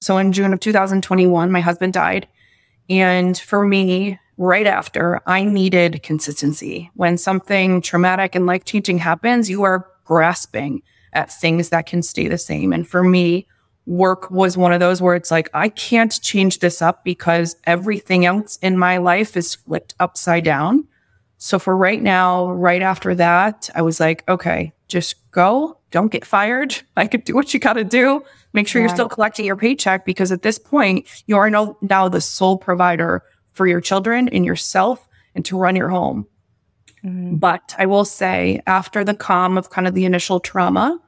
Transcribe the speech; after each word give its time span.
So 0.00 0.16
in 0.16 0.32
June 0.32 0.52
of 0.52 0.60
2021, 0.60 1.52
my 1.52 1.60
husband 1.60 1.92
died. 1.92 2.26
And 2.88 3.36
for 3.38 3.66
me, 3.66 4.18
right 4.38 4.66
after, 4.66 5.20
I 5.26 5.44
needed 5.44 6.02
consistency. 6.02 6.90
When 6.94 7.18
something 7.18 7.82
traumatic 7.82 8.34
and 8.34 8.46
life 8.46 8.64
changing 8.64 8.98
happens, 8.98 9.50
you 9.50 9.62
are 9.62 9.86
grasping 10.04 10.82
at 11.12 11.30
things 11.30 11.68
that 11.68 11.86
can 11.86 12.02
stay 12.02 12.28
the 12.28 12.38
same. 12.38 12.72
And 12.72 12.88
for 12.88 13.04
me, 13.04 13.46
work 13.86 14.30
was 14.30 14.56
one 14.56 14.72
of 14.72 14.80
those 14.80 15.02
where 15.02 15.14
it's 15.14 15.30
like, 15.30 15.50
I 15.52 15.68
can't 15.68 16.18
change 16.22 16.60
this 16.60 16.80
up 16.80 17.04
because 17.04 17.56
everything 17.64 18.24
else 18.24 18.58
in 18.62 18.78
my 18.78 18.96
life 18.96 19.36
is 19.36 19.56
flipped 19.56 19.94
upside 20.00 20.44
down. 20.44 20.86
So 21.36 21.58
for 21.58 21.76
right 21.76 22.02
now, 22.02 22.50
right 22.50 22.82
after 22.82 23.14
that, 23.16 23.68
I 23.74 23.82
was 23.82 24.00
like, 24.00 24.26
okay, 24.28 24.72
just 24.88 25.16
go. 25.30 25.76
Don't 25.90 26.12
get 26.12 26.24
fired. 26.24 26.80
I 26.96 27.06
could 27.06 27.24
do 27.24 27.34
what 27.34 27.52
you 27.52 27.60
got 27.60 27.74
to 27.74 27.84
do. 27.84 28.24
Make 28.52 28.66
sure 28.66 28.80
yeah. 28.80 28.88
you're 28.88 28.94
still 28.94 29.08
collecting 29.08 29.46
your 29.46 29.56
paycheck 29.56 30.04
because 30.04 30.32
at 30.32 30.42
this 30.42 30.58
point, 30.58 31.06
you 31.26 31.36
are 31.36 31.50
no, 31.50 31.78
now 31.80 32.08
the 32.08 32.20
sole 32.20 32.58
provider 32.58 33.22
for 33.52 33.66
your 33.66 33.80
children 33.80 34.28
and 34.28 34.44
yourself 34.44 35.06
and 35.34 35.44
to 35.44 35.58
run 35.58 35.76
your 35.76 35.88
home. 35.88 36.26
Mm-hmm. 37.04 37.36
But 37.36 37.74
I 37.78 37.86
will 37.86 38.04
say, 38.04 38.60
after 38.66 39.04
the 39.04 39.14
calm 39.14 39.56
of 39.56 39.70
kind 39.70 39.86
of 39.86 39.94
the 39.94 40.04
initial 40.04 40.40
trauma 40.40 41.00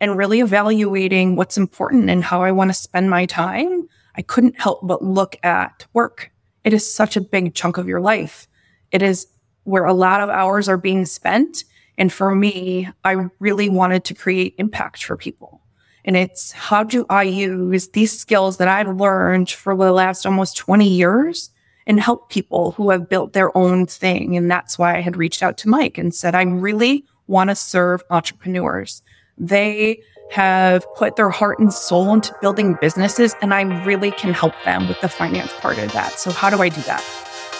and 0.00 0.16
really 0.16 0.40
evaluating 0.40 1.36
what's 1.36 1.58
important 1.58 2.10
and 2.10 2.24
how 2.24 2.42
I 2.42 2.52
want 2.52 2.70
to 2.70 2.74
spend 2.74 3.10
my 3.10 3.26
time, 3.26 3.88
I 4.16 4.22
couldn't 4.22 4.60
help 4.60 4.80
but 4.82 5.02
look 5.02 5.36
at 5.44 5.86
work. 5.92 6.30
It 6.64 6.72
is 6.72 6.92
such 6.92 7.16
a 7.16 7.20
big 7.20 7.54
chunk 7.54 7.78
of 7.78 7.86
your 7.86 8.00
life. 8.00 8.48
It 8.90 9.02
is 9.02 9.28
where 9.64 9.84
a 9.84 9.92
lot 9.92 10.20
of 10.20 10.28
hours 10.28 10.68
are 10.68 10.76
being 10.76 11.04
spent. 11.04 11.64
And 11.96 12.12
for 12.12 12.34
me, 12.34 12.88
I 13.04 13.26
really 13.38 13.68
wanted 13.68 14.04
to 14.04 14.14
create 14.14 14.54
impact 14.58 15.04
for 15.04 15.16
people. 15.16 15.60
And 16.08 16.16
it's 16.16 16.52
how 16.52 16.84
do 16.84 17.04
I 17.10 17.24
use 17.24 17.88
these 17.88 18.18
skills 18.18 18.56
that 18.56 18.66
I've 18.66 18.88
learned 18.88 19.50
for 19.50 19.76
the 19.76 19.92
last 19.92 20.24
almost 20.24 20.56
20 20.56 20.88
years 20.88 21.50
and 21.86 22.00
help 22.00 22.30
people 22.30 22.72
who 22.72 22.88
have 22.88 23.10
built 23.10 23.34
their 23.34 23.54
own 23.54 23.84
thing. 23.84 24.34
And 24.34 24.50
that's 24.50 24.78
why 24.78 24.96
I 24.96 25.02
had 25.02 25.18
reached 25.18 25.42
out 25.42 25.58
to 25.58 25.68
Mike 25.68 25.98
and 25.98 26.14
said, 26.14 26.34
I 26.34 26.44
really 26.44 27.04
want 27.26 27.50
to 27.50 27.54
serve 27.54 28.02
entrepreneurs. 28.08 29.02
They 29.36 30.00
have 30.30 30.86
put 30.94 31.16
their 31.16 31.28
heart 31.28 31.58
and 31.58 31.70
soul 31.70 32.10
into 32.14 32.34
building 32.40 32.78
businesses, 32.80 33.34
and 33.42 33.52
I 33.52 33.84
really 33.84 34.12
can 34.12 34.32
help 34.32 34.54
them 34.64 34.88
with 34.88 34.98
the 35.02 35.10
finance 35.10 35.52
part 35.60 35.76
of 35.76 35.92
that. 35.92 36.12
So, 36.12 36.30
how 36.30 36.48
do 36.48 36.62
I 36.62 36.70
do 36.70 36.80
that? 36.82 37.04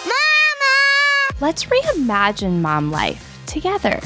Mama! 0.05 1.39
Let's 1.39 1.65
reimagine 1.65 2.61
mom 2.61 2.89
life 2.89 3.39
together. 3.45 3.99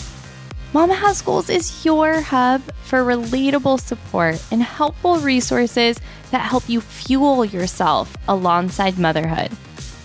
Mama 0.74 0.96
Has 0.96 1.22
Goals 1.22 1.52
is 1.52 1.86
your 1.86 2.20
hub 2.20 2.60
for 2.82 3.04
relatable 3.04 3.80
support 3.80 4.44
and 4.50 4.64
helpful 4.64 5.20
resources 5.20 6.00
that 6.32 6.40
help 6.40 6.68
you 6.68 6.82
fuel 6.82 7.46
yourself 7.46 8.18
alongside 8.28 8.98
motherhood. 8.98 9.52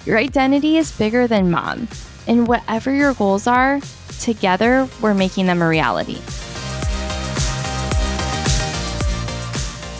Your 0.05 0.19
identity 0.19 0.77
is 0.77 0.94
bigger 0.94 1.27
than 1.27 1.50
mom, 1.50 1.89
and 2.27 2.46
whatever 2.46 2.92
your 2.92 3.14
goals 3.14 3.46
are, 3.46 3.80
together 4.20 4.86
we're 5.00 5.14
making 5.14 5.46
them 5.46 5.62
a 5.62 5.69
reality. 5.69 6.19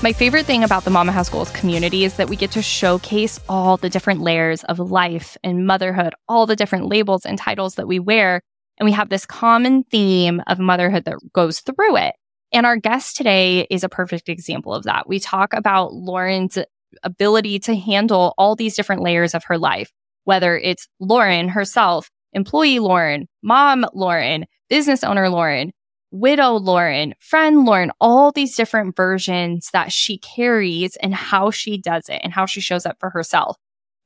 My 0.03 0.13
favorite 0.13 0.45
thing 0.45 0.65
about 0.65 0.85
the 0.85 0.91
Mama 0.91 1.13
Has 1.13 1.31
Goals 1.31 1.51
community 1.53 2.05
is 2.05 2.17
that 2.19 2.29
we 2.29 2.37
get 2.37 2.51
to 2.51 2.61
showcase 2.61 3.41
all 3.49 3.79
the 3.79 3.89
different 3.89 4.21
layers 4.21 4.65
of 4.65 4.79
life 4.79 5.39
and 5.43 5.67
motherhood, 5.67 6.15
all 6.29 6.45
the 6.45 6.57
different 6.57 6.89
labels 6.89 7.25
and 7.25 7.39
titles 7.39 7.77
that 7.77 7.89
we 7.89 7.99
wear. 7.99 8.43
And 8.79 8.87
we 8.87 8.93
have 8.93 9.09
this 9.09 9.27
common 9.27 9.85
theme 9.85 10.43
of 10.47 10.59
motherhood 10.59 11.05
that 11.05 11.19
goes 11.33 11.61
through 11.61 11.97
it. 11.97 12.15
And 12.53 12.65
our 12.65 12.77
guest 12.77 13.17
today 13.17 13.67
is 13.71 13.85
a 13.85 13.89
perfect 13.89 14.29
example 14.29 14.73
of 14.73 14.85
that. 14.85 15.09
We 15.09 15.21
talk 15.21 15.53
about 15.53 15.93
Lauren's 15.93 16.59
ability 17.03 17.59
to 17.61 17.77
handle 17.77 18.35
all 18.39 18.57
these 18.57 18.77
different 18.77 19.03
layers 19.03 19.35
of 19.35 19.45
her 19.45 19.59
life 19.59 19.93
whether 20.29 20.59
it's 20.59 20.87
Lauren 21.01 21.49
herself, 21.49 22.11
employee 22.35 22.81
Lauren, 22.81 23.27
mom 23.43 23.87
Lauren, 23.95 24.45
business 24.69 25.03
owner 25.03 25.31
Lauren, 25.31 25.73
widow 26.11 26.53
Lauren, 26.53 27.15
friend 27.19 27.65
Lauren, 27.65 27.91
all 27.99 28.31
these 28.31 28.55
different 28.55 28.95
versions 28.95 29.71
that 29.73 29.91
she 29.91 30.19
carries 30.19 30.97
and 30.97 31.15
how 31.15 31.51
she 31.51 31.79
does 31.79 32.11
it 32.11 32.21
and 32.23 32.35
how 32.35 32.45
she 32.45 32.61
shows 32.61 32.85
up 32.85 32.99
for 33.01 33.09
herself. 33.09 33.57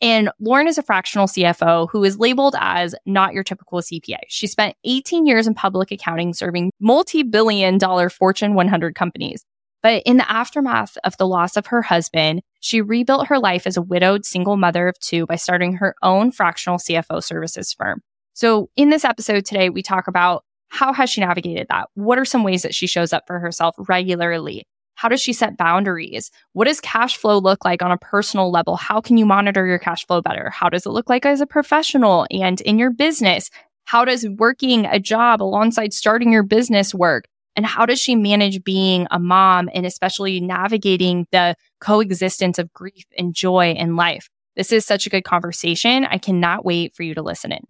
And 0.02 0.30
Lauren 0.40 0.66
is 0.66 0.78
a 0.78 0.82
fractional 0.82 1.28
CFO 1.28 1.88
who 1.88 2.02
is 2.02 2.18
labeled 2.18 2.56
as 2.58 2.92
not 3.06 3.32
your 3.32 3.44
typical 3.44 3.80
CPA. 3.80 4.18
She 4.26 4.48
spent 4.48 4.76
18 4.84 5.26
years 5.26 5.46
in 5.46 5.54
public 5.54 5.92
accounting 5.92 6.34
serving 6.34 6.72
multi 6.80 7.22
billion 7.22 7.78
dollar 7.78 8.10
Fortune 8.10 8.54
100 8.54 8.96
companies. 8.96 9.44
But 9.80 10.02
in 10.04 10.16
the 10.16 10.30
aftermath 10.30 10.98
of 11.04 11.16
the 11.18 11.26
loss 11.26 11.56
of 11.56 11.66
her 11.66 11.82
husband, 11.82 12.42
she 12.60 12.80
rebuilt 12.80 13.28
her 13.28 13.38
life 13.38 13.66
as 13.66 13.76
a 13.76 13.82
widowed 13.82 14.24
single 14.24 14.56
mother 14.56 14.88
of 14.88 14.98
two 14.98 15.24
by 15.26 15.36
starting 15.36 15.74
her 15.74 15.94
own 16.02 16.32
fractional 16.32 16.78
CFO 16.78 17.22
services 17.22 17.72
firm. 17.72 18.02
So 18.34 18.70
in 18.76 18.90
this 18.90 19.04
episode 19.04 19.44
today, 19.44 19.70
we 19.70 19.82
talk 19.82 20.08
about 20.08 20.44
how 20.68 20.92
has 20.92 21.10
she 21.10 21.20
navigated 21.20 21.66
that? 21.68 21.88
What 21.94 22.18
are 22.18 22.24
some 22.24 22.44
ways 22.44 22.62
that 22.62 22.74
she 22.74 22.86
shows 22.86 23.12
up 23.12 23.24
for 23.26 23.38
herself 23.38 23.74
regularly? 23.78 24.66
How 25.02 25.08
does 25.08 25.20
she 25.20 25.32
set 25.32 25.56
boundaries? 25.56 26.30
What 26.52 26.68
does 26.68 26.80
cash 26.80 27.16
flow 27.16 27.38
look 27.38 27.64
like 27.64 27.82
on 27.82 27.90
a 27.90 27.98
personal 27.98 28.52
level? 28.52 28.76
How 28.76 29.00
can 29.00 29.16
you 29.16 29.26
monitor 29.26 29.66
your 29.66 29.80
cash 29.80 30.06
flow 30.06 30.22
better? 30.22 30.48
How 30.50 30.68
does 30.68 30.86
it 30.86 30.90
look 30.90 31.10
like 31.10 31.26
as 31.26 31.40
a 31.40 31.46
professional 31.46 32.24
and 32.30 32.60
in 32.60 32.78
your 32.78 32.92
business? 32.92 33.50
How 33.82 34.04
does 34.04 34.24
working 34.28 34.86
a 34.86 35.00
job 35.00 35.42
alongside 35.42 35.92
starting 35.92 36.30
your 36.30 36.44
business 36.44 36.94
work? 36.94 37.24
And 37.56 37.66
how 37.66 37.84
does 37.84 37.98
she 37.98 38.14
manage 38.14 38.62
being 38.62 39.08
a 39.10 39.18
mom 39.18 39.68
and 39.74 39.84
especially 39.84 40.38
navigating 40.38 41.26
the 41.32 41.56
coexistence 41.80 42.60
of 42.60 42.72
grief 42.72 43.06
and 43.18 43.34
joy 43.34 43.72
in 43.72 43.96
life? 43.96 44.30
This 44.54 44.70
is 44.70 44.86
such 44.86 45.04
a 45.04 45.10
good 45.10 45.24
conversation. 45.24 46.04
I 46.04 46.18
cannot 46.18 46.64
wait 46.64 46.94
for 46.94 47.02
you 47.02 47.14
to 47.14 47.22
listen 47.22 47.50
in. 47.50 47.66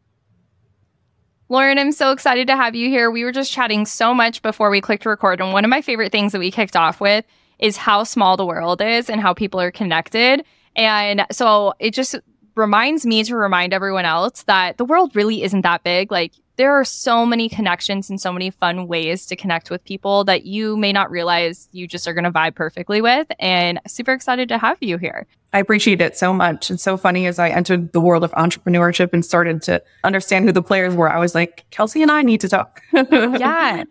Lauren, 1.53 1.79
I'm 1.79 1.93
so 1.93 2.13
excited 2.13 2.47
to 2.47 2.57
have 2.57 2.75
you 2.75 2.89
here. 2.89 3.11
We 3.11 3.25
were 3.25 3.31
just 3.31 3.53
chatting 3.53 3.85
so 3.85 4.15
much 4.15 4.41
before 4.41 4.71
we 4.71 4.81
clicked 4.81 5.05
record. 5.05 5.39
And 5.39 5.53
one 5.53 5.67
of 5.67 5.69
my 5.69 5.83
favorite 5.83 6.11
things 6.11 6.33
that 6.33 6.39
we 6.39 6.51
kicked 6.51 6.77
off 6.77 6.99
with 6.99 7.27
is 7.59 7.77
how 7.77 8.05
small 8.05 8.39
the 8.39 8.47
world 8.47 8.81
is 8.81 9.11
and 9.11 9.21
how 9.21 9.35
people 9.35 9.61
are 9.61 9.71
connected. 9.71 10.47
And 10.77 11.27
so 11.31 11.75
it 11.79 11.93
just 11.93 12.15
reminds 12.55 13.05
me 13.05 13.23
to 13.25 13.37
remind 13.37 13.75
everyone 13.75 14.07
else 14.07 14.45
that 14.45 14.79
the 14.79 14.87
world 14.87 15.15
really 15.15 15.43
isn't 15.43 15.61
that 15.61 15.85
big. 15.85 16.11
Like 16.11 16.33
there 16.57 16.73
are 16.73 16.85
so 16.85 17.25
many 17.25 17.49
connections 17.49 18.11
and 18.11 18.21
so 18.21 18.33
many 18.33 18.51
fun 18.51 18.87
ways 18.87 19.27
to 19.27 19.37
connect 19.37 19.71
with 19.71 19.83
people 19.85 20.25
that 20.25 20.45
you 20.45 20.77
may 20.77 20.93
not 20.93 21.11
realize 21.11 21.69
you 21.73 21.87
just 21.87 22.07
are 22.07 22.15
going 22.15 22.25
to 22.25 22.31
vibe 22.31 22.55
perfectly 22.55 23.01
with. 23.01 23.27
And 23.39 23.81
super 23.87 24.13
excited 24.13 24.49
to 24.51 24.59
have 24.59 24.79
you 24.81 24.99
here. 24.99 25.27
I 25.53 25.59
appreciate 25.59 26.01
it 26.01 26.17
so 26.17 26.33
much. 26.33 26.71
It's 26.71 26.83
so 26.83 26.97
funny 26.97 27.27
as 27.27 27.39
I 27.39 27.49
entered 27.51 27.93
the 27.93 28.01
world 28.01 28.25
of 28.25 28.33
entrepreneurship 28.33 29.13
and 29.13 29.25
started 29.25 29.63
to 29.63 29.83
understand 30.05 30.45
who 30.45 30.53
the 30.53 30.63
players 30.63 30.95
were. 30.95 31.11
I 31.11 31.19
was 31.19 31.35
like, 31.35 31.65
Kelsey 31.71 32.03
and 32.03 32.11
I 32.11 32.23
need 32.23 32.41
to 32.43 32.49
talk. 32.49 32.83
yeah. 32.93 33.85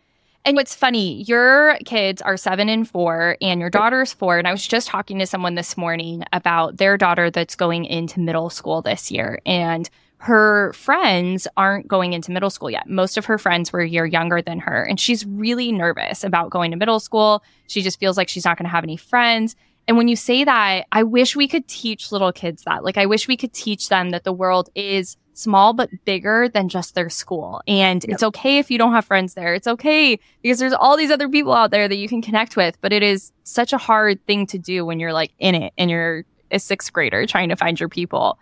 And 0.44 0.58
what's 0.58 0.74
funny, 0.74 1.22
your 1.24 1.78
kids 1.86 2.20
are 2.24 2.36
seven 2.36 2.68
and 2.68 2.90
four, 2.90 3.38
and 3.42 3.60
your 3.60 3.70
daughter's 3.70 4.12
four. 4.12 4.40
And 4.40 4.48
I 4.48 4.52
was 4.52 4.66
just 4.66 4.88
talking 4.88 5.20
to 5.20 5.28
someone 5.28 5.54
this 5.54 5.78
morning 5.78 6.24
about 6.34 6.78
their 6.78 6.98
daughter 6.98 7.30
that's 7.30 7.56
going 7.56 7.86
into 7.86 8.20
middle 8.20 8.50
school 8.50 8.82
this 8.82 9.12
year. 9.12 9.40
And 9.46 9.88
her 10.22 10.72
friends 10.74 11.48
aren't 11.58 11.88
going 11.88 12.14
into 12.14 12.32
middle 12.32 12.52
school 12.52 12.70
yet. 12.70 12.88
Most 12.88 13.18
of 13.18 13.26
her 13.26 13.40
friends 13.40 13.74
were 13.74 13.80
a 13.80 13.88
year 13.88 14.06
younger 14.06 14.40
than 14.40 14.60
her, 14.60 14.84
and 14.84 15.00
she's 15.00 15.26
really 15.26 15.72
nervous 15.72 16.24
about 16.24 16.52
going 16.52 16.70
to 16.70 16.78
middle 16.78 17.00
school. 17.00 17.44
She 17.66 17.82
just 17.82 18.00
feels 18.00 18.18
like 18.18 18.30
she's 18.30 18.46
not 18.46 18.56
going 18.56 18.66
to 18.66 18.72
have 18.72 18.84
any 18.84 18.98
friends. 18.98 19.56
And 19.88 19.98
when 19.98 20.08
you 20.08 20.16
say 20.16 20.44
that, 20.44 20.86
I 20.92 21.02
wish 21.02 21.36
we 21.36 21.48
could 21.48 21.68
teach 21.68 22.12
little 22.12 22.32
kids 22.32 22.62
that. 22.66 22.84
Like, 22.84 22.98
I 22.98 23.08
wish 23.08 23.28
we 23.28 23.36
could 23.36 23.52
teach 23.52 23.90
them 23.90 24.12
that 24.12 24.24
the 24.24 24.32
world 24.32 24.70
is 24.76 25.18
small 25.34 25.74
but 25.74 25.90
bigger 26.06 26.48
than 26.48 26.70
just 26.70 26.94
their 26.94 27.10
school. 27.10 27.64
And 27.68 28.04
yep. 28.04 28.14
it's 28.14 28.22
okay 28.22 28.60
if 28.60 28.70
you 28.70 28.78
don't 28.78 28.94
have 28.94 29.06
friends 29.06 29.34
there. 29.34 29.56
It's 29.56 29.68
okay 29.68 30.20
because 30.44 30.60
there's 30.60 30.72
all 30.72 30.98
these 30.98 31.10
other 31.10 31.30
people 31.30 31.54
out 31.54 31.72
there 31.72 31.88
that 31.88 31.96
you 31.96 32.08
can 32.08 32.22
connect 32.22 32.56
with, 32.56 32.80
but 32.82 32.94
it 32.94 33.02
is 33.02 33.32
such 33.44 33.74
a 33.74 33.80
hard 33.80 34.24
thing 34.28 34.46
to 34.48 34.60
do 34.60 34.86
when 34.86 35.00
you're 35.00 35.14
like 35.14 35.32
in 35.40 35.56
it 35.56 35.74
and 35.80 35.90
you're 35.90 36.26
a 36.52 36.60
sixth 36.60 36.94
grader 36.94 37.26
trying 37.26 37.50
to 37.50 37.56
find 37.56 37.80
your 37.80 37.90
people. 37.90 38.38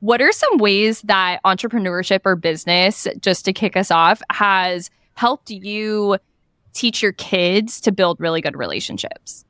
What 0.00 0.20
are 0.20 0.32
some 0.32 0.58
ways 0.58 1.02
that 1.02 1.40
entrepreneurship 1.44 2.20
or 2.24 2.36
business, 2.36 3.06
just 3.20 3.44
to 3.44 3.52
kick 3.52 3.76
us 3.76 3.90
off, 3.90 4.22
has 4.30 4.90
helped 5.14 5.50
you 5.50 6.18
teach 6.72 7.02
your 7.02 7.12
kids 7.12 7.80
to 7.82 7.92
build 7.92 8.18
really 8.18 8.40
good 8.40 8.56
relationships? 8.56 9.44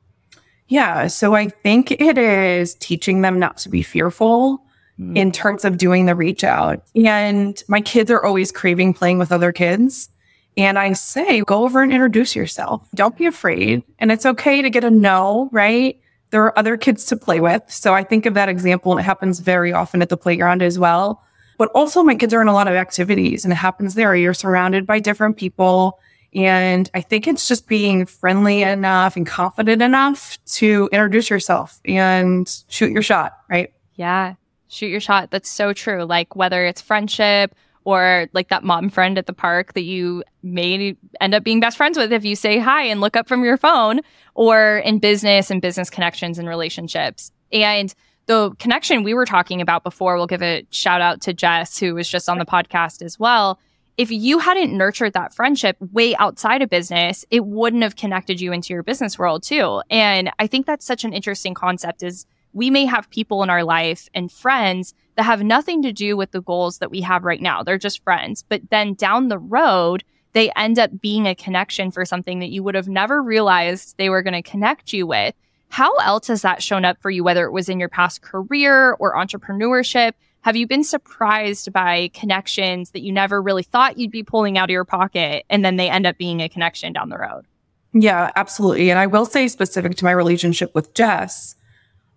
Yeah. 0.67 1.07
So 1.07 1.35
I 1.35 1.49
think 1.49 1.91
it 1.91 2.17
is 2.17 2.75
teaching 2.75 3.21
them 3.21 3.39
not 3.39 3.57
to 3.57 3.69
be 3.69 3.81
fearful 3.81 4.63
mm. 4.99 5.17
in 5.17 5.31
terms 5.31 5.65
of 5.65 5.77
doing 5.77 6.05
the 6.05 6.15
reach 6.15 6.43
out. 6.43 6.83
And 6.95 7.61
my 7.67 7.81
kids 7.81 8.09
are 8.11 8.23
always 8.23 8.51
craving 8.51 8.93
playing 8.93 9.19
with 9.19 9.31
other 9.31 9.51
kids. 9.51 10.09
And 10.57 10.77
I 10.77 10.93
say, 10.93 11.41
go 11.41 11.63
over 11.63 11.81
and 11.81 11.93
introduce 11.93 12.35
yourself. 12.35 12.87
Don't 12.93 13.17
be 13.17 13.25
afraid. 13.25 13.83
And 13.99 14.11
it's 14.11 14.25
okay 14.25 14.61
to 14.61 14.69
get 14.69 14.83
a 14.83 14.89
no, 14.89 15.49
right? 15.51 15.99
There 16.31 16.43
are 16.43 16.57
other 16.57 16.75
kids 16.77 17.05
to 17.05 17.15
play 17.15 17.39
with. 17.39 17.63
So 17.67 17.93
I 17.93 18.03
think 18.03 18.25
of 18.25 18.33
that 18.33 18.49
example 18.49 18.91
and 18.91 18.99
it 18.99 19.03
happens 19.03 19.39
very 19.39 19.71
often 19.71 20.01
at 20.01 20.09
the 20.09 20.17
playground 20.17 20.61
as 20.63 20.79
well. 20.79 21.23
But 21.57 21.69
also 21.75 22.01
my 22.03 22.15
kids 22.15 22.33
are 22.33 22.41
in 22.41 22.47
a 22.47 22.53
lot 22.53 22.67
of 22.67 22.73
activities 22.73 23.45
and 23.45 23.51
it 23.51 23.57
happens 23.57 23.93
there. 23.93 24.15
You're 24.15 24.33
surrounded 24.33 24.87
by 24.87 24.99
different 24.99 25.37
people 25.37 25.99
And 26.33 26.89
I 26.93 27.01
think 27.01 27.27
it's 27.27 27.47
just 27.47 27.67
being 27.67 28.05
friendly 28.05 28.61
enough 28.63 29.15
and 29.15 29.27
confident 29.27 29.81
enough 29.81 30.37
to 30.53 30.89
introduce 30.91 31.29
yourself 31.29 31.79
and 31.85 32.63
shoot 32.69 32.91
your 32.91 33.01
shot, 33.01 33.37
right? 33.49 33.73
Yeah. 33.95 34.35
Shoot 34.69 34.87
your 34.87 35.01
shot. 35.01 35.31
That's 35.31 35.49
so 35.49 35.73
true. 35.73 36.05
Like 36.05 36.35
whether 36.35 36.65
it's 36.65 36.81
friendship 36.81 37.53
or 37.83 38.27
like 38.33 38.49
that 38.49 38.63
mom 38.63 38.89
friend 38.89 39.17
at 39.17 39.25
the 39.25 39.33
park 39.33 39.73
that 39.73 39.83
you 39.83 40.23
may 40.43 40.95
end 41.19 41.33
up 41.33 41.43
being 41.43 41.59
best 41.59 41.77
friends 41.77 41.97
with 41.97 42.13
if 42.13 42.23
you 42.23 42.35
say 42.35 42.59
hi 42.59 42.83
and 42.83 43.01
look 43.01 43.15
up 43.15 43.27
from 43.27 43.43
your 43.43 43.57
phone 43.57 44.01
or 44.35 44.77
in 44.79 44.99
business 44.99 45.49
and 45.49 45.61
business 45.61 45.89
connections 45.89 46.37
and 46.37 46.47
relationships. 46.47 47.31
And 47.51 47.93
the 48.27 48.51
connection 48.59 49.03
we 49.03 49.13
were 49.13 49.25
talking 49.25 49.61
about 49.61 49.83
before, 49.83 50.15
we'll 50.15 50.27
give 50.27 50.43
a 50.43 50.65
shout 50.69 51.01
out 51.01 51.21
to 51.21 51.33
Jess, 51.33 51.79
who 51.79 51.95
was 51.95 52.07
just 52.07 52.29
on 52.29 52.37
the 52.37 52.45
podcast 52.45 53.01
as 53.01 53.19
well 53.19 53.59
if 53.97 54.09
you 54.09 54.39
hadn't 54.39 54.75
nurtured 54.75 55.13
that 55.13 55.33
friendship 55.33 55.77
way 55.91 56.15
outside 56.15 56.61
of 56.61 56.69
business, 56.69 57.25
it 57.29 57.45
wouldn't 57.45 57.83
have 57.83 57.95
connected 57.95 58.39
you 58.39 58.51
into 58.51 58.73
your 58.73 58.83
business 58.83 59.19
world 59.19 59.43
too. 59.43 59.81
And 59.89 60.31
I 60.39 60.47
think 60.47 60.65
that's 60.65 60.85
such 60.85 61.03
an 61.03 61.13
interesting 61.13 61.53
concept 61.53 62.01
is 62.01 62.25
we 62.53 62.69
may 62.69 62.85
have 62.85 63.09
people 63.09 63.43
in 63.43 63.49
our 63.49 63.63
life 63.63 64.09
and 64.13 64.31
friends 64.31 64.93
that 65.15 65.23
have 65.23 65.43
nothing 65.43 65.81
to 65.83 65.91
do 65.91 66.15
with 66.15 66.31
the 66.31 66.41
goals 66.41 66.79
that 66.79 66.91
we 66.91 67.01
have 67.01 67.23
right 67.23 67.41
now. 67.41 67.63
They're 67.63 67.77
just 67.77 68.03
friends. 68.03 68.43
But 68.47 68.61
then 68.69 68.93
down 68.93 69.27
the 69.27 69.37
road, 69.39 70.03
they 70.33 70.51
end 70.51 70.79
up 70.79 71.01
being 71.01 71.25
a 71.25 71.35
connection 71.35 71.91
for 71.91 72.05
something 72.05 72.39
that 72.39 72.49
you 72.49 72.63
would 72.63 72.75
have 72.75 72.87
never 72.87 73.21
realized 73.21 73.97
they 73.97 74.09
were 74.09 74.21
going 74.21 74.41
to 74.41 74.49
connect 74.49 74.93
you 74.93 75.05
with. 75.05 75.35
How 75.69 75.93
else 75.97 76.27
has 76.27 76.41
that 76.41 76.61
shown 76.61 76.85
up 76.85 77.01
for 77.01 77.09
you, 77.09 77.23
whether 77.23 77.45
it 77.45 77.51
was 77.51 77.69
in 77.69 77.79
your 77.79 77.89
past 77.89 78.21
career 78.21 78.93
or 78.93 79.15
entrepreneurship? 79.15 80.13
Have 80.41 80.55
you 80.55 80.67
been 80.67 80.83
surprised 80.83 81.71
by 81.71 82.09
connections 82.13 82.91
that 82.91 83.01
you 83.01 83.11
never 83.11 83.41
really 83.41 83.63
thought 83.63 83.97
you'd 83.97 84.11
be 84.11 84.23
pulling 84.23 84.57
out 84.57 84.69
of 84.69 84.73
your 84.73 84.85
pocket 84.85 85.45
and 85.49 85.63
then 85.63 85.75
they 85.75 85.89
end 85.89 86.07
up 86.07 86.17
being 86.17 86.41
a 86.41 86.49
connection 86.49 86.93
down 86.93 87.09
the 87.09 87.17
road? 87.17 87.45
Yeah, 87.93 88.31
absolutely. 88.35 88.89
And 88.89 88.97
I 88.97 89.07
will 89.07 89.25
say 89.25 89.47
specific 89.47 89.95
to 89.97 90.05
my 90.05 90.11
relationship 90.11 90.73
with 90.73 90.93
Jess, 90.93 91.55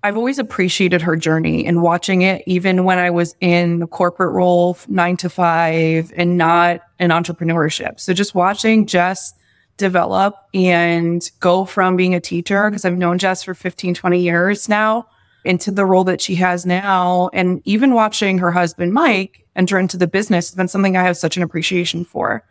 I've 0.04 0.18
always 0.18 0.38
appreciated 0.38 1.00
her 1.00 1.16
journey 1.16 1.64
and 1.64 1.80
watching 1.80 2.20
it, 2.20 2.42
even 2.46 2.84
when 2.84 2.98
I 2.98 3.08
was 3.08 3.34
in 3.40 3.80
a 3.80 3.86
corporate 3.86 4.34
role, 4.34 4.76
nine 4.86 5.16
to 5.16 5.30
five, 5.30 6.12
and 6.14 6.36
not 6.36 6.82
in 7.00 7.10
entrepreneurship. 7.10 7.98
So 7.98 8.12
just 8.12 8.34
watching 8.34 8.86
Jess 8.86 9.32
develop 9.78 10.36
and 10.52 11.28
go 11.40 11.64
from 11.64 11.96
being 11.96 12.14
a 12.14 12.20
teacher, 12.20 12.68
because 12.68 12.84
I've 12.84 12.98
known 12.98 13.16
Jess 13.16 13.42
for 13.42 13.54
15, 13.54 13.94
20 13.94 14.20
years 14.20 14.68
now, 14.68 15.06
into 15.42 15.70
the 15.70 15.86
role 15.86 16.04
that 16.04 16.20
she 16.20 16.34
has 16.34 16.66
now. 16.66 17.30
And 17.32 17.62
even 17.64 17.94
watching 17.94 18.36
her 18.38 18.50
husband, 18.50 18.92
Mike, 18.92 19.46
enter 19.56 19.78
into 19.78 19.96
the 19.96 20.06
business 20.06 20.50
has 20.50 20.54
been 20.54 20.68
something 20.68 20.98
I 20.98 21.02
have 21.02 21.16
such 21.16 21.38
an 21.38 21.42
appreciation 21.42 22.04
for. 22.04 22.44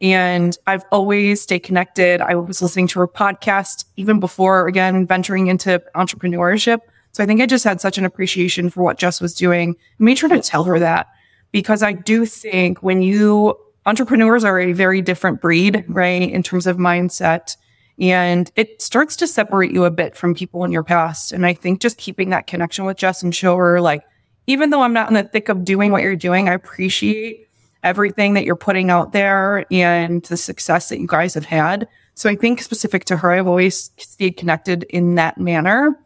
And 0.00 0.58
I've 0.66 0.84
always 0.90 1.40
stayed 1.40 1.60
connected. 1.60 2.20
I 2.20 2.34
was 2.34 2.60
listening 2.60 2.88
to 2.88 2.98
her 2.98 3.06
podcast 3.06 3.84
even 3.96 4.18
before, 4.18 4.66
again, 4.66 5.06
venturing 5.06 5.46
into 5.46 5.80
entrepreneurship. 5.94 6.80
So 7.16 7.24
I 7.24 7.26
think 7.26 7.40
I 7.40 7.46
just 7.46 7.64
had 7.64 7.80
such 7.80 7.96
an 7.96 8.04
appreciation 8.04 8.68
for 8.68 8.82
what 8.82 8.98
Jess 8.98 9.22
was 9.22 9.32
doing. 9.32 9.74
I 9.98 10.02
made 10.02 10.18
sure 10.18 10.28
to 10.28 10.38
tell 10.38 10.64
her 10.64 10.78
that 10.78 11.06
because 11.50 11.82
I 11.82 11.94
do 11.94 12.26
think 12.26 12.82
when 12.82 13.00
you 13.00 13.58
entrepreneurs 13.86 14.44
are 14.44 14.60
a 14.60 14.74
very 14.74 15.00
different 15.00 15.40
breed, 15.40 15.82
right? 15.88 16.30
In 16.30 16.42
terms 16.42 16.66
of 16.66 16.76
mindset 16.76 17.56
and 17.98 18.52
it 18.54 18.82
starts 18.82 19.16
to 19.16 19.26
separate 19.26 19.70
you 19.70 19.86
a 19.86 19.90
bit 19.90 20.14
from 20.14 20.34
people 20.34 20.62
in 20.64 20.72
your 20.72 20.82
past. 20.82 21.32
And 21.32 21.46
I 21.46 21.54
think 21.54 21.80
just 21.80 21.96
keeping 21.96 22.28
that 22.28 22.46
connection 22.46 22.84
with 22.84 22.98
Jess 22.98 23.22
and 23.22 23.34
show 23.34 23.56
her, 23.56 23.80
like, 23.80 24.02
even 24.46 24.68
though 24.68 24.82
I'm 24.82 24.92
not 24.92 25.08
in 25.08 25.14
the 25.14 25.22
thick 25.22 25.48
of 25.48 25.64
doing 25.64 25.92
what 25.92 26.02
you're 26.02 26.16
doing, 26.16 26.50
I 26.50 26.52
appreciate 26.52 27.48
everything 27.82 28.34
that 28.34 28.44
you're 28.44 28.56
putting 28.56 28.90
out 28.90 29.12
there 29.12 29.64
and 29.72 30.22
the 30.24 30.36
success 30.36 30.90
that 30.90 31.00
you 31.00 31.06
guys 31.06 31.32
have 31.32 31.46
had. 31.46 31.88
So 32.12 32.28
I 32.28 32.36
think 32.36 32.60
specific 32.60 33.06
to 33.06 33.16
her, 33.16 33.32
I've 33.32 33.46
always 33.46 33.90
stayed 33.96 34.36
connected 34.36 34.82
in 34.90 35.14
that 35.14 35.38
manner. 35.38 35.98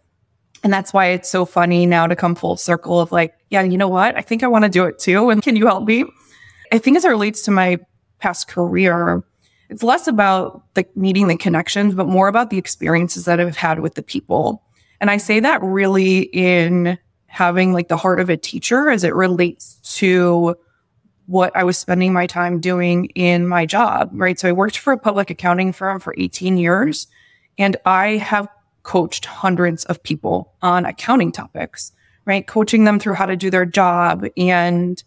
And 0.62 0.72
that's 0.72 0.92
why 0.92 1.06
it's 1.06 1.30
so 1.30 1.44
funny 1.44 1.86
now 1.86 2.06
to 2.06 2.14
come 2.14 2.34
full 2.34 2.56
circle 2.56 3.00
of 3.00 3.12
like, 3.12 3.34
yeah, 3.48 3.62
you 3.62 3.78
know 3.78 3.88
what? 3.88 4.16
I 4.16 4.20
think 4.20 4.42
I 4.42 4.46
want 4.46 4.64
to 4.64 4.70
do 4.70 4.84
it 4.84 4.98
too. 4.98 5.30
And 5.30 5.42
can 5.42 5.56
you 5.56 5.66
help 5.66 5.84
me? 5.84 6.04
I 6.72 6.78
think 6.78 6.96
as 6.96 7.04
it 7.04 7.08
relates 7.08 7.42
to 7.42 7.50
my 7.50 7.78
past 8.18 8.48
career, 8.48 9.24
it's 9.70 9.82
less 9.82 10.06
about 10.06 10.62
the 10.74 10.86
meeting 10.94 11.28
the 11.28 11.36
connections, 11.36 11.94
but 11.94 12.06
more 12.06 12.28
about 12.28 12.50
the 12.50 12.58
experiences 12.58 13.24
that 13.24 13.40
I've 13.40 13.56
had 13.56 13.80
with 13.80 13.94
the 13.94 14.02
people. 14.02 14.62
And 15.00 15.10
I 15.10 15.16
say 15.16 15.40
that 15.40 15.62
really 15.62 16.22
in 16.32 16.98
having 17.26 17.72
like 17.72 17.88
the 17.88 17.96
heart 17.96 18.20
of 18.20 18.28
a 18.28 18.36
teacher 18.36 18.90
as 18.90 19.04
it 19.04 19.14
relates 19.14 19.76
to 19.96 20.56
what 21.26 21.54
I 21.56 21.62
was 21.62 21.78
spending 21.78 22.12
my 22.12 22.26
time 22.26 22.60
doing 22.60 23.04
in 23.14 23.46
my 23.46 23.64
job, 23.64 24.10
right? 24.12 24.38
So 24.38 24.48
I 24.48 24.52
worked 24.52 24.78
for 24.78 24.92
a 24.92 24.98
public 24.98 25.30
accounting 25.30 25.72
firm 25.72 26.00
for 26.00 26.12
18 26.18 26.56
years 26.58 27.06
and 27.56 27.76
I 27.86 28.16
have 28.16 28.48
coached 28.90 29.24
hundreds 29.24 29.84
of 29.84 30.02
people 30.02 30.52
on 30.62 30.84
accounting 30.84 31.30
topics, 31.30 31.92
right? 32.24 32.48
Coaching 32.48 32.82
them 32.82 32.98
through 32.98 33.14
how 33.14 33.24
to 33.24 33.36
do 33.36 33.48
their 33.48 33.64
job 33.64 34.26
and 34.36 35.04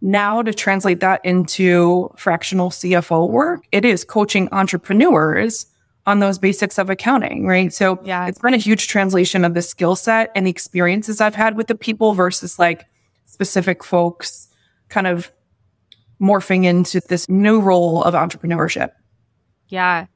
now 0.00 0.40
to 0.40 0.54
translate 0.54 1.00
that 1.00 1.20
into 1.24 2.14
fractional 2.16 2.70
CFO 2.70 3.28
work, 3.28 3.64
it 3.72 3.84
is 3.84 4.04
coaching 4.04 4.48
entrepreneurs 4.52 5.66
on 6.06 6.20
those 6.20 6.38
basics 6.38 6.78
of 6.78 6.90
accounting, 6.90 7.44
right? 7.44 7.72
So 7.72 7.98
yeah, 8.04 8.28
it's 8.28 8.38
been 8.38 8.54
a 8.54 8.58
huge 8.58 8.86
translation 8.86 9.44
of 9.44 9.54
the 9.54 9.62
skill 9.62 9.96
set 9.96 10.30
and 10.36 10.46
the 10.46 10.50
experiences 10.50 11.20
I've 11.20 11.34
had 11.34 11.56
with 11.56 11.66
the 11.66 11.74
people 11.74 12.14
versus 12.14 12.56
like 12.60 12.84
specific 13.26 13.82
folks 13.82 14.46
kind 14.90 15.08
of 15.08 15.32
morphing 16.20 16.64
into 16.66 17.00
this 17.08 17.28
new 17.28 17.58
role 17.60 18.04
of 18.04 18.14
entrepreneurship. 18.14 18.92
Yeah. 19.66 20.06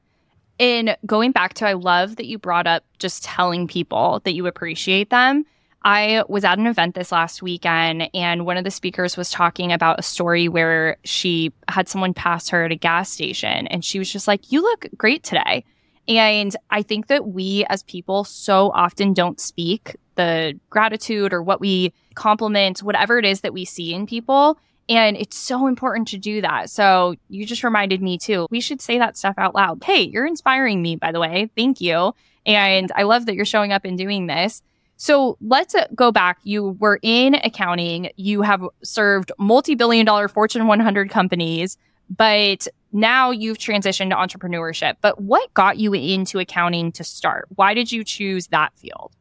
And 0.59 0.97
going 1.05 1.31
back 1.31 1.53
to, 1.55 1.67
I 1.67 1.73
love 1.73 2.17
that 2.17 2.25
you 2.25 2.37
brought 2.37 2.67
up 2.67 2.83
just 2.99 3.23
telling 3.23 3.67
people 3.67 4.21
that 4.25 4.33
you 4.33 4.45
appreciate 4.45 5.09
them 5.09 5.45
I 5.83 6.23
was 6.27 6.43
at 6.43 6.59
an 6.59 6.67
event 6.67 6.95
this 6.95 7.11
last 7.11 7.41
weekend, 7.41 8.09
and 8.13 8.45
one 8.45 8.57
of 8.57 8.63
the 8.63 8.71
speakers 8.71 9.15
was 9.15 9.31
talking 9.31 9.71
about 9.71 9.99
a 9.99 10.03
story 10.03 10.49
where 10.49 10.97
she 11.05 11.53
had 11.69 11.87
someone 11.87 12.13
pass 12.13 12.49
her 12.49 12.65
at 12.65 12.71
a 12.71 12.75
gas 12.75 13.09
station, 13.09 13.67
and 13.67 13.83
she 13.83 13.97
was 13.97 14.11
just 14.11 14.27
like, 14.27 14.51
You 14.51 14.61
look 14.61 14.87
great 14.97 15.23
today. 15.23 15.63
And 16.07 16.55
I 16.71 16.81
think 16.81 17.07
that 17.07 17.27
we 17.27 17.65
as 17.69 17.83
people 17.83 18.23
so 18.23 18.71
often 18.71 19.13
don't 19.13 19.39
speak 19.39 19.95
the 20.15 20.59
gratitude 20.69 21.33
or 21.33 21.43
what 21.43 21.61
we 21.61 21.93
compliment, 22.15 22.79
whatever 22.79 23.19
it 23.19 23.25
is 23.25 23.41
that 23.41 23.53
we 23.53 23.63
see 23.63 23.93
in 23.93 24.07
people. 24.07 24.57
And 24.89 25.15
it's 25.15 25.37
so 25.37 25.67
important 25.67 26.07
to 26.09 26.17
do 26.17 26.41
that. 26.41 26.69
So 26.71 27.15
you 27.29 27.45
just 27.45 27.63
reminded 27.63 28.01
me 28.01 28.17
too. 28.17 28.47
We 28.49 28.59
should 28.59 28.81
say 28.81 28.97
that 28.97 29.15
stuff 29.17 29.35
out 29.37 29.53
loud. 29.53 29.83
Hey, 29.83 30.01
you're 30.01 30.25
inspiring 30.25 30.81
me, 30.81 30.95
by 30.95 31.11
the 31.11 31.19
way. 31.19 31.51
Thank 31.55 31.79
you. 31.79 32.13
And 32.45 32.91
I 32.95 33.03
love 33.03 33.27
that 33.27 33.35
you're 33.35 33.45
showing 33.45 33.71
up 33.71 33.85
and 33.85 33.97
doing 33.97 34.25
this. 34.25 34.63
So 34.97 35.37
let's 35.39 35.75
uh, 35.75 35.87
go 35.95 36.11
back. 36.11 36.39
You 36.43 36.71
were 36.79 36.99
in 37.03 37.35
accounting. 37.35 38.11
You 38.17 38.41
have 38.41 38.63
served 38.83 39.31
multi 39.37 39.75
billion 39.75 40.05
dollar 40.05 40.27
Fortune 40.27 40.67
100 40.67 41.09
companies, 41.09 41.77
but 42.09 42.67
now 42.91 43.31
you've 43.31 43.59
transitioned 43.59 44.09
to 44.09 44.15
entrepreneurship. 44.15 44.95
But 44.99 45.21
what 45.21 45.53
got 45.53 45.77
you 45.77 45.93
into 45.93 46.39
accounting 46.39 46.91
to 46.93 47.03
start? 47.03 47.47
Why 47.55 47.73
did 47.73 47.91
you 47.91 48.03
choose 48.03 48.47
that 48.47 48.73
field? 48.75 49.15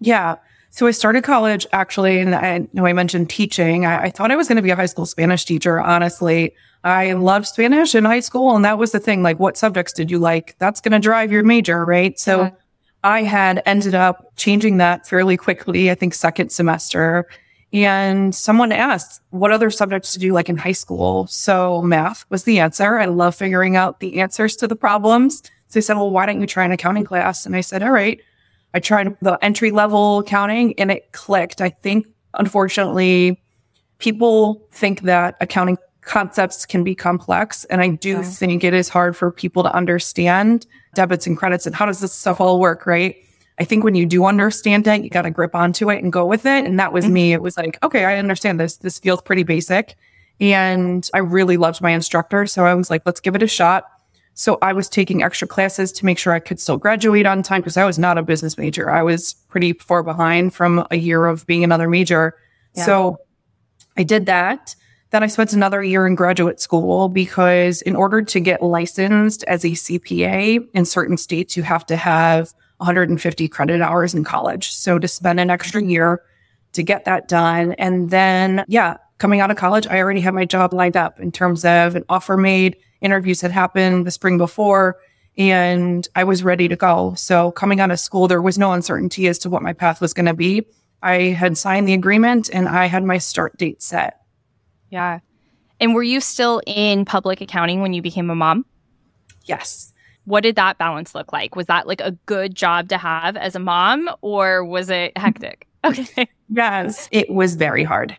Yeah. 0.00 0.36
So 0.74 0.88
I 0.88 0.90
started 0.90 1.22
college 1.22 1.68
actually, 1.72 2.18
and 2.18 2.34
I 2.34 2.66
know 2.72 2.84
I 2.84 2.92
mentioned 2.92 3.30
teaching. 3.30 3.86
I, 3.86 4.06
I 4.06 4.10
thought 4.10 4.32
I 4.32 4.36
was 4.36 4.48
going 4.48 4.56
to 4.56 4.62
be 4.62 4.70
a 4.70 4.76
high 4.76 4.86
school 4.86 5.06
Spanish 5.06 5.44
teacher, 5.44 5.80
honestly. 5.80 6.52
I 6.82 7.12
loved 7.12 7.46
Spanish 7.46 7.94
in 7.94 8.04
high 8.04 8.18
school, 8.18 8.56
and 8.56 8.64
that 8.64 8.76
was 8.76 8.90
the 8.90 8.98
thing. 8.98 9.22
Like, 9.22 9.38
what 9.38 9.56
subjects 9.56 9.92
did 9.92 10.10
you 10.10 10.18
like? 10.18 10.56
That's 10.58 10.80
going 10.80 10.90
to 10.90 10.98
drive 10.98 11.30
your 11.30 11.44
major, 11.44 11.84
right? 11.84 12.18
So, 12.18 12.40
uh-huh. 12.40 12.50
I 13.04 13.22
had 13.22 13.62
ended 13.66 13.94
up 13.94 14.34
changing 14.34 14.78
that 14.78 15.06
fairly 15.06 15.36
quickly, 15.36 15.92
I 15.92 15.94
think 15.94 16.12
second 16.12 16.50
semester. 16.50 17.28
And 17.72 18.34
someone 18.34 18.72
asked, 18.72 19.20
what 19.30 19.52
other 19.52 19.70
subjects 19.70 20.12
did 20.12 20.24
you 20.24 20.32
like 20.32 20.48
in 20.48 20.56
high 20.56 20.72
school? 20.72 21.28
So 21.28 21.82
math 21.82 22.24
was 22.30 22.42
the 22.42 22.58
answer. 22.58 22.98
I 22.98 23.04
love 23.04 23.36
figuring 23.36 23.76
out 23.76 24.00
the 24.00 24.20
answers 24.20 24.56
to 24.56 24.66
the 24.66 24.74
problems. 24.74 25.40
So 25.68 25.74
they 25.74 25.82
said, 25.82 25.98
well, 25.98 26.10
why 26.10 26.26
don't 26.26 26.40
you 26.40 26.48
try 26.48 26.64
an 26.64 26.72
accounting 26.72 27.04
class? 27.04 27.46
And 27.46 27.54
I 27.54 27.60
said, 27.60 27.84
all 27.84 27.92
right. 27.92 28.20
I 28.74 28.80
tried 28.80 29.16
the 29.22 29.38
entry 29.42 29.70
level 29.70 30.18
accounting 30.18 30.78
and 30.78 30.90
it 30.90 31.12
clicked. 31.12 31.60
I 31.60 31.70
think, 31.70 32.06
unfortunately, 32.34 33.40
people 33.98 34.66
think 34.72 35.02
that 35.02 35.36
accounting 35.40 35.78
concepts 36.02 36.66
can 36.66 36.84
be 36.84 36.94
complex. 36.94 37.64
And 37.66 37.80
I 37.80 37.88
do 37.88 38.22
think 38.22 38.62
it 38.62 38.74
is 38.74 38.88
hard 38.88 39.16
for 39.16 39.30
people 39.30 39.62
to 39.62 39.74
understand 39.74 40.66
debits 40.94 41.26
and 41.26 41.36
credits 41.36 41.66
and 41.66 41.74
how 41.74 41.86
does 41.86 42.00
this 42.00 42.12
stuff 42.12 42.40
all 42.40 42.60
work, 42.60 42.84
right? 42.86 43.16
I 43.58 43.64
think 43.64 43.84
when 43.84 43.94
you 43.94 44.04
do 44.04 44.24
understand 44.24 44.86
it, 44.86 45.02
you 45.02 45.10
got 45.10 45.22
to 45.22 45.30
grip 45.30 45.54
onto 45.54 45.90
it 45.90 46.02
and 46.02 46.12
go 46.12 46.26
with 46.26 46.44
it. 46.44 46.64
And 46.66 46.78
that 46.80 46.92
was 46.92 47.04
mm-hmm. 47.04 47.14
me. 47.14 47.32
It 47.32 47.40
was 47.40 47.56
like, 47.56 47.82
okay, 47.82 48.04
I 48.04 48.18
understand 48.18 48.58
this. 48.58 48.76
This 48.78 48.98
feels 48.98 49.22
pretty 49.22 49.44
basic. 49.44 49.94
And 50.40 51.08
I 51.14 51.18
really 51.18 51.56
loved 51.56 51.80
my 51.80 51.92
instructor. 51.92 52.46
So 52.46 52.66
I 52.66 52.74
was 52.74 52.90
like, 52.90 53.02
let's 53.06 53.20
give 53.20 53.36
it 53.36 53.42
a 53.42 53.46
shot. 53.46 53.84
So 54.34 54.58
I 54.62 54.72
was 54.72 54.88
taking 54.88 55.22
extra 55.22 55.46
classes 55.46 55.92
to 55.92 56.04
make 56.04 56.18
sure 56.18 56.32
I 56.32 56.40
could 56.40 56.58
still 56.58 56.76
graduate 56.76 57.24
on 57.24 57.42
time 57.42 57.60
because 57.60 57.76
I 57.76 57.84
was 57.84 57.98
not 57.98 58.18
a 58.18 58.22
business 58.22 58.58
major. 58.58 58.90
I 58.90 59.02
was 59.02 59.34
pretty 59.48 59.72
far 59.74 60.02
behind 60.02 60.52
from 60.52 60.86
a 60.90 60.96
year 60.96 61.26
of 61.26 61.46
being 61.46 61.62
another 61.62 61.88
major. 61.88 62.36
Yeah. 62.74 62.84
So 62.84 63.18
I 63.96 64.02
did 64.02 64.26
that. 64.26 64.74
Then 65.10 65.22
I 65.22 65.28
spent 65.28 65.52
another 65.52 65.82
year 65.82 66.06
in 66.08 66.16
graduate 66.16 66.60
school 66.60 67.08
because 67.08 67.80
in 67.82 67.94
order 67.94 68.22
to 68.22 68.40
get 68.40 68.60
licensed 68.60 69.44
as 69.44 69.64
a 69.64 69.68
CPA 69.68 70.66
in 70.74 70.84
certain 70.84 71.16
states, 71.16 71.56
you 71.56 71.62
have 71.62 71.86
to 71.86 71.94
have 71.94 72.52
150 72.78 73.48
credit 73.48 73.80
hours 73.80 74.14
in 74.14 74.24
college. 74.24 74.72
So 74.72 74.98
to 74.98 75.06
spend 75.06 75.38
an 75.38 75.50
extra 75.50 75.80
year 75.80 76.22
to 76.72 76.82
get 76.82 77.04
that 77.04 77.28
done. 77.28 77.72
And 77.74 78.10
then, 78.10 78.64
yeah, 78.66 78.96
coming 79.18 79.40
out 79.40 79.52
of 79.52 79.56
college, 79.56 79.86
I 79.86 79.98
already 79.98 80.20
had 80.20 80.34
my 80.34 80.44
job 80.44 80.72
lined 80.72 80.96
up 80.96 81.20
in 81.20 81.32
terms 81.32 81.64
of 81.64 81.94
an 81.94 82.04
offer 82.08 82.36
made, 82.36 82.76
interviews 83.00 83.40
had 83.40 83.50
happened 83.50 84.06
the 84.06 84.10
spring 84.10 84.38
before, 84.38 84.96
and 85.36 86.06
I 86.14 86.24
was 86.24 86.42
ready 86.42 86.68
to 86.68 86.76
go. 86.76 87.14
So 87.16 87.50
coming 87.52 87.80
out 87.80 87.90
of 87.90 88.00
school, 88.00 88.28
there 88.28 88.42
was 88.42 88.58
no 88.58 88.72
uncertainty 88.72 89.26
as 89.26 89.38
to 89.40 89.50
what 89.50 89.62
my 89.62 89.72
path 89.72 90.00
was 90.00 90.14
going 90.14 90.26
to 90.26 90.34
be. 90.34 90.66
I 91.02 91.30
had 91.30 91.58
signed 91.58 91.86
the 91.86 91.92
agreement 91.92 92.48
and 92.52 92.68
I 92.68 92.86
had 92.86 93.04
my 93.04 93.18
start 93.18 93.58
date 93.58 93.82
set. 93.82 94.20
Yeah. 94.90 95.20
And 95.80 95.94
were 95.94 96.02
you 96.02 96.20
still 96.20 96.62
in 96.66 97.04
public 97.04 97.40
accounting 97.40 97.82
when 97.82 97.92
you 97.92 98.00
became 98.00 98.30
a 98.30 98.34
mom? 98.34 98.64
Yes. 99.44 99.92
What 100.24 100.42
did 100.42 100.56
that 100.56 100.78
balance 100.78 101.14
look 101.14 101.32
like? 101.32 101.56
Was 101.56 101.66
that 101.66 101.86
like 101.86 102.00
a 102.00 102.12
good 102.24 102.54
job 102.54 102.88
to 102.88 102.96
have 102.96 103.36
as 103.36 103.54
a 103.54 103.58
mom 103.58 104.08
or 104.22 104.64
was 104.64 104.90
it 104.90 105.16
hectic? 105.16 105.66
Okay. 105.84 106.26
yes, 106.48 107.10
it 107.12 107.28
was 107.28 107.56
very 107.56 107.84
hard. 107.84 108.16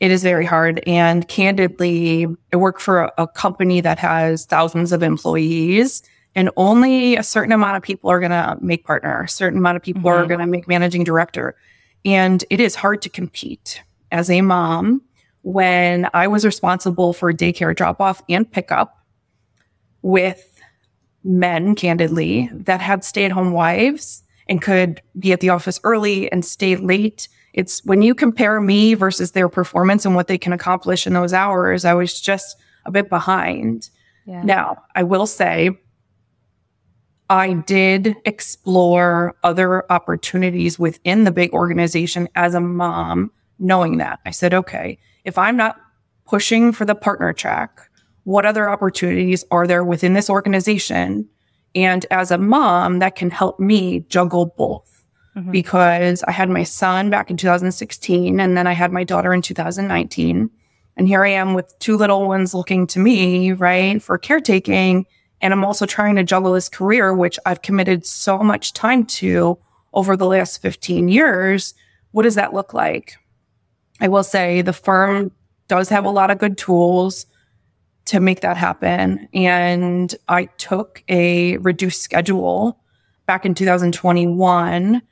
It 0.00 0.10
is 0.10 0.22
very 0.22 0.46
hard. 0.46 0.82
And 0.86 1.26
candidly, 1.28 2.26
I 2.52 2.56
work 2.56 2.78
for 2.78 3.04
a, 3.04 3.12
a 3.18 3.26
company 3.26 3.80
that 3.80 3.98
has 3.98 4.44
thousands 4.44 4.92
of 4.92 5.02
employees 5.02 6.02
and 6.34 6.50
only 6.56 7.16
a 7.16 7.22
certain 7.22 7.52
amount 7.52 7.76
of 7.76 7.82
people 7.82 8.10
are 8.10 8.20
going 8.20 8.30
to 8.30 8.56
make 8.60 8.84
partner. 8.84 9.22
A 9.22 9.28
certain 9.28 9.58
amount 9.58 9.76
of 9.76 9.82
people 9.82 10.02
mm-hmm. 10.02 10.22
are 10.22 10.26
going 10.26 10.40
to 10.40 10.46
make 10.46 10.68
managing 10.68 11.02
director. 11.02 11.56
And 12.04 12.44
it 12.48 12.60
is 12.60 12.76
hard 12.76 13.02
to 13.02 13.08
compete 13.08 13.82
as 14.12 14.30
a 14.30 14.40
mom 14.40 15.02
when 15.42 16.08
I 16.14 16.28
was 16.28 16.44
responsible 16.44 17.12
for 17.12 17.32
daycare 17.32 17.74
drop 17.74 18.00
off 18.00 18.22
and 18.28 18.50
pickup 18.50 19.04
with 20.02 20.60
men, 21.24 21.74
candidly, 21.74 22.48
that 22.52 22.80
had 22.80 23.04
stay 23.04 23.24
at 23.24 23.32
home 23.32 23.52
wives 23.52 24.22
and 24.48 24.62
could 24.62 25.02
be 25.18 25.32
at 25.32 25.40
the 25.40 25.48
office 25.48 25.80
early 25.84 26.30
and 26.30 26.44
stay 26.44 26.76
late. 26.76 27.28
It's 27.58 27.84
when 27.84 28.02
you 28.02 28.14
compare 28.14 28.60
me 28.60 28.94
versus 28.94 29.32
their 29.32 29.48
performance 29.48 30.06
and 30.06 30.14
what 30.14 30.28
they 30.28 30.38
can 30.38 30.52
accomplish 30.52 31.08
in 31.08 31.12
those 31.12 31.32
hours, 31.32 31.84
I 31.84 31.92
was 31.92 32.20
just 32.20 32.56
a 32.86 32.92
bit 32.92 33.10
behind. 33.10 33.90
Yeah. 34.26 34.44
Now, 34.44 34.84
I 34.94 35.02
will 35.02 35.26
say, 35.26 35.76
I 37.28 37.54
did 37.54 38.14
explore 38.24 39.34
other 39.42 39.90
opportunities 39.90 40.78
within 40.78 41.24
the 41.24 41.32
big 41.32 41.52
organization 41.52 42.28
as 42.36 42.54
a 42.54 42.60
mom, 42.60 43.32
knowing 43.58 43.98
that. 43.98 44.20
I 44.24 44.30
said, 44.30 44.54
okay, 44.54 44.96
if 45.24 45.36
I'm 45.36 45.56
not 45.56 45.80
pushing 46.26 46.70
for 46.70 46.84
the 46.84 46.94
partner 46.94 47.32
track, 47.32 47.80
what 48.22 48.46
other 48.46 48.70
opportunities 48.70 49.44
are 49.50 49.66
there 49.66 49.84
within 49.84 50.12
this 50.12 50.30
organization? 50.30 51.28
And 51.74 52.06
as 52.12 52.30
a 52.30 52.38
mom, 52.38 53.00
that 53.00 53.16
can 53.16 53.32
help 53.32 53.58
me 53.58 54.06
juggle 54.08 54.54
both 54.56 54.97
mm-hmm. 55.38 55.50
because 55.50 56.22
I 56.24 56.32
had 56.32 56.48
my 56.48 56.62
son 56.62 57.10
back 57.10 57.30
in 57.30 57.36
2016 57.36 58.40
and 58.40 58.56
then 58.56 58.66
I 58.66 58.72
had 58.72 58.92
my 58.92 59.04
daughter 59.04 59.32
in 59.32 59.42
2019. 59.42 60.50
And 60.96 61.06
here 61.06 61.24
I 61.24 61.30
am 61.30 61.54
with 61.54 61.78
two 61.78 61.96
little 61.96 62.26
ones 62.26 62.54
looking 62.54 62.86
to 62.88 62.98
me, 62.98 63.52
right, 63.52 64.02
for 64.02 64.18
caretaking. 64.18 65.06
And 65.40 65.52
I'm 65.52 65.64
also 65.64 65.86
trying 65.86 66.16
to 66.16 66.24
juggle 66.24 66.52
this 66.52 66.68
career, 66.68 67.14
which 67.14 67.38
I've 67.46 67.62
committed 67.62 68.04
so 68.04 68.38
much 68.38 68.72
time 68.72 69.04
to 69.06 69.58
over 69.94 70.16
the 70.16 70.26
last 70.26 70.60
15 70.60 71.08
years. 71.08 71.74
What 72.10 72.24
does 72.24 72.34
that 72.34 72.52
look 72.52 72.74
like? 72.74 73.16
I 74.00 74.08
will 74.08 74.24
say 74.24 74.62
the 74.62 74.72
firm 74.72 75.30
does 75.68 75.88
have 75.90 76.04
a 76.04 76.10
lot 76.10 76.30
of 76.30 76.38
good 76.38 76.58
tools 76.58 77.26
to 78.06 78.20
make 78.20 78.40
that 78.40 78.56
happen. 78.56 79.28
And 79.34 80.14
I 80.28 80.46
took 80.46 81.04
a 81.08 81.58
reduced 81.58 82.02
schedule 82.02 82.80
back 83.26 83.44
in 83.44 83.54
2021 83.54 85.02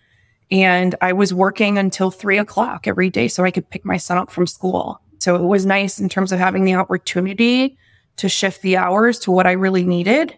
and 0.51 0.95
I 1.01 1.13
was 1.13 1.35
working 1.35 1.79
until 1.79 2.11
three 2.11 2.39
o'clock 2.39 2.87
every 2.87 3.11
day 3.11 3.29
so 3.29 3.45
I 3.45 3.51
could 3.51 3.69
pick 3.69 3.85
my 3.85 3.97
son 3.97 4.19
up 4.19 4.31
from 4.31 4.47
school. 4.47 5.01
So 5.19 5.35
it 5.37 5.43
was 5.43 5.67
nice 5.67 5.99
in 5.99 6.09
terms 6.09 6.33
of 6.33 6.39
having 6.39 6.65
the 6.65 6.75
opportunity 6.75 7.77
to 8.17 8.29
shift 8.29 8.63
the 8.63 8.77
hours 8.77 9.19
to 9.21 9.31
what 9.31 9.47
I 9.47 9.53
really 9.53 9.85
needed. 9.85 10.37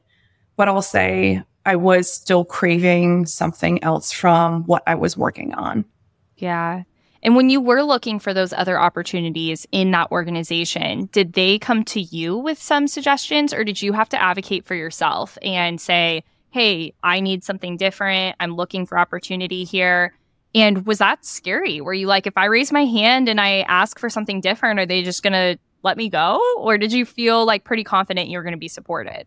But 0.56 0.68
I'll 0.68 0.82
say 0.82 1.42
I 1.66 1.76
was 1.76 2.12
still 2.12 2.44
craving 2.44 3.26
something 3.26 3.82
else 3.84 4.10
from 4.10 4.64
what 4.64 4.82
I 4.86 4.94
was 4.94 5.16
working 5.16 5.52
on. 5.54 5.84
Yeah. 6.36 6.84
And 7.22 7.34
when 7.34 7.50
you 7.50 7.60
were 7.60 7.82
looking 7.82 8.20
for 8.20 8.32
those 8.32 8.52
other 8.52 8.78
opportunities 8.80 9.66
in 9.72 9.90
that 9.90 10.10
organization, 10.12 11.06
did 11.12 11.32
they 11.32 11.58
come 11.58 11.84
to 11.84 12.00
you 12.00 12.36
with 12.36 12.60
some 12.60 12.86
suggestions 12.86 13.52
or 13.52 13.64
did 13.64 13.82
you 13.82 13.92
have 13.92 14.08
to 14.10 14.22
advocate 14.22 14.64
for 14.64 14.74
yourself 14.74 15.36
and 15.42 15.80
say, 15.80 16.24
hey, 16.50 16.94
I 17.02 17.20
need 17.20 17.44
something 17.44 17.76
different. 17.76 18.36
I'm 18.40 18.54
looking 18.54 18.86
for 18.86 18.98
opportunity 18.98 19.64
here. 19.64 20.14
And 20.54 20.86
was 20.86 20.98
that 20.98 21.24
scary? 21.24 21.80
Were 21.80 21.92
you 21.92 22.06
like, 22.06 22.26
if 22.26 22.36
I 22.36 22.46
raise 22.46 22.72
my 22.72 22.84
hand 22.84 23.28
and 23.28 23.40
I 23.40 23.60
ask 23.62 23.98
for 23.98 24.08
something 24.08 24.40
different, 24.40 24.80
are 24.80 24.86
they 24.86 25.02
just 25.02 25.22
going 25.22 25.34
to 25.34 25.58
let 25.82 25.96
me 25.96 26.08
go? 26.08 26.40
Or 26.58 26.78
did 26.78 26.92
you 26.92 27.04
feel 27.04 27.44
like 27.44 27.64
pretty 27.64 27.84
confident 27.84 28.28
you 28.28 28.38
were 28.38 28.42
going 28.42 28.54
to 28.54 28.58
be 28.58 28.68
supported? 28.68 29.26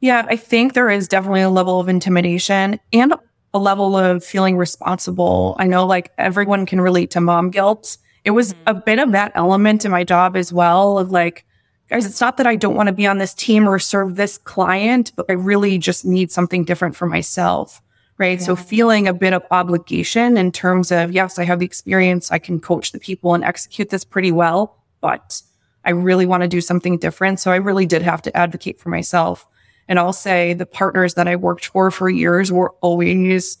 Yeah, 0.00 0.24
I 0.28 0.36
think 0.36 0.74
there 0.74 0.90
is 0.90 1.08
definitely 1.08 1.40
a 1.42 1.50
level 1.50 1.80
of 1.80 1.88
intimidation 1.88 2.78
and 2.92 3.14
a 3.52 3.58
level 3.58 3.96
of 3.96 4.24
feeling 4.24 4.56
responsible. 4.56 5.56
I 5.58 5.66
know 5.66 5.86
like 5.86 6.12
everyone 6.18 6.66
can 6.66 6.80
relate 6.80 7.10
to 7.12 7.20
mom 7.20 7.50
guilt. 7.50 7.98
It 8.24 8.30
was 8.30 8.52
mm-hmm. 8.52 8.62
a 8.68 8.74
bit 8.74 9.00
of 9.00 9.12
that 9.12 9.32
element 9.34 9.84
in 9.84 9.90
my 9.90 10.04
job 10.04 10.36
as 10.36 10.52
well 10.52 10.98
of 10.98 11.10
like, 11.10 11.44
guys, 11.88 12.06
it's 12.06 12.20
not 12.20 12.36
that 12.36 12.46
I 12.46 12.56
don't 12.56 12.74
want 12.74 12.88
to 12.88 12.92
be 12.92 13.06
on 13.06 13.18
this 13.18 13.34
team 13.34 13.68
or 13.68 13.78
serve 13.78 14.16
this 14.16 14.38
client, 14.38 15.12
but 15.16 15.26
I 15.28 15.32
really 15.32 15.78
just 15.78 16.04
need 16.04 16.30
something 16.30 16.64
different 16.64 16.96
for 16.96 17.06
myself. 17.06 17.80
Right. 18.18 18.40
Yeah. 18.40 18.46
So 18.46 18.56
feeling 18.56 19.06
a 19.06 19.14
bit 19.14 19.32
of 19.32 19.44
obligation 19.52 20.36
in 20.36 20.50
terms 20.50 20.90
of, 20.90 21.12
yes, 21.12 21.38
I 21.38 21.44
have 21.44 21.60
the 21.60 21.66
experience. 21.66 22.32
I 22.32 22.38
can 22.38 22.58
coach 22.58 22.90
the 22.90 22.98
people 22.98 23.34
and 23.34 23.44
execute 23.44 23.90
this 23.90 24.04
pretty 24.04 24.32
well, 24.32 24.82
but 25.00 25.40
I 25.84 25.90
really 25.90 26.26
want 26.26 26.42
to 26.42 26.48
do 26.48 26.60
something 26.60 26.98
different. 26.98 27.38
So 27.38 27.52
I 27.52 27.56
really 27.56 27.86
did 27.86 28.02
have 28.02 28.20
to 28.22 28.36
advocate 28.36 28.80
for 28.80 28.88
myself. 28.88 29.46
And 29.86 30.00
I'll 30.00 30.12
say 30.12 30.52
the 30.52 30.66
partners 30.66 31.14
that 31.14 31.28
I 31.28 31.36
worked 31.36 31.66
for 31.66 31.90
for 31.92 32.10
years 32.10 32.50
were 32.50 32.74
always 32.80 33.58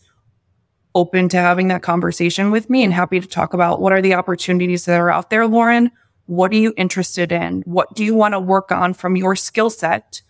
open 0.94 1.28
to 1.28 1.36
having 1.36 1.68
that 1.68 1.82
conversation 1.82 2.50
with 2.50 2.68
me 2.68 2.82
and 2.82 2.92
happy 2.92 3.20
to 3.20 3.26
talk 3.26 3.54
about 3.54 3.80
what 3.80 3.92
are 3.92 4.02
the 4.02 4.14
opportunities 4.14 4.86
that 4.86 5.00
are 5.00 5.10
out 5.10 5.30
there, 5.30 5.46
Lauren? 5.46 5.92
What 6.28 6.52
are 6.52 6.56
you 6.56 6.74
interested 6.76 7.32
in? 7.32 7.62
What 7.62 7.94
do 7.94 8.04
you 8.04 8.14
want 8.14 8.34
to 8.34 8.40
work 8.40 8.70
on 8.70 8.94
from 8.94 9.16
your 9.16 9.34
skill 9.34 9.70
set? 9.70 10.22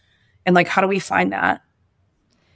And 0.47 0.55
like, 0.55 0.69
how 0.69 0.81
do 0.81 0.89
we 0.89 1.01
find 1.01 1.33
that? 1.33 1.61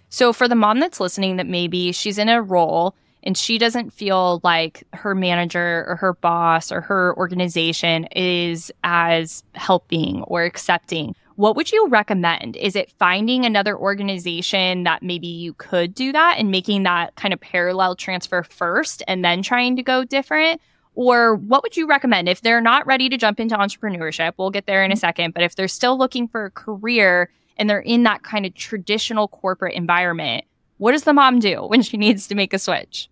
So, 0.09 0.33
for 0.33 0.47
the 0.47 0.55
mom 0.55 0.79
that's 0.79 1.01
listening, 1.01 1.37
that 1.37 1.47
maybe 1.47 1.91
she's 1.93 2.19
in 2.19 2.29
a 2.29 2.41
role 2.41 2.95
and 3.25 3.37
she 3.37 3.59
doesn't 3.59 3.93
feel 3.93 4.41
like 4.45 4.85
her 4.93 5.15
manager 5.15 5.85
or 5.89 5.97
her 5.97 6.15
boss 6.15 6.71
or 6.71 6.81
her 6.83 7.17
organization 7.17 8.05
is 8.15 8.71
as 8.85 9.43
helping 9.55 10.23
or 10.23 10.45
accepting 10.45 11.15
what 11.37 11.57
would 11.57 11.73
you 11.73 11.89
recommend? 11.89 12.57
Is 12.57 12.77
it 12.77 12.91
finding 12.91 13.45
another 13.45 13.77
organization 13.77 14.85
that 14.85 15.03
maybe 15.03 15.27
you 15.27 15.55
could 15.55 15.95
do 15.95 16.13
that 16.13 16.37
and 16.39 16.51
making 16.51 16.83
that 16.83 17.15
kind 17.17 17.33
of 17.33 17.41
parallel 17.41 17.97
transfer 17.97 18.43
first 18.43 19.03
and 19.09 19.25
then 19.25 19.43
trying 19.43 19.77
to 19.77 19.83
go 19.83 20.05
different? 20.05 20.61
Or 20.95 21.37
what 21.37 21.63
would 21.63 21.77
you 21.77 21.87
recommend 21.87 22.29
if 22.29 22.43
they're 22.43 22.61
not 22.61 22.87
ready 22.87 23.09
to 23.09 23.17
jump 23.17 23.41
into 23.41 23.57
entrepreneurship? 23.57 24.35
We'll 24.37 24.51
get 24.51 24.67
there 24.67 24.85
in 24.85 24.91
a 24.91 24.95
mm-hmm. 24.95 25.01
second, 25.01 25.35
but 25.35 25.43
if 25.43 25.57
they're 25.57 25.69
still 25.69 25.97
looking 25.97 26.29
for 26.29 26.47
a 26.47 26.51
career 26.51 27.31
and 27.57 27.69
they're 27.69 27.81
in 27.81 28.03
that 28.03 28.23
kind 28.23 28.45
of 28.45 28.55
traditional 28.55 29.29
corporate 29.29 29.75
environment, 29.75 30.45
what 30.79 30.93
does 30.93 31.05
the 31.05 31.15
mom 31.15 31.39
do 31.39 31.63
when 31.67 31.83
she 31.83 31.97
needs 31.97 32.27
to 32.29 32.35
make 32.35 32.53
a 32.53 32.59
switch? 32.59 33.09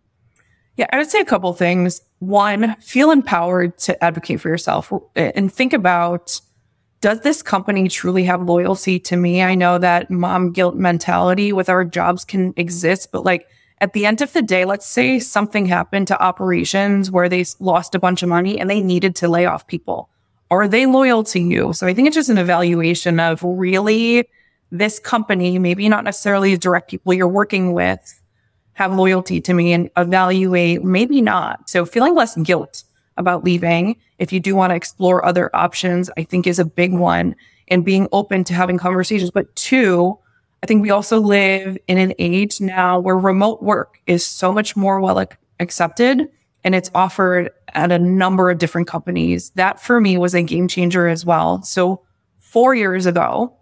Yeah, 0.76 0.86
I 0.92 0.98
would 0.98 1.10
say 1.10 1.20
a 1.20 1.24
couple 1.24 1.52
things. 1.52 2.02
One, 2.20 2.74
feel 2.76 3.10
empowered 3.10 3.78
to 3.78 4.02
advocate 4.02 4.40
for 4.40 4.48
yourself 4.48 4.92
and 5.14 5.52
think 5.52 5.72
about 5.72 6.40
does 7.00 7.20
this 7.22 7.42
company 7.42 7.88
truly 7.88 8.24
have 8.24 8.42
loyalty 8.42 8.98
to 9.00 9.16
me? 9.16 9.42
I 9.42 9.54
know 9.54 9.78
that 9.78 10.10
mom 10.10 10.52
guilt 10.52 10.76
mentality 10.76 11.52
with 11.52 11.70
our 11.70 11.84
jobs 11.84 12.24
can 12.26 12.52
exist, 12.56 13.10
but 13.10 13.24
like 13.24 13.46
at 13.80 13.94
the 13.94 14.04
end 14.04 14.20
of 14.20 14.32
the 14.32 14.42
day, 14.42 14.64
let's 14.64 14.86
say 14.86 15.18
something 15.18 15.66
happened 15.66 16.06
to 16.08 16.22
operations 16.22 17.10
where 17.10 17.28
they 17.28 17.44
lost 17.58 17.94
a 17.94 17.98
bunch 17.98 18.22
of 18.22 18.28
money 18.28 18.60
and 18.60 18.68
they 18.68 18.80
needed 18.80 19.16
to 19.16 19.28
lay 19.28 19.46
off 19.46 19.66
people. 19.66 20.10
Are 20.50 20.68
they 20.68 20.84
loyal 20.84 21.24
to 21.24 21.40
you? 21.40 21.72
So 21.72 21.86
I 21.86 21.94
think 21.94 22.08
it's 22.08 22.14
just 22.14 22.28
an 22.28 22.38
evaluation 22.38 23.18
of 23.20 23.42
really 23.42 24.28
this 24.70 24.98
company, 24.98 25.58
maybe 25.58 25.88
not 25.88 26.04
necessarily 26.04 26.54
the 26.54 26.60
direct 26.60 26.90
people 26.90 27.14
you're 27.14 27.28
working 27.28 27.72
with, 27.72 28.20
have 28.74 28.94
loyalty 28.94 29.40
to 29.40 29.54
me 29.54 29.72
and 29.72 29.90
evaluate, 29.96 30.84
maybe 30.84 31.20
not. 31.22 31.68
So 31.70 31.86
feeling 31.86 32.14
less 32.14 32.36
guilt 32.36 32.84
about 33.16 33.44
leaving. 33.44 33.96
If 34.18 34.32
you 34.32 34.40
do 34.40 34.54
want 34.54 34.70
to 34.70 34.76
explore 34.76 35.24
other 35.24 35.54
options, 35.54 36.10
I 36.16 36.24
think 36.24 36.46
is 36.46 36.58
a 36.58 36.64
big 36.64 36.92
one 36.92 37.34
and 37.68 37.84
being 37.84 38.08
open 38.12 38.44
to 38.44 38.54
having 38.54 38.78
conversations. 38.78 39.30
But 39.30 39.54
two, 39.56 40.18
I 40.62 40.66
think 40.66 40.82
we 40.82 40.90
also 40.90 41.20
live 41.20 41.78
in 41.86 41.98
an 41.98 42.12
age 42.18 42.60
now 42.60 43.00
where 43.00 43.16
remote 43.16 43.62
work 43.62 43.98
is 44.06 44.24
so 44.26 44.52
much 44.52 44.76
more 44.76 45.00
well 45.00 45.24
accepted. 45.58 46.28
and 46.62 46.74
it's 46.74 46.90
offered 46.94 47.50
at 47.72 47.90
a 47.90 47.98
number 47.98 48.50
of 48.50 48.58
different 48.58 48.86
companies. 48.86 49.50
That 49.54 49.80
for 49.80 49.98
me 50.00 50.18
was 50.18 50.34
a 50.34 50.42
game 50.42 50.68
changer 50.68 51.08
as 51.08 51.24
well. 51.24 51.62
So 51.62 52.02
four 52.38 52.74
years 52.74 53.06
ago, 53.06 53.56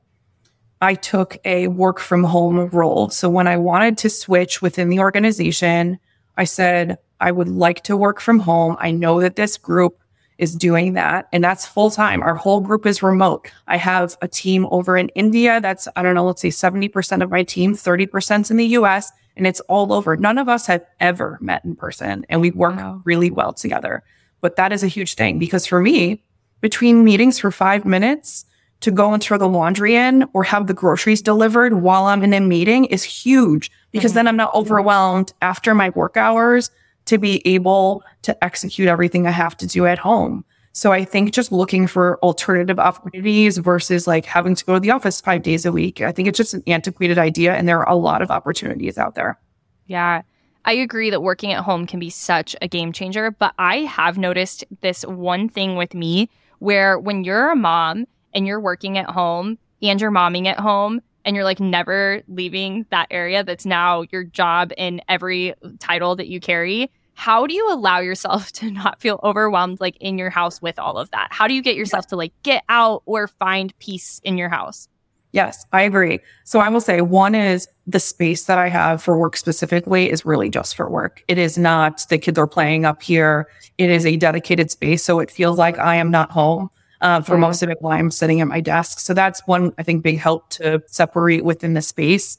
I 0.81 0.95
took 0.95 1.37
a 1.45 1.69
work 1.69 2.01
from 2.01 2.25
home 2.25 2.69
role. 2.69 3.09
So 3.11 3.29
when 3.29 3.47
I 3.47 3.57
wanted 3.57 3.99
to 3.99 4.11
switch 4.11 4.61
within 4.63 4.89
the 4.89 4.99
organization, 4.99 5.99
I 6.37 6.45
said, 6.45 6.99
I 7.21 7.31
would 7.33 7.49
like 7.49 7.83
to 7.85 7.97
work 7.97 8.21
from 8.21 8.41
home. 8.41 8.77
I 8.79 8.91
know 8.91 9.21
that 9.21 9.37
this 9.37 9.59
group 9.59 9.99
is 10.39 10.55
doing 10.55 10.95
that 10.95 11.29
and 11.33 11.43
that's 11.43 11.67
full 11.67 11.91
time. 11.91 12.23
Our 12.23 12.35
whole 12.35 12.61
group 12.61 12.87
is 12.87 13.03
remote. 13.03 13.51
I 13.67 13.77
have 13.77 14.17
a 14.23 14.29
team 14.29 14.67
over 14.71 14.97
in 14.97 15.09
India. 15.11 15.61
That's, 15.61 15.89
I 15.97 16.03
don't 16.03 16.15
know, 16.15 16.25
let's 16.25 16.41
say 16.41 16.49
70% 16.49 17.23
of 17.23 17.31
my 17.31 17.43
team, 17.43 17.75
30% 17.75 18.51
in 18.51 18.57
the 18.57 18.67
US 18.67 19.11
and 19.37 19.47
it's 19.47 19.61
all 19.61 19.93
over. 19.93 20.17
None 20.17 20.39
of 20.39 20.49
us 20.49 20.67
have 20.67 20.85
ever 21.01 21.39
met 21.41 21.65
in 21.65 21.77
person 21.77 22.25
and 22.29 22.41
we 22.41 22.51
work 22.53 22.77
wow. 22.77 23.03
really 23.05 23.31
well 23.31 23.53
together. 23.53 24.03
But 24.41 24.57
that 24.57 24.73
is 24.73 24.85
a 24.85 24.89
huge 24.89 25.15
thing 25.15 25.39
because 25.39 25.67
for 25.67 25.81
me, 25.81 26.23
between 26.61 27.05
meetings 27.05 27.39
for 27.39 27.51
five 27.51 27.85
minutes, 27.85 28.45
to 28.81 28.91
go 28.91 29.13
and 29.13 29.23
throw 29.23 29.39
the 29.39 29.49
laundry 29.49 29.97
in 29.97 30.25
or 30.33 30.45
have 30.45 30.67
the 30.67 30.75
groceries 30.75 31.21
delivered 31.21 31.75
while 31.75 32.07
I'm 32.07 32.23
in 32.23 32.33
a 32.33 32.41
meeting 32.41 32.85
is 32.87 33.03
huge 33.03 33.71
because 33.91 34.13
mm-hmm. 34.13 34.17
then 34.17 34.29
I'm 34.29 34.37
not 34.37 34.55
overwhelmed 34.55 35.33
after 35.43 35.75
my 35.75 35.91
work 35.91 36.17
hours 36.17 36.71
to 37.09 37.19
be 37.19 37.47
able 37.47 38.03
to 38.23 38.45
execute 38.45 38.89
everything 38.89 39.27
I 39.27 39.31
have 39.31 39.57
to 39.59 39.67
do 39.67 39.87
at 39.87 39.99
home. 39.99 40.45
So 40.73 40.93
I 40.93 41.05
think 41.05 41.33
just 41.33 41.51
looking 41.51 41.87
for 41.87 42.19
alternative 42.23 42.79
opportunities 42.79 43.59
versus 43.59 44.07
like 44.07 44.25
having 44.25 44.55
to 44.55 44.65
go 44.65 44.75
to 44.75 44.81
the 44.81 44.91
office 44.91 45.21
five 45.21 45.43
days 45.43 45.67
a 45.67 45.73
week, 45.73 46.01
I 46.01 46.13
think 46.13 46.29
it's 46.29 46.37
just 46.37 46.55
an 46.55 46.63
antiquated 46.67 47.19
idea 47.19 47.55
and 47.55 47.67
there 47.67 47.81
are 47.81 47.89
a 47.89 47.97
lot 47.97 48.23
of 48.23 48.31
opportunities 48.31 48.97
out 48.97 49.15
there. 49.15 49.39
Yeah. 49.87 50.23
I 50.65 50.73
agree 50.73 51.11
that 51.11 51.23
working 51.23 51.53
at 51.53 51.65
home 51.65 51.87
can 51.87 51.99
be 51.99 52.11
such 52.11 52.55
a 52.63 52.69
game 52.69 52.93
changer, 52.93 53.31
but 53.31 53.55
I 53.59 53.79
have 53.79 54.19
noticed 54.19 54.65
this 54.81 55.03
one 55.03 55.49
thing 55.49 55.77
with 55.77 55.95
me 55.95 56.29
where 56.59 56.99
when 56.99 57.25
you're 57.25 57.51
a 57.51 57.57
mom, 57.57 58.07
and 58.35 58.47
you're 58.47 58.61
working 58.61 58.99
at 58.99 59.11
home 59.11 59.59
and 59.83 60.01
you're 60.01 60.11
momming 60.11 60.47
at 60.47 60.59
home 60.59 61.01
and 61.25 61.35
you're 61.35 61.45
like 61.45 61.61
never 61.61 62.23
leaving 62.29 62.87
that 62.91 63.07
area 63.11 63.43
that's 63.45 63.67
now 63.67 64.05
your 64.11 64.25
job 64.25 64.73
in 64.77 65.01
every 65.09 65.55
title 65.79 66.17
that 66.17 66.29
you 66.29 66.41
carry 66.41 66.91
how 67.19 67.49
do 67.49 67.53
you 67.55 67.73
allow 67.73 67.99
yourself 67.99 68.53
to 68.61 68.71
not 68.71 69.01
feel 69.01 69.19
overwhelmed 69.25 69.81
like 69.81 69.97
in 70.01 70.19
your 70.19 70.31
house 70.31 70.63
with 70.63 70.79
all 70.79 70.97
of 70.97 71.11
that? 71.11 71.29
How 71.31 71.49
do 71.49 71.55
you 71.55 71.63
get 71.63 71.75
yourself 71.75 72.07
to 72.09 72.17
like 72.17 72.33
get 72.45 72.63
out 72.69 73.03
or 73.07 73.27
find 73.27 73.77
peace 73.81 74.21
in 74.23 74.39
your 74.39 74.49
house? 74.49 74.89
Yes 75.33 75.67
i 75.73 75.83
agree. 75.83 76.21
So 76.45 76.61
i 76.61 76.69
will 76.69 76.81
say 76.81 77.01
one 77.03 77.35
is 77.35 77.69
the 77.87 78.01
space 78.01 78.45
that 78.45 78.57
i 78.57 78.69
have 78.69 79.03
for 79.03 79.19
work 79.19 79.37
specifically 79.37 80.11
is 80.11 80.25
really 80.25 80.49
just 80.49 80.77
for 80.77 80.89
work. 80.89 81.23
It 81.29 81.39
is 81.39 81.59
not 81.59 82.07
the 82.09 82.19
kids 82.19 82.39
are 82.39 82.47
playing 82.47 82.85
up 82.85 83.03
here. 83.03 83.49
It 83.77 83.91
is 83.91 84.07
a 84.07 84.17
dedicated 84.17 84.71
space 84.71 85.03
so 85.05 85.19
it 85.19 85.31
feels 85.31 85.59
like 85.59 85.79
i 85.79 85.97
am 85.97 86.11
not 86.11 86.31
home 86.31 86.71
uh, 87.01 87.21
for 87.21 87.37
most 87.39 87.63
of 87.63 87.69
it 87.69 87.79
while 87.81 87.97
I'm 87.97 88.11
sitting 88.11 88.41
at 88.41 88.49
my 88.49 88.61
desk. 88.61 88.99
So 88.99 89.15
that's 89.15 89.47
one, 89.47 89.73
I 89.79 89.85
think, 89.85 90.03
big 90.03 90.19
help 90.19 90.51
to 90.51 90.83
separate 90.87 91.45
within 91.45 91.75
the 91.75 91.83
space. 91.83 92.39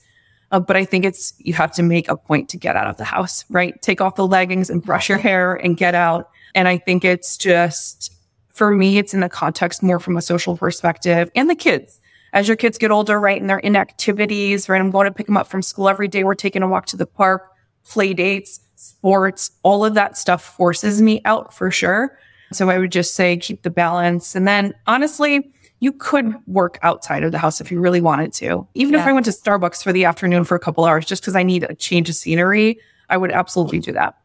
Uh, 0.52 0.60
but 0.60 0.76
I 0.76 0.86
think 0.86 1.06
it's, 1.06 1.34
you 1.38 1.54
have 1.54 1.72
to 1.74 1.84
make 1.84 2.10
a 2.10 2.18
point 2.18 2.50
to 2.50 2.58
get 2.58 2.76
out 2.76 2.88
of 2.88 2.98
the 2.98 3.04
house, 3.04 3.46
right? 3.50 3.80
Take 3.82 4.02
off 4.02 4.16
the 4.16 4.28
leggings 4.28 4.70
and 4.70 4.84
brush 4.84 5.08
your 5.08 5.18
hair 5.18 5.54
and 5.54 5.78
get 5.78 5.94
out. 5.94 6.30
And 6.56 6.68
I 6.68 6.78
think 6.78 7.06
it's 7.06 7.38
just, 7.38 8.12
for 8.48 8.72
me, 8.72 8.98
it's 8.98 9.14
in 9.14 9.20
the 9.20 9.30
context 9.30 9.84
more 9.84 10.00
from 10.00 10.18
a 10.18 10.22
social 10.22 10.58
perspective 10.58 11.30
and 11.36 11.50
the 11.50 11.56
kids. 11.56 12.00
As 12.34 12.48
your 12.48 12.58
kids 12.58 12.78
get 12.78 12.92
older, 12.92 13.20
right, 13.20 13.40
and 13.40 13.50
they're 13.50 13.60
in 13.60 13.76
activities, 13.76 14.70
right? 14.70 14.80
I'm 14.80 14.92
going 14.92 15.06
to 15.06 15.12
pick 15.12 15.26
them 15.26 15.38
up 15.38 15.48
from 15.48 15.62
school 15.62 15.90
every 15.90 16.08
day. 16.08 16.24
We're 16.24 16.36
taking 16.36 16.62
a 16.62 16.68
walk 16.68 16.86
to 16.88 16.98
the 16.98 17.08
park, 17.08 17.52
play 17.84 18.14
dates, 18.14 18.60
sports, 18.76 19.52
all 19.64 19.84
of 19.84 19.94
that 19.96 20.18
stuff 20.18 20.44
forces 20.44 21.02
me 21.02 21.22
out 21.26 21.54
for 21.54 21.72
sure. 21.72 22.18
So 22.52 22.70
I 22.70 22.78
would 22.78 22.92
just 22.92 23.16
say 23.16 23.38
keep 23.38 23.64
the 23.64 23.70
balance. 23.70 24.36
And 24.36 24.48
then 24.48 24.74
honestly, 24.88 25.52
you 25.80 25.94
could 25.94 26.36
work 26.48 26.78
outside 26.82 27.24
of 27.24 27.32
the 27.32 27.38
house 27.38 27.62
if 27.62 27.72
you 27.72 27.80
really 27.80 28.02
wanted 28.02 28.34
to. 28.34 28.68
Even 28.74 28.94
yeah. 28.94 29.02
if 29.02 29.08
I 29.08 29.14
went 29.14 29.26
to 29.26 29.32
Starbucks 29.32 29.84
for 29.84 29.94
the 29.94 30.06
afternoon 30.06 30.44
for 30.44 30.56
a 30.56 30.60
couple 30.60 30.86
hours 30.86 31.06
just 31.06 31.22
because 31.22 31.36
I 31.36 31.44
need 31.44 31.64
a 31.64 31.76
change 31.76 32.10
of 32.10 32.16
scenery, 32.16 32.80
I 33.10 33.18
would 33.18 33.32
absolutely 33.32 33.80
do 33.80 33.92
that. 33.94 34.18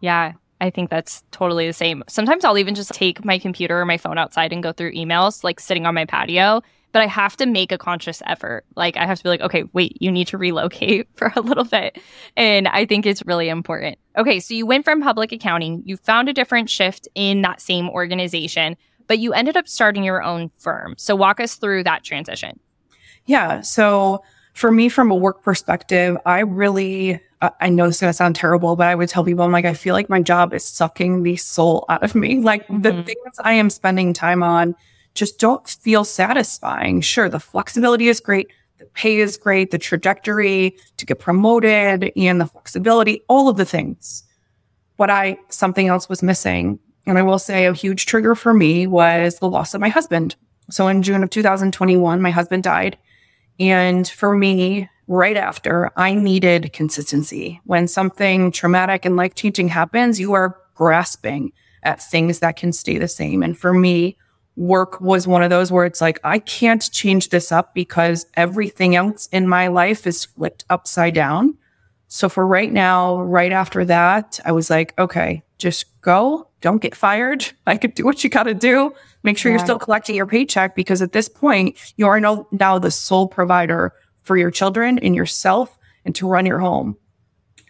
Yeah, 0.00 0.32
I 0.60 0.70
think 0.70 0.90
that's 0.90 1.22
totally 1.30 1.66
the 1.66 1.72
same. 1.72 2.02
Sometimes 2.08 2.44
I'll 2.44 2.58
even 2.58 2.74
just 2.74 2.92
take 2.92 3.24
my 3.24 3.38
computer 3.38 3.80
or 3.80 3.86
my 3.86 3.98
phone 3.98 4.18
outside 4.18 4.52
and 4.52 4.62
go 4.62 4.72
through 4.72 4.92
emails, 4.92 5.44
like 5.44 5.60
sitting 5.60 5.86
on 5.86 5.94
my 5.94 6.04
patio 6.04 6.62
but 6.96 7.02
I 7.02 7.08
have 7.08 7.36
to 7.36 7.44
make 7.44 7.72
a 7.72 7.76
conscious 7.76 8.22
effort. 8.24 8.64
Like 8.74 8.96
I 8.96 9.04
have 9.04 9.18
to 9.18 9.22
be 9.22 9.28
like, 9.28 9.42
okay, 9.42 9.64
wait, 9.74 10.00
you 10.00 10.10
need 10.10 10.28
to 10.28 10.38
relocate 10.38 11.06
for 11.14 11.30
a 11.36 11.42
little 11.42 11.64
bit. 11.64 11.98
And 12.38 12.68
I 12.68 12.86
think 12.86 13.04
it's 13.04 13.22
really 13.26 13.50
important. 13.50 13.98
Okay, 14.16 14.40
so 14.40 14.54
you 14.54 14.64
went 14.64 14.86
from 14.86 15.02
public 15.02 15.30
accounting, 15.30 15.82
you 15.84 15.98
found 15.98 16.30
a 16.30 16.32
different 16.32 16.70
shift 16.70 17.06
in 17.14 17.42
that 17.42 17.60
same 17.60 17.90
organization, 17.90 18.78
but 19.06 19.18
you 19.18 19.32
ended 19.32 19.56
up 19.56 19.68
starting 19.68 20.04
your 20.04 20.22
own 20.22 20.50
firm. 20.58 20.94
So 20.98 21.14
walk 21.14 21.40
us 21.40 21.56
through 21.56 21.84
that 21.84 22.04
transition. 22.04 22.58
Yeah. 23.26 23.60
So 23.60 24.22
for 24.54 24.72
me, 24.72 24.88
from 24.88 25.10
a 25.10 25.14
work 25.14 25.42
perspective, 25.42 26.16
I 26.24 26.40
really, 26.40 27.20
uh, 27.42 27.50
I 27.60 27.68
know 27.68 27.86
this 27.86 27.96
is 27.96 28.00
going 28.00 28.10
to 28.10 28.16
sound 28.16 28.36
terrible, 28.36 28.74
but 28.76 28.86
I 28.86 28.94
would 28.94 29.08
tell 29.08 29.24
people, 29.24 29.44
I'm 29.44 29.52
like, 29.52 29.66
I 29.66 29.74
feel 29.74 29.94
like 29.94 30.08
my 30.08 30.22
job 30.22 30.54
is 30.54 30.64
sucking 30.64 31.24
the 31.24 31.36
soul 31.36 31.84
out 31.88 32.02
of 32.02 32.14
me. 32.14 32.40
Like 32.40 32.62
mm-hmm. 32.64 32.82
the 32.82 33.02
things 33.02 33.38
I 33.40 33.52
am 33.52 33.68
spending 33.68 34.12
time 34.12 34.42
on 34.42 34.74
just 35.14 35.38
don't 35.38 35.68
feel 35.68 36.04
satisfying. 36.04 37.00
Sure, 37.00 37.28
the 37.28 37.40
flexibility 37.40 38.08
is 38.08 38.20
great. 38.20 38.48
The 38.78 38.86
pay 38.86 39.18
is 39.18 39.36
great. 39.36 39.70
The 39.70 39.78
trajectory 39.78 40.76
to 40.98 41.06
get 41.06 41.18
promoted 41.18 42.12
and 42.16 42.40
the 42.40 42.46
flexibility, 42.46 43.22
all 43.28 43.48
of 43.48 43.56
the 43.56 43.64
things. 43.64 44.22
What 44.96 45.10
I, 45.10 45.38
something 45.48 45.88
else 45.88 46.08
was 46.08 46.22
missing. 46.22 46.78
And 47.06 47.18
I 47.18 47.22
will 47.22 47.38
say 47.38 47.66
a 47.66 47.72
huge 47.72 48.06
trigger 48.06 48.34
for 48.34 48.52
me 48.52 48.86
was 48.86 49.38
the 49.38 49.48
loss 49.48 49.74
of 49.74 49.80
my 49.80 49.88
husband. 49.88 50.34
So 50.70 50.88
in 50.88 51.02
June 51.02 51.22
of 51.22 51.30
2021, 51.30 52.20
my 52.20 52.30
husband 52.30 52.64
died. 52.64 52.98
And 53.60 54.06
for 54.06 54.34
me, 54.34 54.88
right 55.06 55.36
after, 55.36 55.92
I 55.96 56.14
needed 56.14 56.72
consistency. 56.72 57.60
When 57.64 57.86
something 57.86 58.50
traumatic 58.50 59.04
and 59.04 59.16
life 59.16 59.34
changing 59.34 59.68
happens, 59.68 60.18
you 60.18 60.32
are 60.32 60.58
grasping 60.74 61.52
at 61.82 62.02
things 62.02 62.40
that 62.40 62.56
can 62.56 62.72
stay 62.72 62.98
the 62.98 63.08
same. 63.08 63.42
And 63.42 63.56
for 63.56 63.72
me, 63.72 64.18
work 64.56 65.00
was 65.00 65.28
one 65.28 65.42
of 65.42 65.50
those 65.50 65.70
where 65.70 65.84
it's 65.84 66.00
like, 66.00 66.18
I 66.24 66.38
can't 66.40 66.90
change 66.90 67.28
this 67.28 67.52
up 67.52 67.74
because 67.74 68.26
everything 68.34 68.96
else 68.96 69.28
in 69.30 69.46
my 69.46 69.68
life 69.68 70.06
is 70.06 70.24
flipped 70.24 70.64
upside 70.68 71.14
down. 71.14 71.56
So 72.16 72.30
for 72.30 72.46
right 72.46 72.72
now, 72.72 73.20
right 73.20 73.52
after 73.52 73.84
that, 73.84 74.40
I 74.46 74.52
was 74.52 74.70
like, 74.70 74.98
okay, 74.98 75.42
just 75.58 76.00
go. 76.00 76.48
Don't 76.62 76.80
get 76.80 76.94
fired. 76.94 77.46
I 77.66 77.76
could 77.76 77.92
do 77.92 78.06
what 78.06 78.24
you 78.24 78.30
got 78.30 78.44
to 78.44 78.54
do. 78.54 78.94
Make 79.22 79.36
sure 79.36 79.52
yeah. 79.52 79.58
you're 79.58 79.66
still 79.66 79.78
collecting 79.78 80.16
your 80.16 80.24
paycheck 80.24 80.74
because 80.74 81.02
at 81.02 81.12
this 81.12 81.28
point, 81.28 81.92
you 81.98 82.06
are 82.06 82.18
no, 82.18 82.48
now 82.52 82.78
the 82.78 82.90
sole 82.90 83.28
provider 83.28 83.92
for 84.22 84.38
your 84.38 84.50
children 84.50 84.98
and 85.00 85.14
yourself 85.14 85.76
and 86.06 86.14
to 86.14 86.26
run 86.26 86.46
your 86.46 86.58
home. 86.58 86.96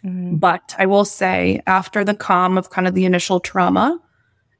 Mm-hmm. 0.04 0.37
But 0.37 0.76
I 0.78 0.87
will 0.87 1.04
say, 1.04 1.61
after 1.66 2.04
the 2.04 2.14
calm 2.14 2.56
of 2.56 2.70
kind 2.70 2.87
of 2.87 2.94
the 2.94 3.04
initial 3.04 3.40
trauma, 3.40 4.00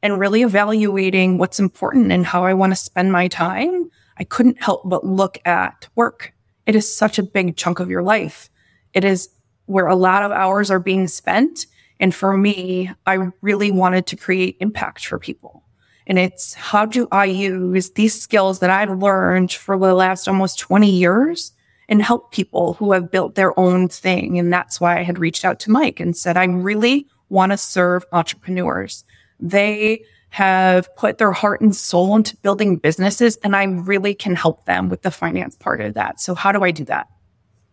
and 0.03 0.19
really 0.19 0.43
evaluating 0.43 1.39
what's 1.39 1.61
important 1.61 2.11
and 2.11 2.27
how 2.27 2.45
I 2.45 2.55
want 2.55 2.73
to 2.73 2.77
spend 2.77 3.13
my 3.13 3.29
time, 3.29 3.89
I 4.19 4.25
couldn't 4.25 4.61
help 4.61 4.83
but 4.85 5.07
look 5.07 5.39
at 5.47 5.89
work. 5.95 6.33
It 6.67 6.75
is 6.75 6.93
such 6.93 7.21
a 7.21 7.23
big 7.23 7.57
chunk 7.57 7.79
of 7.79 7.89
your 7.89 8.03
life. 8.03 8.51
It 8.93 9.05
is 9.05 9.29
where 9.67 9.87
a 9.87 9.97
lot 9.97 10.23
of 10.23 10.33
hours 10.33 10.71
are 10.71 10.79
being 10.79 11.09
spent. 11.09 11.67
And 12.01 12.15
for 12.15 12.37
me, 12.37 12.91
I 13.07 13.29
really 13.41 13.71
wanted 13.71 14.07
to 14.07 14.17
create 14.17 14.57
impact 14.61 15.07
for 15.07 15.19
people. 15.19 15.63
And 16.07 16.19
it's 16.19 16.55
how 16.55 16.87
do 16.87 17.09
I 17.11 17.25
use 17.25 17.91
these 17.91 18.21
skills 18.21 18.61
that 18.61 18.71
I've 18.71 18.99
learned 18.99 19.53
for 19.53 19.77
the 19.79 19.95
last 19.95 20.29
almost 20.29 20.59
20 20.59 20.89
years 20.89 21.53
and 21.89 22.03
help 22.03 22.33
people 22.33 22.75
who 22.75 22.93
have 22.93 23.11
built 23.11 23.35
their 23.35 23.59
own 23.59 23.89
thing. 23.89 24.39
And 24.39 24.53
that's 24.53 24.81
why 24.81 24.99
I 24.99 25.03
had 25.03 25.19
reached 25.19 25.45
out 25.45 25.61
to 25.61 25.71
Mike 25.71 26.01
and 26.01 26.17
said, 26.17 26.37
I 26.37 26.45
really 26.45 27.07
want 27.29 27.53
to 27.53 27.59
serve 27.59 28.05
entrepreneurs. 28.13 29.05
They 29.41 30.05
have 30.31 30.95
put 30.97 31.19
their 31.19 31.33
heart 31.33 31.61
and 31.61 31.75
soul 31.75 32.15
into 32.15 32.37
building 32.39 32.77
businesses 32.77 33.37
and 33.43 33.57
I 33.57 33.65
really 33.65 34.15
can 34.15 34.35
help 34.35 34.65
them 34.65 34.89
with 34.89 35.03
the 35.03 35.11
finance 35.11 35.57
part 35.57 35.81
of 35.81 35.95
that. 35.95 36.21
So 36.21 36.35
how 36.35 36.53
do 36.53 36.63
I 36.63 36.71
do 36.71 36.85
that? 36.85 37.09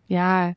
Yeah. 0.08 0.54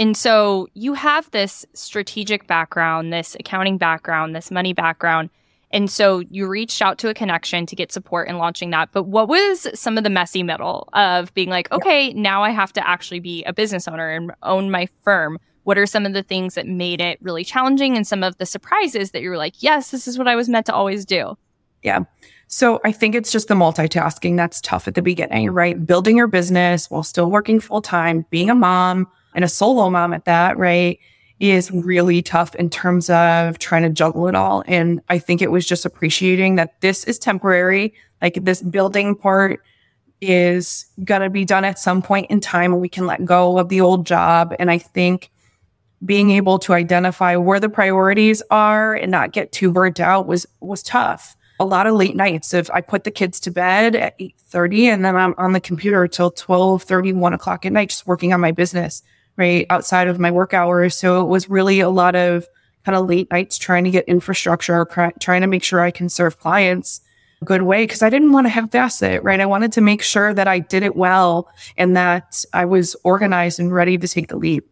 And 0.00 0.16
so 0.16 0.66
you 0.72 0.94
have 0.94 1.30
this 1.30 1.66
strategic 1.74 2.46
background, 2.46 3.12
this 3.12 3.36
accounting 3.38 3.76
background, 3.76 4.34
this 4.34 4.50
money 4.50 4.72
background. 4.72 5.28
And 5.72 5.90
so 5.90 6.20
you 6.30 6.48
reached 6.48 6.80
out 6.80 6.96
to 7.00 7.10
a 7.10 7.14
connection 7.14 7.66
to 7.66 7.76
get 7.76 7.92
support 7.92 8.26
in 8.26 8.38
launching 8.38 8.70
that. 8.70 8.92
But 8.92 9.02
what 9.02 9.28
was 9.28 9.66
some 9.78 9.98
of 9.98 10.04
the 10.04 10.08
messy 10.08 10.42
middle 10.42 10.88
of 10.94 11.34
being 11.34 11.50
like, 11.50 11.70
okay, 11.70 12.08
yeah. 12.08 12.12
now 12.16 12.42
I 12.42 12.48
have 12.48 12.72
to 12.72 12.88
actually 12.88 13.20
be 13.20 13.44
a 13.44 13.52
business 13.52 13.86
owner 13.86 14.08
and 14.08 14.32
own 14.42 14.70
my 14.70 14.88
firm? 15.02 15.38
What 15.64 15.76
are 15.76 15.84
some 15.84 16.06
of 16.06 16.14
the 16.14 16.22
things 16.22 16.54
that 16.54 16.66
made 16.66 17.02
it 17.02 17.18
really 17.20 17.44
challenging 17.44 17.94
and 17.94 18.06
some 18.06 18.22
of 18.22 18.38
the 18.38 18.46
surprises 18.46 19.10
that 19.10 19.20
you 19.20 19.28
were 19.28 19.36
like, 19.36 19.62
yes, 19.62 19.90
this 19.90 20.08
is 20.08 20.16
what 20.16 20.28
I 20.28 20.34
was 20.34 20.48
meant 20.48 20.64
to 20.66 20.74
always 20.74 21.04
do? 21.04 21.36
Yeah. 21.82 22.04
So 22.46 22.80
I 22.86 22.92
think 22.92 23.14
it's 23.14 23.30
just 23.30 23.48
the 23.48 23.54
multitasking 23.54 24.38
that's 24.38 24.62
tough 24.62 24.88
at 24.88 24.94
the 24.94 25.02
beginning, 25.02 25.50
right? 25.50 25.86
Building 25.86 26.16
your 26.16 26.26
business 26.26 26.90
while 26.90 27.02
still 27.02 27.30
working 27.30 27.60
full 27.60 27.82
time, 27.82 28.24
being 28.30 28.48
a 28.48 28.54
mom 28.54 29.06
and 29.34 29.44
a 29.44 29.48
solo 29.48 29.90
mom 29.90 30.12
at 30.12 30.24
that, 30.24 30.58
right? 30.58 30.98
is 31.40 31.70
really 31.70 32.20
tough 32.20 32.54
in 32.56 32.68
terms 32.68 33.08
of 33.08 33.58
trying 33.58 33.82
to 33.82 33.88
juggle 33.88 34.28
it 34.28 34.34
all. 34.34 34.62
And 34.66 35.00
I 35.08 35.18
think 35.18 35.40
it 35.40 35.50
was 35.50 35.66
just 35.66 35.86
appreciating 35.86 36.56
that 36.56 36.78
this 36.82 37.04
is 37.04 37.18
temporary. 37.18 37.94
Like 38.20 38.44
this 38.44 38.60
building 38.60 39.16
part 39.16 39.60
is 40.20 40.84
going 41.02 41.22
to 41.22 41.30
be 41.30 41.46
done 41.46 41.64
at 41.64 41.78
some 41.78 42.02
point 42.02 42.30
in 42.30 42.40
time 42.40 42.74
and 42.74 42.82
we 42.82 42.90
can 42.90 43.06
let 43.06 43.24
go 43.24 43.58
of 43.58 43.70
the 43.70 43.80
old 43.80 44.06
job. 44.06 44.54
And 44.58 44.70
I 44.70 44.76
think 44.76 45.30
being 46.04 46.30
able 46.30 46.58
to 46.58 46.74
identify 46.74 47.36
where 47.36 47.58
the 47.58 47.70
priorities 47.70 48.42
are 48.50 48.94
and 48.94 49.10
not 49.10 49.32
get 49.32 49.50
too 49.50 49.72
burnt 49.72 49.98
out 49.98 50.26
was 50.26 50.46
was 50.60 50.82
tough. 50.82 51.36
A 51.58 51.64
lot 51.64 51.86
of 51.86 51.94
late 51.94 52.16
nights. 52.16 52.52
If 52.52 52.70
I 52.70 52.82
put 52.82 53.04
the 53.04 53.10
kids 53.10 53.40
to 53.40 53.50
bed 53.50 53.96
at 53.96 54.18
8:30 54.18 54.92
and 54.92 55.04
then 55.04 55.16
I'm 55.16 55.34
on 55.38 55.52
the 55.52 55.60
computer 55.60 56.06
till 56.06 56.30
12, 56.30 56.82
30, 56.82 57.14
1 57.14 57.32
o'clock 57.32 57.64
at 57.64 57.72
night, 57.72 57.90
just 57.90 58.06
working 58.06 58.32
on 58.32 58.40
my 58.40 58.52
business, 58.52 59.02
right? 59.40 59.66
Outside 59.70 60.06
of 60.06 60.20
my 60.20 60.30
work 60.30 60.52
hours. 60.52 60.94
So 60.94 61.22
it 61.22 61.28
was 61.28 61.48
really 61.48 61.80
a 61.80 61.88
lot 61.88 62.14
of 62.14 62.46
kind 62.84 62.96
of 62.96 63.08
late 63.08 63.30
nights 63.30 63.56
trying 63.56 63.84
to 63.84 63.90
get 63.90 64.04
infrastructure, 64.04 64.86
trying 65.18 65.40
to 65.40 65.46
make 65.46 65.64
sure 65.64 65.80
I 65.80 65.90
can 65.90 66.10
serve 66.10 66.38
clients 66.38 67.00
a 67.40 67.46
good 67.46 67.62
way 67.62 67.84
because 67.84 68.02
I 68.02 68.10
didn't 68.10 68.32
want 68.32 68.44
to 68.44 68.50
have 68.50 68.70
fast 68.70 69.02
it, 69.02 69.24
right? 69.24 69.40
I 69.40 69.46
wanted 69.46 69.72
to 69.72 69.80
make 69.80 70.02
sure 70.02 70.34
that 70.34 70.46
I 70.46 70.58
did 70.58 70.82
it 70.82 70.94
well 70.94 71.50
and 71.78 71.96
that 71.96 72.44
I 72.52 72.66
was 72.66 72.94
organized 73.02 73.58
and 73.58 73.72
ready 73.72 73.96
to 73.96 74.06
take 74.06 74.28
the 74.28 74.36
leap. 74.36 74.70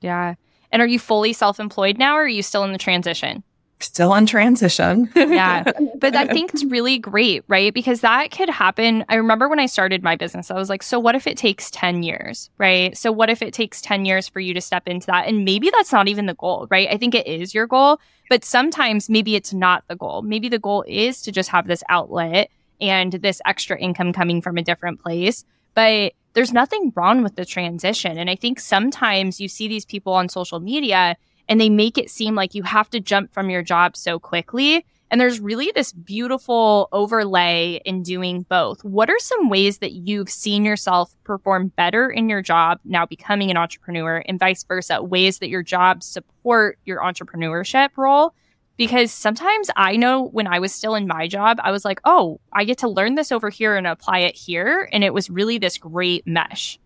Yeah. 0.00 0.34
And 0.70 0.80
are 0.80 0.86
you 0.86 1.00
fully 1.00 1.32
self 1.32 1.58
employed 1.58 1.98
now 1.98 2.14
or 2.14 2.22
are 2.22 2.28
you 2.28 2.42
still 2.42 2.62
in 2.62 2.72
the 2.72 2.78
transition? 2.78 3.42
Still 3.78 4.14
in 4.14 4.24
transition. 4.24 5.10
yeah. 5.14 5.64
But 5.98 6.14
I 6.14 6.26
think 6.26 6.52
it's 6.52 6.64
really 6.64 6.98
great, 6.98 7.42
right? 7.48 7.72
Because 7.72 8.00
that 8.00 8.30
could 8.30 8.48
happen. 8.48 9.04
I 9.08 9.16
remember 9.16 9.48
when 9.48 9.58
I 9.58 9.66
started 9.66 10.02
my 10.02 10.16
business, 10.16 10.50
I 10.50 10.54
was 10.54 10.68
like, 10.68 10.82
so 10.82 10.98
what 10.98 11.14
if 11.14 11.26
it 11.26 11.36
takes 11.36 11.70
10 11.70 12.02
years, 12.02 12.50
right? 12.58 12.96
So 12.96 13.10
what 13.12 13.30
if 13.30 13.40
it 13.42 13.54
takes 13.54 13.80
10 13.80 14.04
years 14.04 14.28
for 14.28 14.40
you 14.40 14.52
to 14.54 14.60
step 14.60 14.86
into 14.86 15.06
that? 15.06 15.26
And 15.26 15.44
maybe 15.44 15.70
that's 15.70 15.92
not 15.92 16.08
even 16.08 16.26
the 16.26 16.34
goal, 16.34 16.66
right? 16.70 16.88
I 16.90 16.96
think 16.96 17.14
it 17.14 17.26
is 17.26 17.54
your 17.54 17.66
goal, 17.66 17.98
but 18.28 18.44
sometimes 18.44 19.08
maybe 19.08 19.36
it's 19.36 19.54
not 19.54 19.84
the 19.88 19.96
goal. 19.96 20.22
Maybe 20.22 20.48
the 20.48 20.58
goal 20.58 20.84
is 20.86 21.22
to 21.22 21.32
just 21.32 21.48
have 21.50 21.66
this 21.66 21.82
outlet 21.88 22.50
and 22.80 23.12
this 23.12 23.40
extra 23.46 23.78
income 23.78 24.12
coming 24.12 24.42
from 24.42 24.58
a 24.58 24.62
different 24.62 25.00
place. 25.02 25.44
But 25.74 26.12
there's 26.34 26.52
nothing 26.52 26.92
wrong 26.94 27.22
with 27.22 27.36
the 27.36 27.46
transition. 27.46 28.18
And 28.18 28.28
I 28.28 28.36
think 28.36 28.60
sometimes 28.60 29.40
you 29.40 29.48
see 29.48 29.68
these 29.68 29.86
people 29.86 30.12
on 30.12 30.28
social 30.28 30.60
media 30.60 31.16
and 31.48 31.60
they 31.60 31.70
make 31.70 31.98
it 31.98 32.10
seem 32.10 32.34
like 32.34 32.54
you 32.54 32.62
have 32.62 32.90
to 32.90 33.00
jump 33.00 33.32
from 33.32 33.50
your 33.50 33.62
job 33.62 33.96
so 33.96 34.18
quickly. 34.18 34.84
And 35.10 35.20
there's 35.20 35.38
really 35.38 35.70
this 35.74 35.92
beautiful 35.92 36.88
overlay 36.90 37.80
in 37.84 38.02
doing 38.02 38.42
both. 38.48 38.82
What 38.84 39.08
are 39.08 39.18
some 39.20 39.48
ways 39.48 39.78
that 39.78 39.92
you've 39.92 40.28
seen 40.28 40.64
yourself 40.64 41.14
perform 41.22 41.68
better 41.68 42.10
in 42.10 42.28
your 42.28 42.42
job 42.42 42.80
now 42.84 43.06
becoming 43.06 43.50
an 43.50 43.56
entrepreneur 43.56 44.24
and 44.26 44.40
vice 44.40 44.64
versa? 44.64 45.02
Ways 45.02 45.38
that 45.38 45.48
your 45.48 45.62
job 45.62 46.02
support 46.02 46.78
your 46.84 47.00
entrepreneurship 47.00 47.90
role? 47.96 48.34
because 48.76 49.12
sometimes 49.12 49.70
I 49.76 49.96
know 49.96 50.28
when 50.28 50.46
I 50.46 50.58
was 50.58 50.72
still 50.72 50.94
in 50.94 51.06
my 51.06 51.28
job, 51.28 51.58
I 51.62 51.70
was 51.70 51.84
like, 51.84 52.00
oh, 52.04 52.40
I 52.52 52.64
get 52.64 52.78
to 52.78 52.88
learn 52.88 53.14
this 53.14 53.32
over 53.32 53.48
here 53.48 53.76
and 53.76 53.86
apply 53.86 54.20
it 54.20 54.36
here. 54.36 54.88
And 54.92 55.02
it 55.02 55.14
was 55.14 55.30
really 55.30 55.58
this 55.58 55.78
great 55.78 56.26
mesh. 56.26 56.78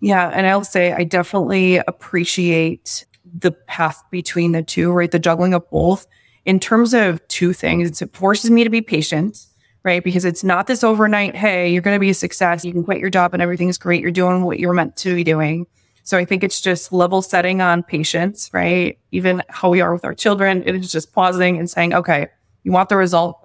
Yeah. 0.00 0.28
And 0.28 0.46
I'll 0.46 0.64
say 0.64 0.92
I 0.92 1.04
definitely 1.04 1.76
appreciate 1.76 3.06
the 3.24 3.52
path 3.52 4.02
between 4.10 4.52
the 4.52 4.62
two, 4.62 4.92
right? 4.92 5.10
The 5.10 5.18
juggling 5.18 5.54
of 5.54 5.68
both. 5.70 6.06
In 6.44 6.60
terms 6.60 6.92
of 6.92 7.26
two 7.28 7.52
things, 7.52 8.02
it 8.02 8.14
forces 8.14 8.50
me 8.50 8.64
to 8.64 8.70
be 8.70 8.82
patient, 8.82 9.46
right? 9.82 10.04
Because 10.04 10.24
it's 10.24 10.44
not 10.44 10.66
this 10.66 10.84
overnight, 10.84 11.34
hey, 11.34 11.70
you're 11.70 11.82
going 11.82 11.94
to 11.94 12.00
be 12.00 12.10
a 12.10 12.14
success. 12.14 12.64
You 12.64 12.72
can 12.72 12.84
quit 12.84 12.98
your 12.98 13.10
job 13.10 13.32
and 13.32 13.42
everything's 13.42 13.78
great. 13.78 14.02
You're 14.02 14.10
doing 14.10 14.42
what 14.42 14.58
you're 14.58 14.74
meant 14.74 14.96
to 14.98 15.14
be 15.14 15.24
doing. 15.24 15.66
So 16.02 16.18
I 16.18 16.26
think 16.26 16.44
it's 16.44 16.60
just 16.60 16.92
level 16.92 17.22
setting 17.22 17.62
on 17.62 17.82
patience, 17.82 18.50
right? 18.52 18.98
Even 19.10 19.42
how 19.48 19.70
we 19.70 19.80
are 19.80 19.92
with 19.92 20.04
our 20.04 20.14
children. 20.14 20.62
It 20.66 20.74
is 20.74 20.92
just 20.92 21.14
pausing 21.14 21.58
and 21.58 21.70
saying, 21.70 21.94
okay, 21.94 22.28
you 22.62 22.72
want 22.72 22.90
the 22.90 22.96
result. 22.96 23.40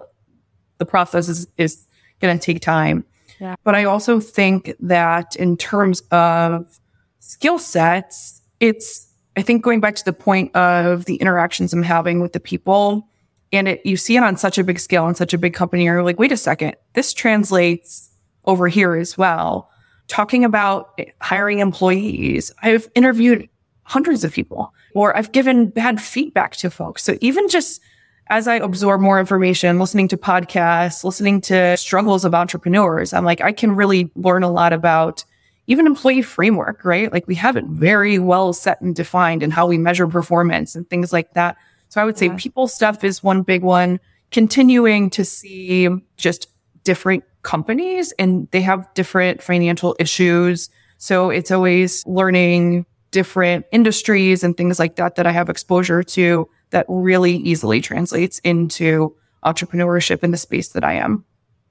The 0.76 0.84
process 0.84 1.28
is, 1.28 1.46
is 1.56 1.86
going 2.20 2.38
to 2.38 2.44
take 2.44 2.60
time. 2.60 3.06
Yeah. 3.38 3.56
But 3.64 3.74
I 3.74 3.84
also 3.84 4.20
think 4.20 4.74
that 4.80 5.36
in 5.36 5.56
terms 5.56 6.02
of 6.10 6.78
skill 7.20 7.58
sets, 7.58 8.42
it's, 8.60 9.09
I 9.40 9.42
think 9.42 9.62
going 9.64 9.80
back 9.80 9.94
to 9.94 10.04
the 10.04 10.12
point 10.12 10.54
of 10.54 11.06
the 11.06 11.16
interactions 11.16 11.72
I'm 11.72 11.82
having 11.82 12.20
with 12.20 12.34
the 12.34 12.40
people 12.40 13.08
and 13.52 13.68
it, 13.68 13.80
you 13.86 13.96
see 13.96 14.18
it 14.18 14.22
on 14.22 14.36
such 14.36 14.58
a 14.58 14.64
big 14.64 14.78
scale 14.78 15.08
in 15.08 15.14
such 15.14 15.32
a 15.32 15.38
big 15.38 15.54
company, 15.54 15.84
you're 15.84 16.02
like, 16.02 16.18
wait 16.18 16.30
a 16.30 16.36
second, 16.36 16.76
this 16.92 17.14
translates 17.14 18.10
over 18.44 18.68
here 18.68 18.96
as 18.96 19.16
well 19.16 19.70
talking 20.08 20.44
about 20.44 21.00
hiring 21.22 21.60
employees. 21.60 22.52
I've 22.60 22.90
interviewed 22.94 23.48
hundreds 23.84 24.24
of 24.24 24.32
people 24.34 24.74
or 24.94 25.16
I've 25.16 25.32
given 25.32 25.70
bad 25.70 26.02
feedback 26.02 26.56
to 26.56 26.68
folks. 26.68 27.02
So 27.02 27.16
even 27.22 27.48
just 27.48 27.80
as 28.26 28.46
I 28.46 28.56
absorb 28.56 29.00
more 29.00 29.18
information, 29.18 29.78
listening 29.78 30.08
to 30.08 30.18
podcasts, 30.18 31.02
listening 31.02 31.40
to 31.42 31.78
struggles 31.78 32.26
of 32.26 32.34
entrepreneurs, 32.34 33.14
I'm 33.14 33.24
like, 33.24 33.40
I 33.40 33.52
can 33.52 33.74
really 33.74 34.10
learn 34.16 34.42
a 34.42 34.50
lot 34.50 34.74
about 34.74 35.24
even 35.70 35.86
employee 35.86 36.20
framework, 36.20 36.84
right? 36.84 37.12
Like 37.12 37.28
we 37.28 37.36
have 37.36 37.56
it 37.56 37.64
very 37.64 38.18
well 38.18 38.52
set 38.52 38.80
and 38.80 38.92
defined 38.92 39.40
in 39.40 39.52
how 39.52 39.68
we 39.68 39.78
measure 39.78 40.08
performance 40.08 40.74
and 40.74 40.88
things 40.90 41.12
like 41.12 41.34
that. 41.34 41.56
So 41.90 42.02
I 42.02 42.04
would 42.04 42.18
say 42.18 42.26
yeah. 42.26 42.36
people 42.36 42.66
stuff 42.66 43.04
is 43.04 43.22
one 43.22 43.42
big 43.42 43.62
one. 43.62 44.00
Continuing 44.32 45.10
to 45.10 45.24
see 45.24 45.88
just 46.16 46.48
different 46.82 47.22
companies 47.42 48.10
and 48.18 48.48
they 48.50 48.62
have 48.62 48.92
different 48.94 49.40
financial 49.40 49.94
issues. 50.00 50.70
So 50.98 51.30
it's 51.30 51.52
always 51.52 52.04
learning 52.04 52.84
different 53.12 53.64
industries 53.70 54.42
and 54.42 54.56
things 54.56 54.80
like 54.80 54.96
that 54.96 55.14
that 55.14 55.26
I 55.26 55.30
have 55.30 55.48
exposure 55.48 56.02
to 56.02 56.48
that 56.70 56.84
really 56.88 57.36
easily 57.36 57.80
translates 57.80 58.40
into 58.40 59.14
entrepreneurship 59.44 60.24
in 60.24 60.32
the 60.32 60.36
space 60.36 60.70
that 60.70 60.82
I 60.82 60.94
am. 60.94 61.24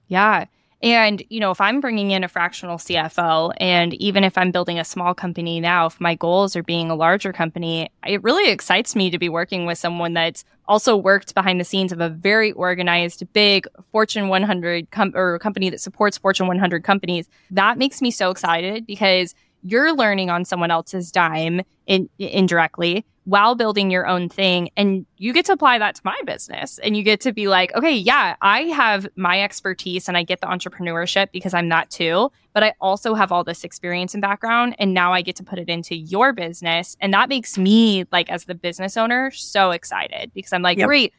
Yeah. 0.08 0.46
And, 0.82 1.22
you 1.30 1.42
know, 1.42 1.52
if 1.52 1.60
I'm 1.60 1.82
bringing 1.82 2.12
in 2.12 2.24
a 2.24 2.30
fractional 2.30 2.78
CFO, 2.78 3.54
and 3.58 3.94
even 3.96 4.24
if 4.24 4.38
I'm 4.38 4.52
building 4.52 4.80
a 4.80 4.86
small 4.86 5.13
company 5.13 5.60
now, 5.60 5.88
if 5.88 6.00
my 6.00 6.15
goals 6.15 6.56
are 6.56 6.63
being 6.63 6.89
a 6.89 6.96
larger 6.96 7.34
company, 7.34 7.89
it 8.08 8.24
really 8.24 8.50
excites 8.50 8.96
me 8.96 9.10
to 9.10 9.20
be 9.20 9.28
working 9.28 9.65
with 9.65 9.78
someone 9.78 10.13
that's 10.13 10.46
also 10.70 10.96
worked 10.96 11.36
behind 11.36 11.60
the 11.60 11.65
scenes 11.65 11.92
of 11.92 12.00
a 12.00 12.08
very 12.08 12.54
organized, 12.54 13.24
big 13.34 13.68
Fortune 13.92 14.30
100 14.30 14.89
com- 14.92 15.12
or 15.15 15.38
company 15.39 15.70
that 15.70 15.82
supports 15.82 16.18
Fortune 16.18 16.48
100 16.48 16.84
companies. 16.84 17.28
That 17.52 17.78
makes 17.78 18.02
me 18.02 18.10
so 18.10 18.30
excited 18.30 18.86
because 18.86 19.36
you're 19.63 19.93
learning 19.93 20.30
on 20.30 20.45
someone 20.45 20.72
else's 20.72 21.12
dime 21.12 21.62
in, 21.86 22.10
indirectly 22.17 23.06
while 23.30 23.54
building 23.54 23.91
your 23.91 24.08
own 24.08 24.28
thing. 24.28 24.72
And 24.76 25.06
you 25.17 25.34
get 25.34 25.45
to 25.45 25.52
apply 25.52 25.78
that 25.78 25.93
to 25.95 26.02
my 26.04 26.19
business 26.26 26.80
and 26.80 26.98
you 26.98 27.04
get 27.04 27.22
to 27.22 27.32
be 27.32 27.48
like, 27.48 27.72
okay, 27.76 27.95
yeah, 27.95 28.36
I 28.41 28.62
have 28.62 29.08
my 29.15 29.43
expertise 29.43 30.08
and 30.08 30.17
I 30.17 30.24
get 30.24 30.41
the 30.41 30.48
entrepreneurship 30.48 31.32
because 31.32 31.54
I'm 31.54 31.69
that 31.69 31.91
too. 31.91 32.32
But 32.54 32.63
I 32.63 32.74
also 32.82 33.13
have 33.13 33.32
all 33.32 33.43
this 33.43 33.63
experience 33.63 34.15
and 34.15 34.22
background. 34.22 34.76
And 34.80 34.95
now 34.95 35.13
I 35.13 35.22
get 35.22 35.36
to 35.36 35.43
put 35.43 35.60
it 35.60 35.69
into 35.69 35.95
your 35.95 36.34
business. 36.34 36.98
And 37.00 37.13
that 37.13 37.30
makes 37.30 37.56
me, 37.56 38.06
like, 38.12 38.32
as 38.32 38.45
the 38.45 38.56
business 38.56 38.98
owner, 38.98 39.30
so 39.30 39.69
excited 39.69 40.32
because 40.34 40.52
I'm 40.52 40.63
like, 40.63 40.80
yep. 40.80 40.88
great. 40.88 41.13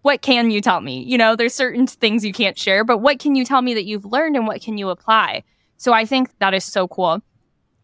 What 0.00 0.22
can 0.22 0.50
you 0.50 0.62
tell 0.62 0.80
me? 0.80 1.02
You 1.02 1.18
know, 1.18 1.36
there's 1.36 1.52
certain 1.52 1.86
things 1.86 2.24
you 2.24 2.32
can't 2.32 2.58
share, 2.58 2.82
but 2.82 2.98
what 2.98 3.18
can 3.18 3.36
you 3.36 3.44
tell 3.44 3.60
me 3.60 3.74
that 3.74 3.84
you've 3.84 4.06
learned 4.06 4.36
and 4.36 4.46
what 4.46 4.62
can 4.62 4.78
you 4.78 4.88
apply? 4.88 5.44
So 5.76 5.92
I 5.92 6.06
think 6.06 6.30
that 6.38 6.54
is 6.54 6.64
so 6.64 6.88
cool. 6.88 7.20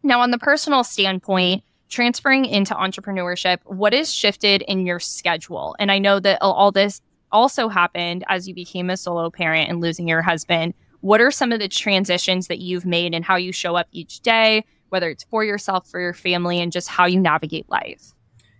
Now, 0.02 0.20
on 0.20 0.30
the 0.30 0.38
personal 0.38 0.84
standpoint, 0.84 1.64
transferring 1.88 2.44
into 2.44 2.74
entrepreneurship, 2.74 3.58
what 3.64 3.92
has 3.92 4.12
shifted 4.12 4.62
in 4.62 4.87
your 4.87 5.00
schedule? 5.00 5.74
And 5.78 5.90
I 5.90 5.98
know 5.98 6.20
that 6.20 6.40
all 6.40 6.70
this 6.70 7.00
also 7.32 7.68
happened 7.68 8.24
as 8.28 8.48
you 8.48 8.54
became 8.54 8.90
a 8.90 8.96
solo 8.96 9.30
parent 9.30 9.70
and 9.70 9.80
losing 9.80 10.08
your 10.08 10.22
husband. 10.22 10.74
What 11.00 11.20
are 11.20 11.30
some 11.30 11.52
of 11.52 11.61
the 11.61 11.68
transitions 11.68 12.48
that 12.48 12.58
you've 12.58 12.87
made 12.87 13.14
and 13.14 13.24
how 13.24 13.37
you 13.37 13.52
show 13.52 13.76
up 13.76 13.88
each 13.92 14.20
day, 14.20 14.64
whether 14.88 15.11
it's 15.11 15.24
for 15.24 15.44
yourself, 15.44 15.88
for 15.88 16.00
your 16.00 16.14
family, 16.14 16.61
and 16.61 16.72
just 16.72 16.88
how 16.88 17.06
you 17.06 17.20
navigate 17.20 17.68
life? 17.68 18.12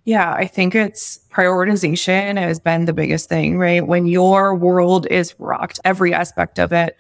Yeah, 0.05 0.33
I 0.33 0.47
think 0.47 0.75
it's 0.75 1.21
prioritization 1.33 2.39
has 2.39 2.59
been 2.59 2.87
the 2.87 2.95
biggest 2.95 3.29
thing, 3.29 3.59
right? 3.59 3.87
When 3.87 4.07
your 4.07 4.55
world 4.55 5.07
is 5.11 5.35
rocked, 5.39 5.81
every 5.85 6.15
aspect 6.15 6.59
of 6.59 6.73
it, 6.73 6.97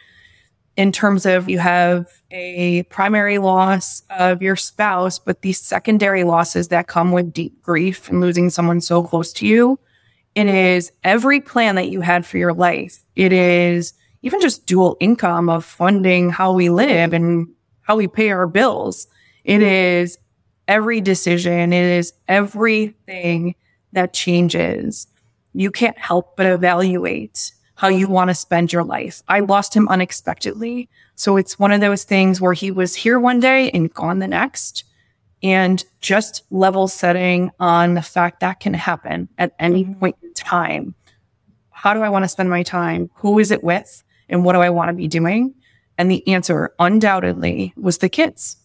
in 0.78 0.92
terms 0.92 1.26
of 1.26 1.50
you 1.50 1.58
have 1.58 2.06
a 2.30 2.84
primary 2.84 3.38
loss 3.38 4.02
of 4.10 4.40
your 4.40 4.54
spouse, 4.54 5.18
but 5.18 5.42
these 5.42 5.60
secondary 5.60 6.22
losses 6.22 6.68
that 6.68 6.86
come 6.86 7.10
with 7.10 7.32
deep 7.32 7.60
grief 7.60 8.08
and 8.08 8.20
losing 8.20 8.48
someone 8.48 8.80
so 8.80 9.02
close 9.02 9.32
to 9.32 9.44
you. 9.44 9.80
It 10.36 10.46
is 10.46 10.92
every 11.02 11.40
plan 11.40 11.74
that 11.74 11.88
you 11.90 12.00
had 12.00 12.24
for 12.24 12.38
your 12.38 12.54
life. 12.54 13.04
It 13.16 13.32
is 13.32 13.92
even 14.22 14.40
just 14.40 14.66
dual 14.66 14.96
income 15.00 15.48
of 15.48 15.64
funding 15.64 16.30
how 16.30 16.52
we 16.52 16.70
live 16.70 17.12
and 17.12 17.48
how 17.80 17.96
we 17.96 18.06
pay 18.06 18.30
our 18.30 18.46
bills. 18.46 19.08
It 19.42 19.62
is 19.62 20.16
every 20.68 21.00
decision. 21.00 21.72
It 21.72 21.86
is 21.98 22.12
everything 22.28 23.56
that 23.94 24.12
changes. 24.12 25.08
You 25.54 25.72
can't 25.72 25.98
help 25.98 26.36
but 26.36 26.46
evaluate 26.46 27.50
how 27.78 27.86
you 27.86 28.08
want 28.08 28.28
to 28.28 28.34
spend 28.34 28.72
your 28.72 28.82
life. 28.82 29.22
I 29.28 29.38
lost 29.38 29.72
him 29.72 29.86
unexpectedly. 29.88 30.88
So 31.14 31.36
it's 31.36 31.60
one 31.60 31.70
of 31.70 31.80
those 31.80 32.02
things 32.02 32.40
where 32.40 32.52
he 32.52 32.72
was 32.72 32.96
here 32.96 33.20
one 33.20 33.38
day 33.38 33.70
and 33.70 33.94
gone 33.94 34.18
the 34.18 34.26
next. 34.26 34.82
and 35.42 35.84
just 36.00 36.42
level 36.50 36.88
setting 36.88 37.50
on 37.60 37.94
the 37.94 38.02
fact 38.02 38.40
that 38.40 38.60
can 38.60 38.74
happen 38.74 39.28
at 39.38 39.54
any 39.58 39.84
mm-hmm. 39.84 40.00
point 40.00 40.16
in 40.22 40.32
time. 40.34 40.94
How 41.70 41.94
do 41.94 42.02
I 42.02 42.08
want 42.08 42.24
to 42.24 42.28
spend 42.28 42.50
my 42.50 42.62
time? 42.62 43.10
Who 43.16 43.38
is 43.38 43.50
it 43.50 43.62
with? 43.62 44.02
And 44.28 44.44
what 44.44 44.54
do 44.54 44.60
I 44.60 44.70
want 44.70 44.88
to 44.88 44.94
be 44.94 45.08
doing? 45.08 45.54
And 45.96 46.10
the 46.10 46.26
answer 46.28 46.74
undoubtedly 46.78 47.72
was 47.76 47.98
the 47.98 48.08
kids, 48.08 48.56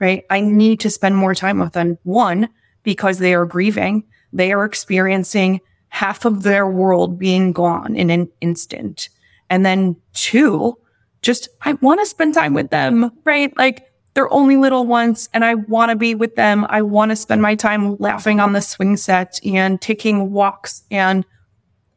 right? 0.00 0.24
I 0.30 0.40
need 0.40 0.80
to 0.80 0.90
spend 0.90 1.16
more 1.16 1.34
time 1.34 1.58
with 1.58 1.72
them. 1.72 1.98
One, 2.04 2.48
because 2.82 3.18
they 3.18 3.34
are 3.34 3.46
grieving. 3.46 4.04
They 4.32 4.52
are 4.52 4.64
experiencing 4.64 5.60
half 5.92 6.24
of 6.24 6.42
their 6.42 6.66
world 6.66 7.18
being 7.18 7.52
gone 7.52 7.94
in 7.94 8.08
an 8.08 8.26
instant. 8.40 9.10
And 9.50 9.64
then 9.64 9.94
two, 10.14 10.78
just 11.20 11.50
I 11.60 11.74
want 11.74 12.00
to 12.00 12.06
spend 12.06 12.32
time 12.32 12.54
with 12.54 12.70
them, 12.70 13.12
right? 13.24 13.54
Like 13.58 13.92
they're 14.14 14.32
only 14.32 14.56
little 14.56 14.86
ones 14.86 15.28
and 15.34 15.44
I 15.44 15.54
want 15.54 15.90
to 15.90 15.96
be 15.96 16.14
with 16.14 16.34
them. 16.34 16.64
I 16.70 16.80
want 16.80 17.10
to 17.10 17.16
spend 17.16 17.42
my 17.42 17.54
time 17.54 17.98
laughing 17.98 18.40
on 18.40 18.54
the 18.54 18.62
swing 18.62 18.96
set 18.96 19.38
and 19.44 19.78
taking 19.82 20.32
walks 20.32 20.82
and 20.90 21.26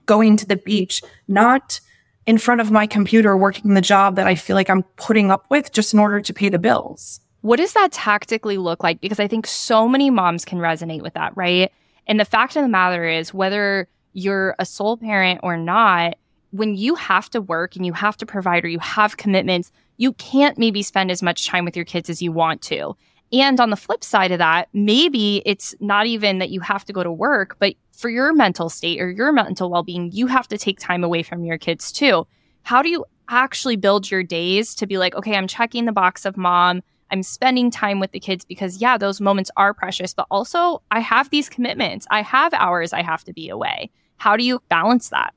going 0.05 0.35
to 0.37 0.45
the 0.45 0.57
beach, 0.57 1.01
not 1.29 1.79
in 2.25 2.37
front 2.37 2.59
of 2.59 2.71
my 2.71 2.85
computer 2.87 3.37
working 3.37 3.75
the 3.75 3.81
job 3.81 4.17
that 4.17 4.27
I 4.27 4.35
feel 4.35 4.57
like 4.57 4.69
I'm 4.69 4.83
putting 4.97 5.31
up 5.31 5.45
with 5.49 5.71
just 5.71 5.93
in 5.93 5.99
order 5.99 6.19
to 6.19 6.33
pay 6.33 6.49
the 6.49 6.59
bills. 6.59 7.21
What 7.41 7.57
does 7.57 7.71
that 7.71 7.93
tactically 7.93 8.57
look 8.57 8.83
like? 8.83 8.99
Because 8.99 9.21
I 9.21 9.29
think 9.29 9.47
so 9.47 9.87
many 9.87 10.09
moms 10.09 10.43
can 10.43 10.59
resonate 10.59 11.01
with 11.01 11.13
that, 11.13 11.31
right? 11.37 11.71
And 12.07 12.19
the 12.19 12.25
fact 12.25 12.55
of 12.55 12.61
the 12.61 12.69
matter 12.69 13.05
is, 13.05 13.33
whether 13.33 13.87
you're 14.13 14.55
a 14.59 14.65
sole 14.65 14.97
parent 14.97 15.41
or 15.43 15.57
not, 15.57 16.15
when 16.51 16.75
you 16.75 16.95
have 16.95 17.29
to 17.31 17.41
work 17.41 17.75
and 17.75 17.85
you 17.85 17.93
have 17.93 18.15
to 18.17 18.25
provide 18.25 18.63
or 18.63 18.69
you 18.69 18.79
have 18.79 19.17
commitments, 19.17 19.71
you 19.97 20.13
can't 20.13 20.57
maybe 20.57 20.81
spend 20.81 21.11
as 21.11 21.21
much 21.21 21.47
time 21.47 21.65
with 21.65 21.75
your 21.75 21.85
kids 21.85 22.09
as 22.09 22.21
you 22.21 22.31
want 22.31 22.61
to. 22.63 22.95
And 23.33 23.59
on 23.59 23.69
the 23.69 23.75
flip 23.75 24.03
side 24.03 24.31
of 24.31 24.39
that, 24.39 24.69
maybe 24.73 25.41
it's 25.45 25.75
not 25.79 26.05
even 26.05 26.39
that 26.39 26.51
you 26.51 26.61
have 26.61 26.85
to 26.85 26.93
go 26.93 27.03
to 27.03 27.11
work, 27.11 27.57
but 27.59 27.73
for 27.91 28.09
your 28.09 28.33
mental 28.33 28.69
state 28.69 29.01
or 29.01 29.09
your 29.09 29.31
mental 29.31 29.69
well 29.69 29.83
being, 29.83 30.11
you 30.11 30.27
have 30.27 30.47
to 30.49 30.57
take 30.57 30.79
time 30.79 31.03
away 31.03 31.23
from 31.23 31.43
your 31.43 31.57
kids 31.57 31.91
too. 31.91 32.27
How 32.63 32.81
do 32.81 32.89
you 32.89 33.05
actually 33.27 33.75
build 33.75 34.09
your 34.09 34.23
days 34.23 34.75
to 34.75 34.87
be 34.87 34.97
like, 34.97 35.15
okay, 35.15 35.35
I'm 35.35 35.47
checking 35.47 35.85
the 35.85 35.91
box 35.91 36.25
of 36.25 36.37
mom, 36.37 36.83
I'm 37.11 37.23
spending 37.23 37.71
time 37.71 37.99
with 37.99 38.11
the 38.11 38.19
kids 38.19 38.45
because, 38.45 38.81
yeah, 38.81 38.97
those 38.97 39.21
moments 39.21 39.51
are 39.57 39.73
precious, 39.73 40.13
but 40.13 40.27
also 40.31 40.81
I 40.91 40.99
have 40.99 41.29
these 41.29 41.49
commitments. 41.49 42.07
I 42.09 42.21
have 42.21 42.53
hours 42.53 42.93
I 42.93 43.01
have 43.01 43.23
to 43.25 43.33
be 43.33 43.49
away. 43.49 43.91
How 44.17 44.35
do 44.35 44.43
you 44.43 44.61
balance 44.69 45.09
that? 45.09 45.33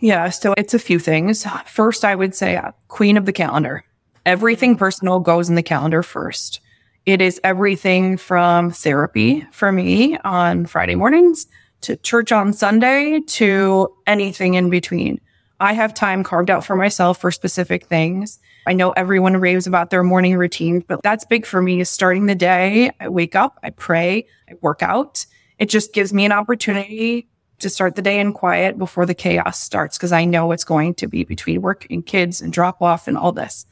Yeah, 0.00 0.30
so 0.30 0.54
it's 0.56 0.74
a 0.74 0.78
few 0.78 0.98
things. 0.98 1.46
First, 1.66 2.04
I 2.04 2.14
would 2.14 2.34
say 2.34 2.56
uh, 2.56 2.72
queen 2.88 3.16
of 3.16 3.24
the 3.24 3.32
calendar. 3.32 3.84
Everything 4.26 4.76
personal 4.76 5.20
goes 5.20 5.48
in 5.48 5.54
the 5.54 5.62
calendar 5.62 6.02
first. 6.02 6.60
It 7.06 7.20
is 7.20 7.40
everything 7.42 8.16
from 8.16 8.70
therapy 8.70 9.46
for 9.50 9.72
me 9.72 10.18
on 10.18 10.66
Friday 10.66 10.94
mornings 10.94 11.46
to 11.82 11.96
church 11.96 12.30
on 12.32 12.52
Sunday 12.52 13.20
to 13.20 13.92
anything 14.06 14.54
in 14.54 14.70
between. 14.70 15.20
I 15.62 15.74
have 15.74 15.94
time 15.94 16.24
carved 16.24 16.50
out 16.50 16.64
for 16.64 16.74
myself 16.74 17.20
for 17.20 17.30
specific 17.30 17.86
things. 17.86 18.40
I 18.66 18.72
know 18.72 18.90
everyone 18.90 19.36
raves 19.36 19.68
about 19.68 19.90
their 19.90 20.02
morning 20.02 20.36
routine, 20.36 20.80
but 20.80 21.00
that's 21.04 21.24
big 21.24 21.46
for 21.46 21.62
me 21.62 21.80
is 21.80 21.88
starting 21.88 22.26
the 22.26 22.34
day. 22.34 22.90
I 22.98 23.08
wake 23.08 23.36
up, 23.36 23.60
I 23.62 23.70
pray, 23.70 24.26
I 24.50 24.54
work 24.60 24.82
out. 24.82 25.24
It 25.60 25.68
just 25.68 25.94
gives 25.94 26.12
me 26.12 26.24
an 26.24 26.32
opportunity 26.32 27.28
to 27.60 27.70
start 27.70 27.94
the 27.94 28.02
day 28.02 28.18
in 28.18 28.32
quiet 28.32 28.76
before 28.76 29.06
the 29.06 29.14
chaos 29.14 29.60
starts 29.60 29.96
because 29.96 30.10
I 30.10 30.24
know 30.24 30.50
it's 30.50 30.64
going 30.64 30.94
to 30.94 31.06
be 31.06 31.22
between 31.22 31.62
work 31.62 31.86
and 31.88 32.04
kids 32.04 32.42
and 32.42 32.52
drop 32.52 32.82
off 32.82 33.06
and 33.06 33.16
all 33.16 33.30
this. 33.30 33.64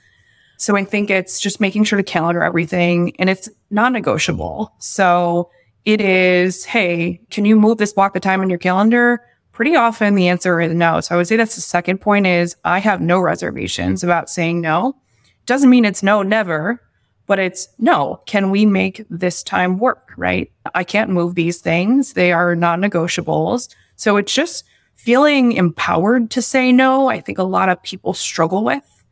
So 0.59 0.77
I 0.77 0.85
think 0.85 1.11
it's 1.11 1.41
just 1.41 1.61
making 1.61 1.83
sure 1.83 1.97
to 1.97 2.05
calendar 2.05 2.45
everything 2.45 3.17
and 3.19 3.29
it's 3.29 3.49
non 3.69 3.93
negotiable. 3.93 4.73
So 4.79 5.51
it 5.85 6.01
is, 6.01 6.65
hey, 6.65 7.21
can 7.31 7.45
you 7.45 7.57
move 7.57 7.79
this 7.79 7.93
block 7.93 8.15
of 8.15 8.23
time 8.23 8.43
in 8.45 8.49
your 8.49 8.61
calendar? 8.61 9.25
Pretty 9.61 9.77
often 9.77 10.15
the 10.15 10.29
answer 10.29 10.59
is 10.59 10.73
no. 10.73 11.03
So 11.03 11.15
I 11.15 11.19
would 11.19 11.29
say 11.29 11.37
that's 11.37 11.55
the 11.55 11.61
second 11.61 11.99
point 11.99 12.27
is 12.27 12.57
I 12.65 12.79
have 12.79 13.03
no 13.03 13.21
reservations 13.21 14.03
about 14.03 14.31
saying 14.31 14.63
no. 14.63 14.97
Doesn't 15.45 15.69
mean 15.69 15.85
it's 15.85 16.03
no, 16.03 16.23
never 16.23 16.81
but 17.27 17.39
it's 17.39 17.69
no, 17.79 18.23
can 18.25 18.51
we 18.51 18.65
make 18.65 19.05
this 19.11 19.43
time 19.43 19.79
work? 19.79 20.15
Right. 20.17 20.51
I 20.75 20.83
can't 20.83 21.11
move 21.11 21.35
these 21.35 21.59
things. 21.59 22.15
They 22.15 22.33
are 22.33 22.57
non 22.57 22.81
negotiables. 22.81 23.69
So 23.97 24.17
it's 24.17 24.33
just 24.33 24.65
feeling 24.95 25.53
empowered 25.53 26.31
to 26.31 26.41
say 26.41 26.73
no. 26.73 27.11
I 27.11 27.21
think 27.21 27.37
a 27.37 27.43
lot 27.43 27.69
of 27.69 27.83
people 27.83 28.15
struggle 28.15 28.65
with. 28.65 29.05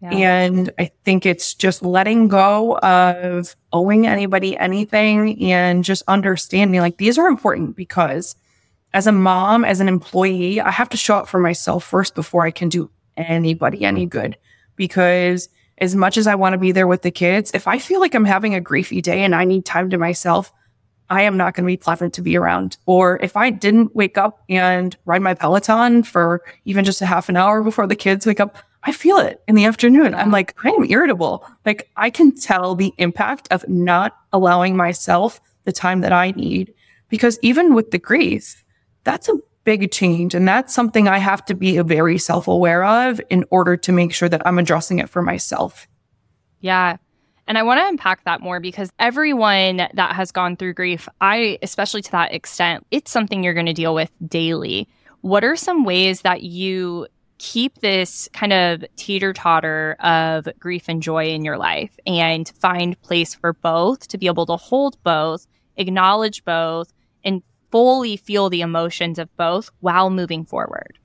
Yeah. 0.00 0.10
And 0.10 0.70
I 0.80 0.90
think 1.04 1.24
it's 1.24 1.54
just 1.54 1.84
letting 1.84 2.26
go 2.26 2.76
of 2.78 3.54
owing 3.72 4.08
anybody 4.08 4.58
anything 4.58 5.40
and 5.44 5.84
just 5.84 6.02
understanding 6.08 6.80
like 6.80 6.96
these 6.96 7.18
are 7.18 7.28
important 7.28 7.76
because 7.76 8.34
as 8.94 9.06
a 9.06 9.12
mom, 9.12 9.64
as 9.64 9.80
an 9.80 9.88
employee, 9.88 10.60
I 10.60 10.70
have 10.70 10.88
to 10.90 10.96
show 10.96 11.16
up 11.16 11.28
for 11.28 11.38
myself 11.38 11.84
first 11.84 12.14
before 12.14 12.44
I 12.44 12.50
can 12.50 12.68
do 12.68 12.90
anybody 13.16 13.84
any 13.84 14.02
mm-hmm. 14.02 14.18
good 14.18 14.36
because 14.76 15.48
as 15.78 15.94
much 15.94 16.16
as 16.16 16.26
I 16.26 16.34
want 16.34 16.52
to 16.52 16.58
be 16.58 16.72
there 16.72 16.86
with 16.86 17.02
the 17.02 17.10
kids, 17.10 17.50
if 17.54 17.66
I 17.66 17.78
feel 17.78 18.00
like 18.00 18.14
I'm 18.14 18.24
having 18.24 18.54
a 18.54 18.60
griefy 18.60 19.02
day 19.02 19.24
and 19.24 19.34
I 19.34 19.44
need 19.44 19.64
time 19.64 19.90
to 19.90 19.98
myself, 19.98 20.52
I 21.10 21.22
am 21.22 21.36
not 21.36 21.54
going 21.54 21.64
to 21.64 21.72
be 21.72 21.76
pleasant 21.76 22.14
to 22.14 22.22
be 22.22 22.36
around. 22.36 22.76
Or 22.86 23.18
if 23.22 23.36
I 23.36 23.50
didn't 23.50 23.94
wake 23.94 24.16
up 24.16 24.42
and 24.48 24.96
ride 25.04 25.22
my 25.22 25.34
Peloton 25.34 26.02
for 26.02 26.42
even 26.64 26.84
just 26.84 27.02
a 27.02 27.06
half 27.06 27.28
an 27.28 27.36
hour 27.36 27.62
before 27.62 27.86
the 27.86 27.96
kids 27.96 28.26
wake 28.26 28.40
up, 28.40 28.56
I 28.84 28.92
feel 28.92 29.18
it 29.18 29.42
in 29.46 29.54
the 29.54 29.64
afternoon. 29.64 30.14
I'm 30.14 30.30
like, 30.30 30.54
I 30.64 30.70
am 30.70 30.84
irritable. 30.84 31.46
Like 31.64 31.90
I 31.96 32.10
can 32.10 32.34
tell 32.34 32.74
the 32.74 32.92
impact 32.98 33.48
of 33.50 33.68
not 33.68 34.16
allowing 34.32 34.76
myself 34.76 35.40
the 35.64 35.72
time 35.72 36.00
that 36.00 36.12
I 36.12 36.32
need 36.32 36.72
because 37.08 37.38
even 37.42 37.74
with 37.74 37.90
the 37.90 37.98
grief, 37.98 38.61
that's 39.04 39.28
a 39.28 39.34
big 39.64 39.90
change. 39.90 40.34
And 40.34 40.46
that's 40.46 40.74
something 40.74 41.08
I 41.08 41.18
have 41.18 41.44
to 41.46 41.54
be 41.54 41.78
very 41.80 42.18
self 42.18 42.48
aware 42.48 42.84
of 42.84 43.20
in 43.30 43.44
order 43.50 43.76
to 43.76 43.92
make 43.92 44.12
sure 44.12 44.28
that 44.28 44.46
I'm 44.46 44.58
addressing 44.58 44.98
it 44.98 45.08
for 45.08 45.22
myself. 45.22 45.88
Yeah. 46.60 46.96
And 47.48 47.58
I 47.58 47.62
want 47.64 47.80
to 47.80 47.88
unpack 47.88 48.24
that 48.24 48.40
more 48.40 48.60
because 48.60 48.92
everyone 48.98 49.88
that 49.94 50.14
has 50.14 50.30
gone 50.30 50.56
through 50.56 50.74
grief, 50.74 51.08
I, 51.20 51.58
especially 51.62 52.02
to 52.02 52.12
that 52.12 52.32
extent, 52.32 52.86
it's 52.90 53.10
something 53.10 53.42
you're 53.42 53.54
going 53.54 53.66
to 53.66 53.72
deal 53.72 53.94
with 53.94 54.10
daily. 54.28 54.88
What 55.22 55.44
are 55.44 55.56
some 55.56 55.84
ways 55.84 56.22
that 56.22 56.42
you 56.42 57.08
keep 57.38 57.80
this 57.80 58.28
kind 58.32 58.52
of 58.52 58.84
teeter 58.94 59.32
totter 59.32 59.96
of 59.98 60.46
grief 60.60 60.84
and 60.86 61.02
joy 61.02 61.26
in 61.26 61.44
your 61.44 61.58
life 61.58 61.98
and 62.06 62.48
find 62.60 63.00
place 63.02 63.34
for 63.34 63.52
both 63.52 64.06
to 64.06 64.16
be 64.16 64.28
able 64.28 64.46
to 64.46 64.56
hold 64.56 64.96
both, 65.02 65.48
acknowledge 65.76 66.44
both, 66.44 66.92
fully 67.72 68.16
feel 68.16 68.50
the 68.50 68.60
emotions 68.60 69.18
of 69.18 69.34
both 69.36 69.70
while 69.80 70.10
moving 70.10 70.44
forward? 70.44 70.98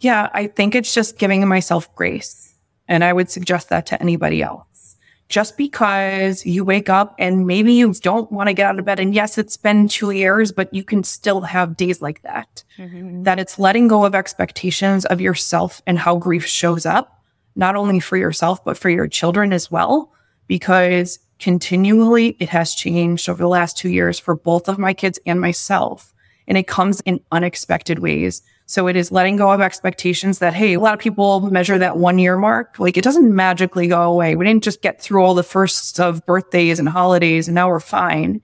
Yeah, 0.00 0.30
I 0.32 0.46
think 0.46 0.74
it's 0.74 0.94
just 0.94 1.18
giving 1.18 1.46
myself 1.46 1.94
grace. 1.94 2.54
And 2.86 3.04
I 3.04 3.12
would 3.12 3.28
suggest 3.28 3.68
that 3.68 3.84
to 3.86 4.00
anybody 4.00 4.42
else. 4.42 4.96
Just 5.28 5.58
because 5.58 6.46
you 6.46 6.64
wake 6.64 6.88
up 6.88 7.14
and 7.18 7.46
maybe 7.46 7.74
you 7.74 7.92
don't 7.92 8.32
want 8.32 8.48
to 8.48 8.54
get 8.54 8.64
out 8.64 8.78
of 8.78 8.86
bed. 8.86 8.98
And 8.98 9.14
yes, 9.14 9.36
it's 9.36 9.58
been 9.58 9.86
two 9.86 10.10
years, 10.10 10.52
but 10.52 10.72
you 10.72 10.82
can 10.82 11.04
still 11.04 11.42
have 11.42 11.76
days 11.76 12.00
like 12.00 12.22
that. 12.22 12.64
Mm-hmm. 12.78 13.24
That 13.24 13.38
it's 13.38 13.58
letting 13.58 13.88
go 13.88 14.06
of 14.06 14.14
expectations 14.14 15.04
of 15.04 15.20
yourself 15.20 15.82
and 15.86 15.98
how 15.98 16.16
grief 16.16 16.46
shows 16.46 16.86
up, 16.86 17.22
not 17.56 17.76
only 17.76 18.00
for 18.00 18.16
yourself, 18.16 18.64
but 18.64 18.78
for 18.78 18.88
your 18.88 19.06
children 19.06 19.52
as 19.52 19.70
well. 19.70 20.14
Because 20.46 21.18
continually 21.38 22.36
it 22.38 22.48
has 22.48 22.74
changed 22.74 23.28
over 23.28 23.42
the 23.42 23.48
last 23.48 23.76
two 23.76 23.88
years 23.88 24.18
for 24.18 24.34
both 24.34 24.68
of 24.68 24.78
my 24.78 24.92
kids 24.92 25.18
and 25.26 25.40
myself. 25.40 26.12
And 26.46 26.56
it 26.56 26.66
comes 26.66 27.00
in 27.02 27.20
unexpected 27.30 27.98
ways. 27.98 28.42
So 28.66 28.86
it 28.86 28.96
is 28.96 29.12
letting 29.12 29.36
go 29.36 29.50
of 29.50 29.60
expectations 29.60 30.40
that, 30.40 30.54
hey, 30.54 30.74
a 30.74 30.80
lot 30.80 30.94
of 30.94 31.00
people 31.00 31.40
measure 31.50 31.78
that 31.78 31.96
one 31.96 32.18
year 32.18 32.36
mark. 32.36 32.78
Like 32.78 32.96
it 32.96 33.04
doesn't 33.04 33.34
magically 33.34 33.86
go 33.86 34.02
away. 34.02 34.34
We 34.34 34.44
didn't 34.44 34.64
just 34.64 34.82
get 34.82 35.00
through 35.00 35.22
all 35.22 35.34
the 35.34 35.42
firsts 35.42 35.98
of 35.98 36.24
birthdays 36.26 36.78
and 36.78 36.88
holidays 36.88 37.48
and 37.48 37.54
now 37.54 37.68
we're 37.68 37.80
fine. 37.80 38.42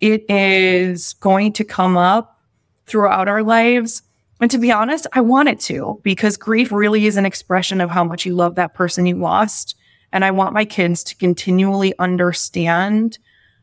It 0.00 0.28
is 0.28 1.14
going 1.14 1.52
to 1.54 1.64
come 1.64 1.96
up 1.96 2.40
throughout 2.86 3.28
our 3.28 3.42
lives. 3.42 4.02
And 4.40 4.50
to 4.50 4.58
be 4.58 4.72
honest, 4.72 5.06
I 5.12 5.20
want 5.20 5.48
it 5.48 5.60
to 5.60 6.00
because 6.02 6.36
grief 6.36 6.72
really 6.72 7.06
is 7.06 7.16
an 7.16 7.24
expression 7.24 7.80
of 7.80 7.90
how 7.90 8.04
much 8.04 8.26
you 8.26 8.34
love 8.34 8.56
that 8.56 8.74
person 8.74 9.06
you 9.06 9.16
lost. 9.16 9.76
And 10.14 10.24
I 10.24 10.30
want 10.30 10.54
my 10.54 10.64
kids 10.64 11.02
to 11.04 11.16
continually 11.16 11.92
understand 11.98 13.18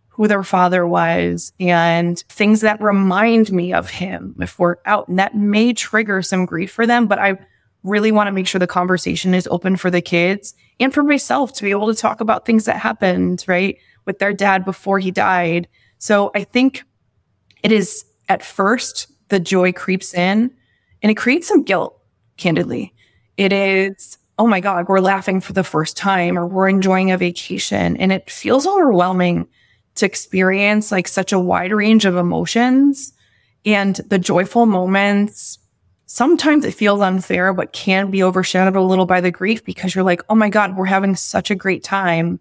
who 0.09 0.27
their 0.27 0.43
father 0.43 0.85
was 0.85 1.53
and 1.61 2.19
things 2.27 2.59
that 2.61 2.81
remind 2.81 3.53
me 3.53 3.73
of 3.73 3.89
him 3.89 4.35
if 4.39 4.59
we're 4.59 4.75
out. 4.85 5.07
And 5.07 5.17
that 5.17 5.33
may 5.33 5.71
trigger 5.71 6.21
some 6.21 6.45
grief 6.45 6.69
for 6.69 6.85
them, 6.85 7.07
but 7.07 7.19
I 7.19 7.39
really 7.83 8.11
want 8.11 8.27
to 8.27 8.33
make 8.33 8.47
sure 8.47 8.59
the 8.59 8.67
conversation 8.67 9.33
is 9.33 9.47
open 9.49 9.77
for 9.77 9.89
the 9.89 10.01
kids 10.01 10.53
and 10.79 10.93
for 10.93 11.03
myself 11.03 11.53
to 11.53 11.63
be 11.63 11.71
able 11.71 11.87
to 11.87 11.99
talk 11.99 12.19
about 12.19 12.45
things 12.45 12.65
that 12.65 12.75
happened, 12.75 13.45
right, 13.47 13.77
with 14.05 14.19
their 14.19 14.33
dad 14.33 14.65
before 14.65 14.99
he 14.99 15.09
died. 15.09 15.69
So 15.99 16.31
I 16.35 16.43
think 16.43 16.83
it 17.63 17.71
is 17.71 18.03
at 18.27 18.43
first 18.43 19.07
the 19.29 19.39
joy 19.39 19.71
creeps 19.71 20.13
in 20.13 20.51
and 21.01 21.09
it 21.09 21.15
creates 21.15 21.47
some 21.47 21.63
guilt, 21.63 21.97
candidly. 22.35 22.93
It 23.37 23.53
is 23.53 24.17
oh 24.41 24.47
my 24.47 24.59
God, 24.59 24.87
we're 24.87 24.99
laughing 24.99 25.39
for 25.39 25.53
the 25.53 25.63
first 25.63 25.95
time 25.95 26.35
or 26.35 26.47
we're 26.47 26.67
enjoying 26.67 27.11
a 27.11 27.17
vacation. 27.17 27.95
And 27.97 28.11
it 28.11 28.27
feels 28.27 28.65
overwhelming 28.65 29.47
to 29.93 30.05
experience 30.07 30.91
like 30.91 31.07
such 31.07 31.31
a 31.31 31.39
wide 31.39 31.71
range 31.71 32.05
of 32.05 32.15
emotions 32.15 33.13
and 33.67 33.97
the 34.07 34.17
joyful 34.17 34.65
moments. 34.65 35.59
Sometimes 36.07 36.65
it 36.65 36.73
feels 36.73 37.01
unfair, 37.01 37.53
but 37.53 37.71
can 37.71 38.09
be 38.09 38.23
overshadowed 38.23 38.75
a 38.75 38.81
little 38.81 39.05
by 39.05 39.21
the 39.21 39.29
grief 39.29 39.63
because 39.63 39.93
you're 39.93 40.03
like, 40.03 40.23
oh 40.27 40.33
my 40.33 40.49
God, 40.49 40.75
we're 40.75 40.85
having 40.85 41.15
such 41.15 41.51
a 41.51 41.55
great 41.55 41.83
time, 41.83 42.39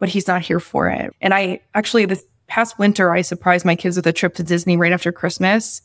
but 0.00 0.08
he's 0.08 0.26
not 0.26 0.42
here 0.42 0.58
for 0.58 0.88
it. 0.88 1.14
And 1.20 1.32
I 1.32 1.60
actually, 1.72 2.04
this 2.04 2.24
past 2.48 2.80
winter, 2.80 3.12
I 3.12 3.22
surprised 3.22 3.64
my 3.64 3.76
kids 3.76 3.94
with 3.94 4.08
a 4.08 4.12
trip 4.12 4.34
to 4.34 4.42
Disney 4.42 4.76
right 4.76 4.90
after 4.90 5.12
Christmas. 5.12 5.82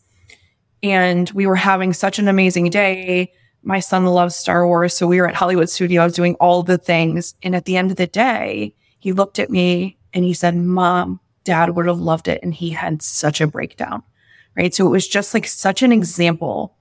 And 0.82 1.30
we 1.30 1.46
were 1.46 1.56
having 1.56 1.94
such 1.94 2.18
an 2.18 2.28
amazing 2.28 2.72
day. 2.72 3.34
My 3.64 3.80
son 3.80 4.06
loves 4.06 4.36
Star 4.36 4.66
Wars. 4.66 4.94
So 4.94 5.08
we 5.08 5.20
were 5.20 5.28
at 5.28 5.36
Hollywood 5.36 5.70
Studios 5.70 6.14
doing 6.14 6.36
all 6.36 6.64
the 6.64 6.78
things. 6.78 7.36
And 7.44 7.56
at 7.56 7.66
the 7.66 7.78
end 7.78 7.92
of 7.92 7.98
the 7.98 8.08
day, 8.08 8.74
he 9.00 9.12
looked 9.12 9.40
at 9.40 9.50
me 9.50 9.98
and 10.14 10.24
he 10.24 10.34
said, 10.34 10.56
Mom, 10.56 11.20
dad 11.44 11.76
would 11.76 11.86
have 11.86 12.00
loved 12.00 12.28
it. 12.28 12.40
And 12.44 12.54
he 12.54 12.70
had 12.70 13.02
such 13.02 13.42
a 13.42 13.48
breakdown. 13.48 14.04
Right. 14.56 14.74
So 14.74 14.88
it 14.88 14.92
was 14.92 15.08
just 15.08 15.34
like 15.34 15.46
such 15.46 15.84
an 15.84 15.92
example 15.92 16.76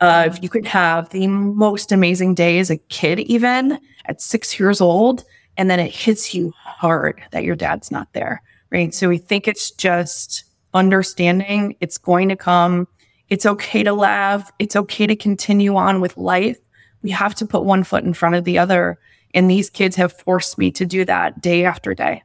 of 0.00 0.42
you 0.42 0.48
could 0.48 0.66
have 0.66 1.08
the 1.10 1.28
most 1.28 1.92
amazing 1.92 2.34
day 2.34 2.58
as 2.58 2.70
a 2.70 2.76
kid, 2.76 3.20
even 3.20 3.78
at 4.06 4.20
six 4.20 4.58
years 4.58 4.80
old. 4.80 5.24
And 5.56 5.70
then 5.70 5.80
it 5.80 5.94
hits 5.94 6.34
you 6.34 6.52
hard 6.56 7.22
that 7.30 7.44
your 7.44 7.56
dad's 7.56 7.90
not 7.90 8.12
there. 8.12 8.42
Right. 8.70 8.92
So 8.92 9.08
we 9.08 9.18
think 9.18 9.46
it's 9.46 9.70
just 9.70 10.44
understanding 10.74 11.76
it's 11.80 11.98
going 11.98 12.28
to 12.30 12.36
come. 12.36 12.88
It's 13.32 13.46
okay 13.46 13.82
to 13.82 13.94
laugh. 13.94 14.52
It's 14.58 14.76
okay 14.76 15.06
to 15.06 15.16
continue 15.16 15.74
on 15.74 16.02
with 16.02 16.18
life. 16.18 16.58
We 17.00 17.12
have 17.12 17.34
to 17.36 17.46
put 17.46 17.64
one 17.64 17.82
foot 17.82 18.04
in 18.04 18.12
front 18.12 18.34
of 18.34 18.44
the 18.44 18.58
other. 18.58 18.98
And 19.32 19.50
these 19.50 19.70
kids 19.70 19.96
have 19.96 20.12
forced 20.12 20.58
me 20.58 20.70
to 20.72 20.84
do 20.84 21.06
that 21.06 21.40
day 21.40 21.64
after 21.64 21.94
day. 21.94 22.24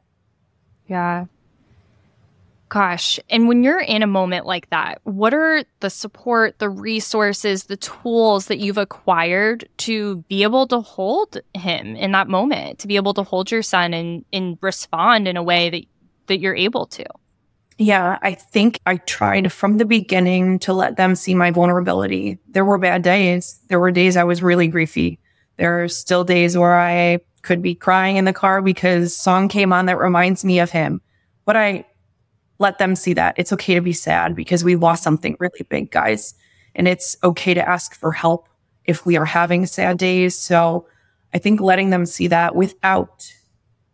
Yeah. 0.88 1.28
Gosh. 2.68 3.22
And 3.30 3.48
when 3.48 3.64
you're 3.64 3.80
in 3.80 4.04
a 4.04 4.08
moment 4.08 4.46
like 4.46 4.70
that, 4.70 5.00
what 5.06 5.34
are 5.34 5.64
the 5.80 5.90
support, 5.90 6.60
the 6.60 6.70
resources, 6.70 7.64
the 7.64 7.78
tools 7.78 8.48
that 8.48 8.58
you've 8.58 8.78
acquired 8.78 9.70
to 9.78 10.18
be 10.28 10.44
able 10.44 10.68
to 10.68 10.82
hold 10.82 11.38
him 11.54 11.96
in 11.96 12.12
that 12.12 12.28
moment, 12.28 12.80
to 12.80 12.88
be 12.88 12.98
able 12.98 13.14
to 13.14 13.24
hold 13.24 13.50
your 13.50 13.64
son 13.64 13.94
and, 13.94 14.26
and 14.34 14.58
respond 14.60 15.26
in 15.26 15.38
a 15.38 15.44
way 15.44 15.70
that, 15.70 15.84
that 16.26 16.40
you're 16.42 16.54
able 16.54 16.86
to? 16.88 17.06
Yeah, 17.78 18.18
I 18.24 18.34
think 18.34 18.80
I 18.88 18.98
tried 18.98 19.52
from 19.54 19.78
the 19.78 19.86
beginning 19.86 20.58
to 20.60 20.74
let 20.74 20.98
them 20.98 21.14
see 21.16 21.36
my 21.36 21.52
vulnerability. 21.52 22.40
There 22.48 22.66
were 22.66 22.80
bad 22.80 23.04
days. 23.04 23.60
There 23.68 23.80
were 23.80 23.92
days 23.92 24.18
I 24.18 24.24
was 24.24 24.42
really 24.42 24.70
griefy. 24.70 25.20
There 25.58 25.84
are 25.84 25.88
still 25.88 26.24
days 26.24 26.58
where 26.58 26.80
I 26.80 27.20
could 27.44 27.62
be 27.62 27.76
crying 27.76 28.18
in 28.18 28.26
the 28.26 28.34
car 28.34 28.62
because 28.62 29.16
song 29.16 29.48
came 29.48 29.72
on 29.72 29.86
that 29.86 30.00
reminds 30.00 30.44
me 30.44 30.60
of 30.60 30.72
him. 30.72 31.02
But 31.46 31.56
I 31.56 31.86
let 32.58 32.80
them 32.80 32.96
see 32.96 33.14
that 33.14 33.36
it's 33.38 33.54
okay 33.54 33.76
to 33.76 33.82
be 33.82 33.94
sad 33.94 34.36
because 34.36 34.64
we 34.64 34.76
lost 34.76 35.04
something 35.04 35.38
really 35.40 35.66
big, 35.70 35.92
guys. 35.92 36.34
And 36.74 36.88
it's 36.88 37.16
okay 37.24 37.54
to 37.54 37.68
ask 37.68 37.96
for 37.96 38.12
help 38.12 38.50
if 38.86 39.06
we 39.06 39.18
are 39.18 39.26
having 39.26 39.68
sad 39.68 40.00
days. 40.00 40.36
So 40.36 40.88
I 41.34 41.38
think 41.38 41.62
letting 41.62 41.92
them 41.92 42.08
see 42.08 42.28
that 42.28 42.56
without 42.56 43.32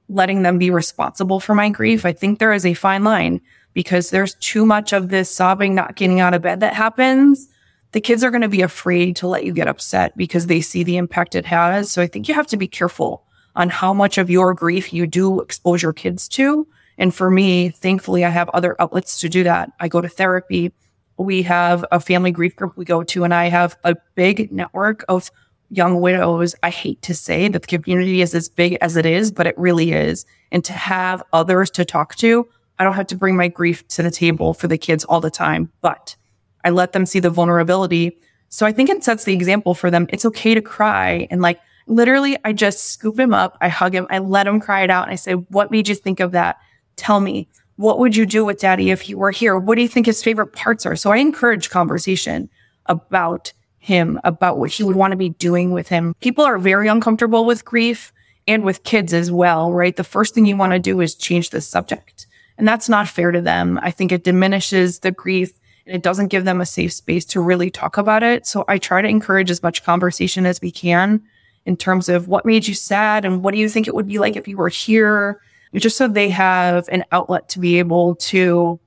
letting 0.07 0.43
them 0.43 0.57
be 0.57 0.69
responsible 0.69 1.41
for 1.41 1.53
my 1.53 1.69
grief, 1.69 2.05
I 2.05 2.13
think 2.13 2.39
there 2.39 2.53
is 2.53 2.65
a 2.65 2.73
fine 2.73 3.03
line 3.03 3.41
because 3.73 4.09
there's 4.09 4.35
too 4.35 4.65
much 4.65 4.93
of 4.93 5.09
this 5.09 5.33
sobbing, 5.33 5.75
not 5.75 5.95
getting 5.95 6.19
out 6.19 6.33
of 6.33 6.41
bed 6.41 6.59
that 6.59 6.73
happens. 6.73 7.47
The 7.91 8.01
kids 8.01 8.23
are 8.23 8.31
going 8.31 8.41
to 8.41 8.49
be 8.49 8.61
afraid 8.61 9.15
to 9.17 9.27
let 9.27 9.45
you 9.45 9.53
get 9.53 9.67
upset 9.67 10.17
because 10.17 10.47
they 10.47 10.61
see 10.61 10.83
the 10.83 10.97
impact 10.97 11.35
it 11.35 11.45
has. 11.45 11.91
So 11.91 12.01
I 12.01 12.07
think 12.07 12.27
you 12.27 12.33
have 12.33 12.47
to 12.47 12.57
be 12.57 12.67
careful 12.67 13.23
on 13.55 13.69
how 13.69 13.93
much 13.93 14.17
of 14.17 14.29
your 14.29 14.53
grief 14.53 14.93
you 14.93 15.05
do 15.05 15.39
expose 15.41 15.81
your 15.81 15.93
kids 15.93 16.27
to. 16.29 16.67
And 16.97 17.13
for 17.13 17.29
me, 17.29 17.69
thankfully, 17.69 18.25
I 18.25 18.29
have 18.29 18.49
other 18.49 18.75
outlets 18.79 19.19
to 19.21 19.29
do 19.29 19.43
that. 19.43 19.71
I 19.79 19.87
go 19.87 20.01
to 20.01 20.09
therapy. 20.09 20.71
We 21.17 21.43
have 21.43 21.85
a 21.91 21.99
family 21.99 22.31
grief 22.31 22.55
group 22.55 22.75
we 22.75 22.85
go 22.85 23.03
to, 23.03 23.23
and 23.23 23.33
I 23.33 23.49
have 23.49 23.77
a 23.83 23.95
big 24.15 24.51
network 24.51 25.05
of 25.07 25.29
young 25.69 26.01
widows. 26.01 26.55
I 26.63 26.69
hate 26.69 27.01
to 27.03 27.13
say 27.13 27.47
that 27.47 27.61
the 27.63 27.77
community 27.77 28.21
is 28.21 28.35
as 28.35 28.49
big 28.49 28.77
as 28.81 28.95
it 28.95 29.05
is, 29.05 29.31
but 29.31 29.47
it 29.47 29.57
really 29.57 29.91
is. 29.91 30.25
And 30.51 30.63
to 30.65 30.73
have 30.73 31.23
others 31.33 31.69
to 31.71 31.85
talk 31.85 32.15
to, 32.15 32.47
I 32.83 32.85
don't 32.85 32.95
have 32.95 33.07
to 33.07 33.15
bring 33.15 33.37
my 33.37 33.47
grief 33.47 33.87
to 33.87 34.03
the 34.03 34.11
table 34.11 34.53
for 34.53 34.67
the 34.67 34.77
kids 34.77 35.05
all 35.05 35.21
the 35.21 35.31
time, 35.31 35.71
but 35.79 36.17
I 36.65 36.69
let 36.69 36.91
them 36.91 37.05
see 37.05 37.21
the 37.21 37.29
vulnerability. 37.29 38.19
So 38.49 38.65
I 38.65 38.73
think 38.73 38.89
it 38.89 39.05
sets 39.05 39.23
the 39.23 39.33
example 39.33 39.73
for 39.73 39.89
them. 39.89 40.05
It's 40.09 40.25
okay 40.25 40.53
to 40.53 40.61
cry. 40.61 41.25
And 41.31 41.41
like 41.41 41.61
literally, 41.87 42.37
I 42.43 42.51
just 42.51 42.83
scoop 42.83 43.17
him 43.17 43.33
up. 43.33 43.57
I 43.61 43.69
hug 43.69 43.95
him. 43.95 44.05
I 44.09 44.19
let 44.19 44.47
him 44.47 44.59
cry 44.59 44.83
it 44.83 44.89
out. 44.89 45.03
And 45.03 45.13
I 45.13 45.15
say, 45.15 45.31
what 45.31 45.71
made 45.71 45.87
you 45.87 45.95
think 45.95 46.19
of 46.19 46.33
that? 46.33 46.57
Tell 46.97 47.21
me, 47.21 47.47
what 47.77 47.99
would 47.99 48.17
you 48.17 48.25
do 48.25 48.43
with 48.43 48.59
daddy 48.59 48.91
if 48.91 48.99
he 48.99 49.15
were 49.15 49.31
here? 49.31 49.57
What 49.57 49.75
do 49.75 49.81
you 49.81 49.87
think 49.87 50.07
his 50.07 50.21
favorite 50.21 50.51
parts 50.51 50.85
are? 50.85 50.97
So 50.97 51.09
I 51.09 51.17
encourage 51.17 51.69
conversation 51.69 52.49
about 52.87 53.53
him, 53.77 54.19
about 54.25 54.57
what 54.57 54.71
he 54.71 54.83
would 54.83 54.97
want 54.97 55.11
to 55.11 55.17
be 55.17 55.29
doing 55.29 55.71
with 55.71 55.87
him. 55.87 56.15
People 56.19 56.43
are 56.43 56.57
very 56.57 56.89
uncomfortable 56.89 57.45
with 57.45 57.63
grief 57.63 58.11
and 58.45 58.65
with 58.65 58.83
kids 58.83 59.13
as 59.13 59.31
well, 59.31 59.71
right? 59.71 59.95
The 59.95 60.03
first 60.03 60.35
thing 60.35 60.45
you 60.45 60.57
want 60.57 60.73
to 60.73 60.79
do 60.79 60.99
is 60.99 61.15
change 61.15 61.51
the 61.51 61.61
subject. 61.61 62.27
And 62.57 62.67
that's 62.67 62.89
not 62.89 63.07
fair 63.07 63.31
to 63.31 63.41
them. 63.41 63.79
I 63.81 63.91
think 63.91 64.11
it 64.11 64.23
diminishes 64.23 64.99
the 64.99 65.11
grief 65.11 65.51
and 65.85 65.95
it 65.95 66.03
doesn't 66.03 66.27
give 66.27 66.45
them 66.45 66.61
a 66.61 66.65
safe 66.65 66.93
space 66.93 67.25
to 67.25 67.41
really 67.41 67.69
talk 67.69 67.97
about 67.97 68.23
it. 68.23 68.45
So 68.45 68.63
I 68.67 68.77
try 68.77 69.01
to 69.01 69.07
encourage 69.07 69.51
as 69.51 69.63
much 69.63 69.83
conversation 69.83 70.45
as 70.45 70.61
we 70.61 70.71
can 70.71 71.21
in 71.65 71.77
terms 71.77 72.09
of 72.09 72.27
what 72.27 72.45
made 72.45 72.67
you 72.67 72.73
sad 72.73 73.25
and 73.25 73.43
what 73.43 73.53
do 73.53 73.59
you 73.59 73.69
think 73.69 73.87
it 73.87 73.95
would 73.95 74.07
be 74.07 74.19
like 74.19 74.35
if 74.35 74.47
you 74.47 74.57
were 74.57 74.69
here, 74.69 75.41
just 75.73 75.97
so 75.97 76.07
they 76.07 76.29
have 76.29 76.87
an 76.89 77.03
outlet 77.11 77.49
to 77.49 77.59
be 77.59 77.79
able 77.79 78.15
to 78.15 78.79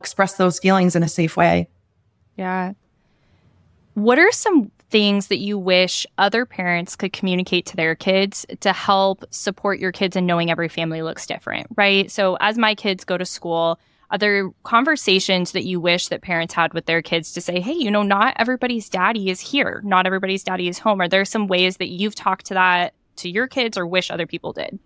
express 0.00 0.34
those 0.34 0.58
feelings 0.58 0.94
in 0.94 1.02
a 1.02 1.08
safe 1.08 1.36
way. 1.36 1.68
Yeah. 2.36 2.74
What 3.94 4.18
are 4.18 4.30
some 4.32 4.70
things 4.90 5.28
that 5.28 5.38
you 5.38 5.58
wish 5.58 6.06
other 6.18 6.44
parents 6.46 6.96
could 6.96 7.12
communicate 7.12 7.66
to 7.66 7.76
their 7.76 7.94
kids 7.94 8.46
to 8.60 8.72
help 8.72 9.24
support 9.30 9.78
your 9.78 9.92
kids 9.92 10.16
in 10.16 10.26
knowing 10.26 10.50
every 10.50 10.68
family 10.68 11.02
looks 11.02 11.26
different, 11.26 11.66
right? 11.76 12.10
So 12.10 12.36
as 12.40 12.58
my 12.58 12.74
kids 12.74 13.04
go 13.04 13.18
to 13.18 13.24
school, 13.24 13.80
are 14.10 14.18
there 14.18 14.50
conversations 14.62 15.52
that 15.52 15.64
you 15.64 15.80
wish 15.80 16.08
that 16.08 16.22
parents 16.22 16.54
had 16.54 16.74
with 16.74 16.86
their 16.86 17.02
kids 17.02 17.32
to 17.32 17.40
say, 17.40 17.58
hey, 17.60 17.72
you 17.72 17.90
know, 17.90 18.02
not 18.02 18.34
everybody's 18.38 18.88
daddy 18.88 19.30
is 19.30 19.40
here. 19.40 19.80
Not 19.84 20.06
everybody's 20.06 20.44
daddy 20.44 20.68
is 20.68 20.78
home. 20.78 21.00
Are 21.00 21.08
there 21.08 21.24
some 21.24 21.48
ways 21.48 21.78
that 21.78 21.88
you've 21.88 22.14
talked 22.14 22.46
to 22.46 22.54
that 22.54 22.94
to 23.16 23.28
your 23.28 23.48
kids 23.48 23.76
or 23.76 23.86
wish 23.86 24.10
other 24.10 24.26
people 24.26 24.52
did? 24.52 24.78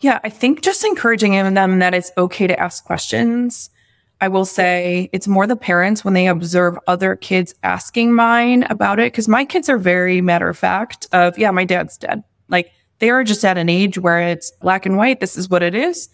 Yeah, 0.00 0.20
I 0.22 0.28
think 0.28 0.62
just 0.62 0.84
encouraging 0.84 1.32
them 1.32 1.80
that 1.80 1.94
it's 1.94 2.12
okay 2.16 2.46
to 2.46 2.60
ask 2.60 2.84
questions 2.84 3.70
I 4.20 4.28
will 4.28 4.44
say 4.44 5.08
it's 5.12 5.28
more 5.28 5.46
the 5.46 5.56
parents 5.56 6.04
when 6.04 6.14
they 6.14 6.26
observe 6.26 6.76
other 6.86 7.16
kids 7.16 7.54
asking 7.62 8.14
mine 8.14 8.64
about 8.64 8.98
it. 8.98 9.12
Cause 9.14 9.28
my 9.28 9.44
kids 9.44 9.68
are 9.68 9.78
very 9.78 10.20
matter 10.20 10.48
of 10.48 10.58
fact 10.58 11.06
of, 11.12 11.38
yeah, 11.38 11.50
my 11.50 11.64
dad's 11.64 11.96
dead. 11.96 12.24
Like 12.48 12.72
they 12.98 13.10
are 13.10 13.22
just 13.22 13.44
at 13.44 13.58
an 13.58 13.68
age 13.68 13.98
where 13.98 14.20
it's 14.20 14.50
black 14.60 14.86
and 14.86 14.96
white. 14.96 15.20
This 15.20 15.36
is 15.36 15.48
what 15.48 15.62
it 15.62 15.74
is. 15.74 16.08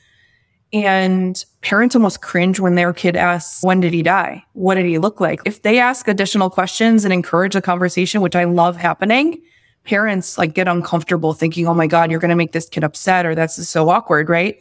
And 0.72 1.42
parents 1.60 1.94
almost 1.94 2.20
cringe 2.20 2.58
when 2.58 2.74
their 2.74 2.92
kid 2.92 3.16
asks, 3.16 3.62
when 3.62 3.80
did 3.80 3.94
he 3.94 4.02
die? 4.02 4.44
What 4.54 4.74
did 4.74 4.86
he 4.86 4.98
look 4.98 5.20
like? 5.20 5.40
If 5.44 5.62
they 5.62 5.78
ask 5.78 6.08
additional 6.08 6.50
questions 6.50 7.04
and 7.04 7.14
encourage 7.14 7.54
a 7.54 7.62
conversation, 7.62 8.20
which 8.20 8.36
I 8.36 8.44
love 8.44 8.76
happening, 8.76 9.40
parents 9.84 10.36
like 10.36 10.52
get 10.52 10.66
uncomfortable 10.66 11.32
thinking, 11.32 11.68
oh 11.68 11.74
my 11.74 11.86
God, 11.86 12.10
you're 12.10 12.20
going 12.20 12.30
to 12.30 12.34
make 12.34 12.52
this 12.52 12.68
kid 12.68 12.82
upset 12.82 13.24
or 13.24 13.34
that's 13.34 13.68
so 13.68 13.88
awkward, 13.88 14.28
right? 14.28 14.58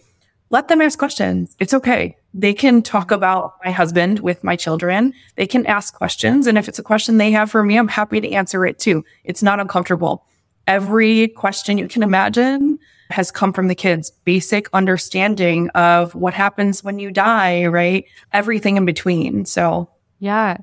let 0.53 0.67
them 0.67 0.82
ask 0.82 0.99
questions. 0.99 1.56
It's 1.60 1.73
okay. 1.73 2.15
They 2.34 2.54
can 2.54 2.82
talk 2.82 3.12
about 3.12 3.56
my 3.63 3.72
husband 3.72 4.19
with 4.19 4.43
my 4.43 4.56
children. 4.56 5.13
They 5.36 5.46
can 5.46 5.65
ask 5.67 5.93
questions. 5.93 6.48
And 6.48 6.58
if 6.58 6.67
it's 6.67 6.80
a 6.80 6.84
question 6.84 7.17
they 7.17 7.32
have 7.32 7.52
for 7.52 7.63
me, 7.63 7.78
I'm 7.78 7.88
happy 7.88 8.19
to 8.22 8.32
answer 8.32 8.65
it 8.65 8.80
too. 8.80 9.06
It's 9.24 9.43
not 9.43 9.60
uncomfortable. 9.60 10.26
Every 10.65 11.28
question 11.28 11.78
you 11.78 11.88
can 11.88 12.02
imagine 12.04 12.80
has 13.10 13.30
come 13.30 13.54
from 13.54 13.67
the 13.67 13.76
kids' 13.76 14.10
basic 14.10 14.67
understanding 14.74 15.69
of 15.72 16.15
what 16.15 16.34
happens 16.34 16.84
when 16.84 16.98
you 16.98 17.12
die, 17.12 17.65
right? 17.65 18.06
Everything 18.32 18.78
in 18.78 18.86
between. 18.86 19.46
So, 19.46 19.89
yeah. 20.19 20.58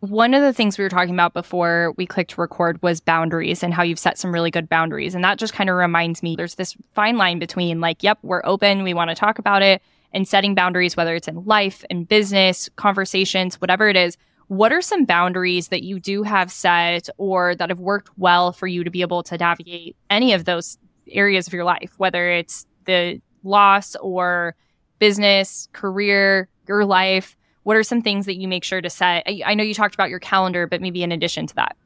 One 0.00 0.34
of 0.34 0.42
the 0.42 0.52
things 0.52 0.76
we 0.76 0.82
were 0.82 0.90
talking 0.90 1.14
about 1.14 1.32
before 1.32 1.94
we 1.96 2.06
clicked 2.06 2.36
record 2.36 2.82
was 2.82 3.00
boundaries 3.00 3.62
and 3.62 3.72
how 3.72 3.84
you've 3.84 4.00
set 4.00 4.18
some 4.18 4.32
really 4.32 4.50
good 4.50 4.68
boundaries. 4.68 5.14
And 5.14 5.22
that 5.22 5.38
just 5.38 5.52
kind 5.52 5.70
of 5.70 5.76
reminds 5.76 6.24
me 6.24 6.34
there's 6.34 6.56
this 6.56 6.76
fine 6.92 7.16
line 7.16 7.38
between 7.38 7.80
like, 7.80 8.02
yep, 8.02 8.18
we're 8.22 8.42
open, 8.44 8.82
we 8.82 8.94
want 8.94 9.10
to 9.10 9.14
talk 9.14 9.38
about 9.38 9.62
it, 9.62 9.80
and 10.12 10.26
setting 10.26 10.54
boundaries, 10.54 10.96
whether 10.96 11.14
it's 11.14 11.28
in 11.28 11.44
life, 11.44 11.84
in 11.90 12.04
business, 12.04 12.68
conversations, 12.76 13.60
whatever 13.60 13.88
it 13.88 13.96
is. 13.96 14.16
What 14.48 14.72
are 14.72 14.82
some 14.82 15.04
boundaries 15.04 15.68
that 15.68 15.82
you 15.82 15.98
do 15.98 16.22
have 16.22 16.52
set 16.52 17.08
or 17.16 17.54
that 17.54 17.70
have 17.70 17.80
worked 17.80 18.10
well 18.18 18.52
for 18.52 18.66
you 18.66 18.84
to 18.84 18.90
be 18.90 19.00
able 19.00 19.22
to 19.24 19.36
navigate 19.36 19.96
any 20.10 20.32
of 20.32 20.44
those 20.44 20.76
areas 21.10 21.46
of 21.46 21.52
your 21.52 21.64
life, 21.64 21.94
whether 21.96 22.30
it's 22.30 22.66
the 22.84 23.20
loss 23.44 23.96
or 23.96 24.54
business, 24.98 25.68
career, 25.72 26.48
your 26.66 26.84
life? 26.84 27.36
what 27.64 27.76
are 27.76 27.82
some 27.82 28.02
things 28.02 28.26
that 28.26 28.36
you 28.36 28.48
make 28.48 28.64
sure 28.64 28.80
to 28.80 28.90
set? 28.90 29.22
I, 29.26 29.42
I 29.46 29.54
know 29.54 29.62
you 29.62 29.74
talked 29.74 29.94
about 29.94 30.10
your 30.10 30.18
calendar, 30.18 30.66
but 30.66 30.80
maybe 30.80 31.02
in 31.02 31.12
addition 31.12 31.46
to 31.46 31.54
that. 31.56 31.76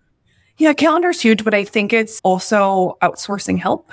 Yeah, 0.58 0.72
calendar 0.72 1.10
is 1.10 1.20
huge, 1.20 1.44
but 1.44 1.52
I 1.52 1.64
think 1.64 1.92
it's 1.92 2.20
also 2.22 2.96
outsourcing 3.02 3.58
help. 3.58 3.90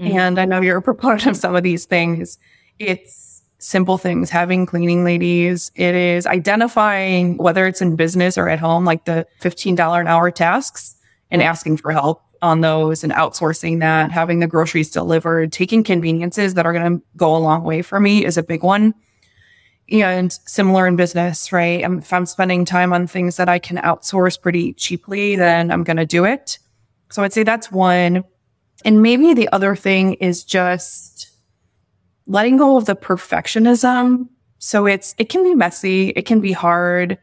Mm-hmm. 0.00 0.18
And 0.18 0.38
I 0.38 0.46
know 0.46 0.60
you're 0.60 0.78
a 0.78 0.82
proponent 0.82 1.26
of 1.26 1.36
some 1.36 1.54
of 1.54 1.62
these 1.62 1.84
things. 1.84 2.38
It's 2.78 3.25
simple 3.66 3.98
things, 3.98 4.30
having 4.30 4.64
cleaning 4.64 5.02
ladies. 5.02 5.72
It 5.74 5.96
is 5.96 6.24
identifying 6.24 7.36
whether 7.36 7.66
it's 7.66 7.82
in 7.82 7.96
business 7.96 8.38
or 8.38 8.48
at 8.48 8.60
home, 8.60 8.84
like 8.84 9.06
the 9.06 9.26
$15 9.40 10.00
an 10.00 10.06
hour 10.06 10.30
tasks 10.30 10.94
and 11.32 11.42
asking 11.42 11.78
for 11.78 11.90
help 11.90 12.22
on 12.40 12.60
those 12.60 13.02
and 13.02 13.12
outsourcing 13.12 13.80
that, 13.80 14.12
having 14.12 14.38
the 14.38 14.46
groceries 14.46 14.92
delivered, 14.92 15.50
taking 15.50 15.82
conveniences 15.82 16.54
that 16.54 16.64
are 16.64 16.72
going 16.72 16.98
to 16.98 17.04
go 17.16 17.34
a 17.34 17.38
long 17.38 17.64
way 17.64 17.82
for 17.82 17.98
me 17.98 18.24
is 18.24 18.38
a 18.38 18.42
big 18.42 18.62
one. 18.62 18.94
And 19.90 20.32
similar 20.32 20.86
in 20.86 20.94
business, 20.94 21.52
right? 21.52 21.82
Um, 21.82 21.98
if 21.98 22.12
I'm 22.12 22.26
spending 22.26 22.64
time 22.64 22.92
on 22.92 23.08
things 23.08 23.36
that 23.36 23.48
I 23.48 23.58
can 23.58 23.78
outsource 23.78 24.40
pretty 24.40 24.74
cheaply, 24.74 25.34
then 25.34 25.72
I'm 25.72 25.82
going 25.82 25.96
to 25.96 26.06
do 26.06 26.24
it. 26.24 26.60
So 27.10 27.24
I'd 27.24 27.32
say 27.32 27.42
that's 27.42 27.72
one. 27.72 28.22
And 28.84 29.02
maybe 29.02 29.34
the 29.34 29.48
other 29.50 29.74
thing 29.74 30.14
is 30.14 30.44
just 30.44 31.35
letting 32.26 32.56
go 32.56 32.76
of 32.76 32.86
the 32.86 32.96
perfectionism. 32.96 34.28
So 34.58 34.86
it's, 34.86 35.14
it 35.18 35.28
can 35.28 35.42
be 35.42 35.54
messy. 35.54 36.10
It 36.10 36.26
can 36.26 36.40
be 36.40 36.52
hard. 36.52 37.18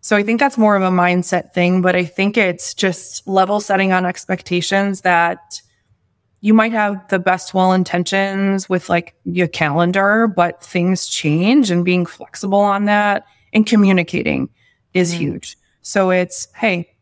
So 0.00 0.16
I 0.16 0.22
think 0.22 0.38
that's 0.38 0.56
more 0.56 0.76
of 0.76 0.82
a 0.82 0.90
mindset 0.90 1.52
thing, 1.52 1.82
but 1.82 1.96
I 1.96 2.04
think 2.04 2.36
it's 2.36 2.74
just 2.74 3.26
level 3.26 3.60
setting 3.60 3.92
on 3.92 4.06
expectations 4.06 5.00
that 5.00 5.60
you 6.40 6.54
might 6.54 6.72
have 6.72 7.08
the 7.08 7.18
best 7.18 7.54
well 7.54 7.72
intentions 7.72 8.68
with 8.68 8.88
like 8.88 9.16
your 9.24 9.48
calendar, 9.48 10.28
but 10.28 10.62
things 10.62 11.06
change 11.06 11.70
and 11.70 11.84
being 11.84 12.06
flexible 12.06 12.60
on 12.60 12.84
that 12.84 13.26
and 13.52 13.66
communicating 13.66 14.48
is 14.94 15.12
mm-hmm. 15.12 15.22
huge. 15.22 15.56
So 15.82 16.10
it's, 16.10 16.48
Hey, 16.54 16.95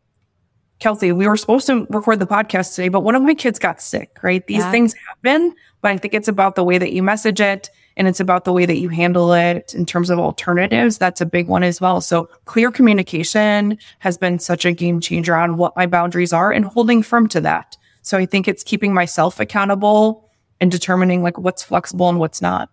Kelsey, 0.85 1.11
we 1.11 1.27
were 1.27 1.35
supposed 1.35 1.65
to 1.65 1.87
record 1.89 2.19
the 2.19 2.27
podcast 2.27 2.75
today, 2.75 2.89
but 2.89 2.99
one 2.99 3.15
of 3.15 3.23
my 3.23 3.33
kids 3.33 3.57
got 3.57 3.81
sick, 3.81 4.19
right? 4.21 4.45
These 4.45 4.59
yeah. 4.59 4.69
things 4.69 4.93
happen, 5.07 5.55
but 5.81 5.89
I 5.89 5.97
think 5.97 6.13
it's 6.13 6.27
about 6.27 6.53
the 6.53 6.63
way 6.63 6.77
that 6.77 6.93
you 6.93 7.01
message 7.01 7.41
it 7.41 7.71
and 7.97 8.07
it's 8.07 8.19
about 8.19 8.45
the 8.45 8.53
way 8.53 8.67
that 8.67 8.77
you 8.77 8.89
handle 8.89 9.33
it 9.33 9.73
in 9.73 9.87
terms 9.87 10.11
of 10.11 10.19
alternatives. 10.19 10.99
That's 10.99 11.21
a 11.21 11.25
big 11.25 11.47
one 11.47 11.63
as 11.63 11.81
well. 11.81 12.01
So 12.01 12.25
clear 12.45 12.69
communication 12.69 13.79
has 13.97 14.15
been 14.19 14.37
such 14.37 14.63
a 14.63 14.73
game 14.73 14.99
changer 14.99 15.35
on 15.35 15.57
what 15.57 15.75
my 15.75 15.87
boundaries 15.87 16.31
are 16.31 16.51
and 16.51 16.65
holding 16.65 17.01
firm 17.01 17.27
to 17.29 17.41
that. 17.41 17.75
So 18.03 18.19
I 18.19 18.27
think 18.27 18.47
it's 18.47 18.63
keeping 18.63 18.93
myself 18.93 19.39
accountable 19.39 20.29
and 20.61 20.69
determining 20.69 21.23
like 21.23 21.39
what's 21.39 21.63
flexible 21.63 22.09
and 22.09 22.19
what's 22.19 22.43
not. 22.43 22.69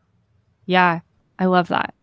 Yeah, 0.66 1.00
I 1.38 1.46
love 1.46 1.68
that. 1.68 1.94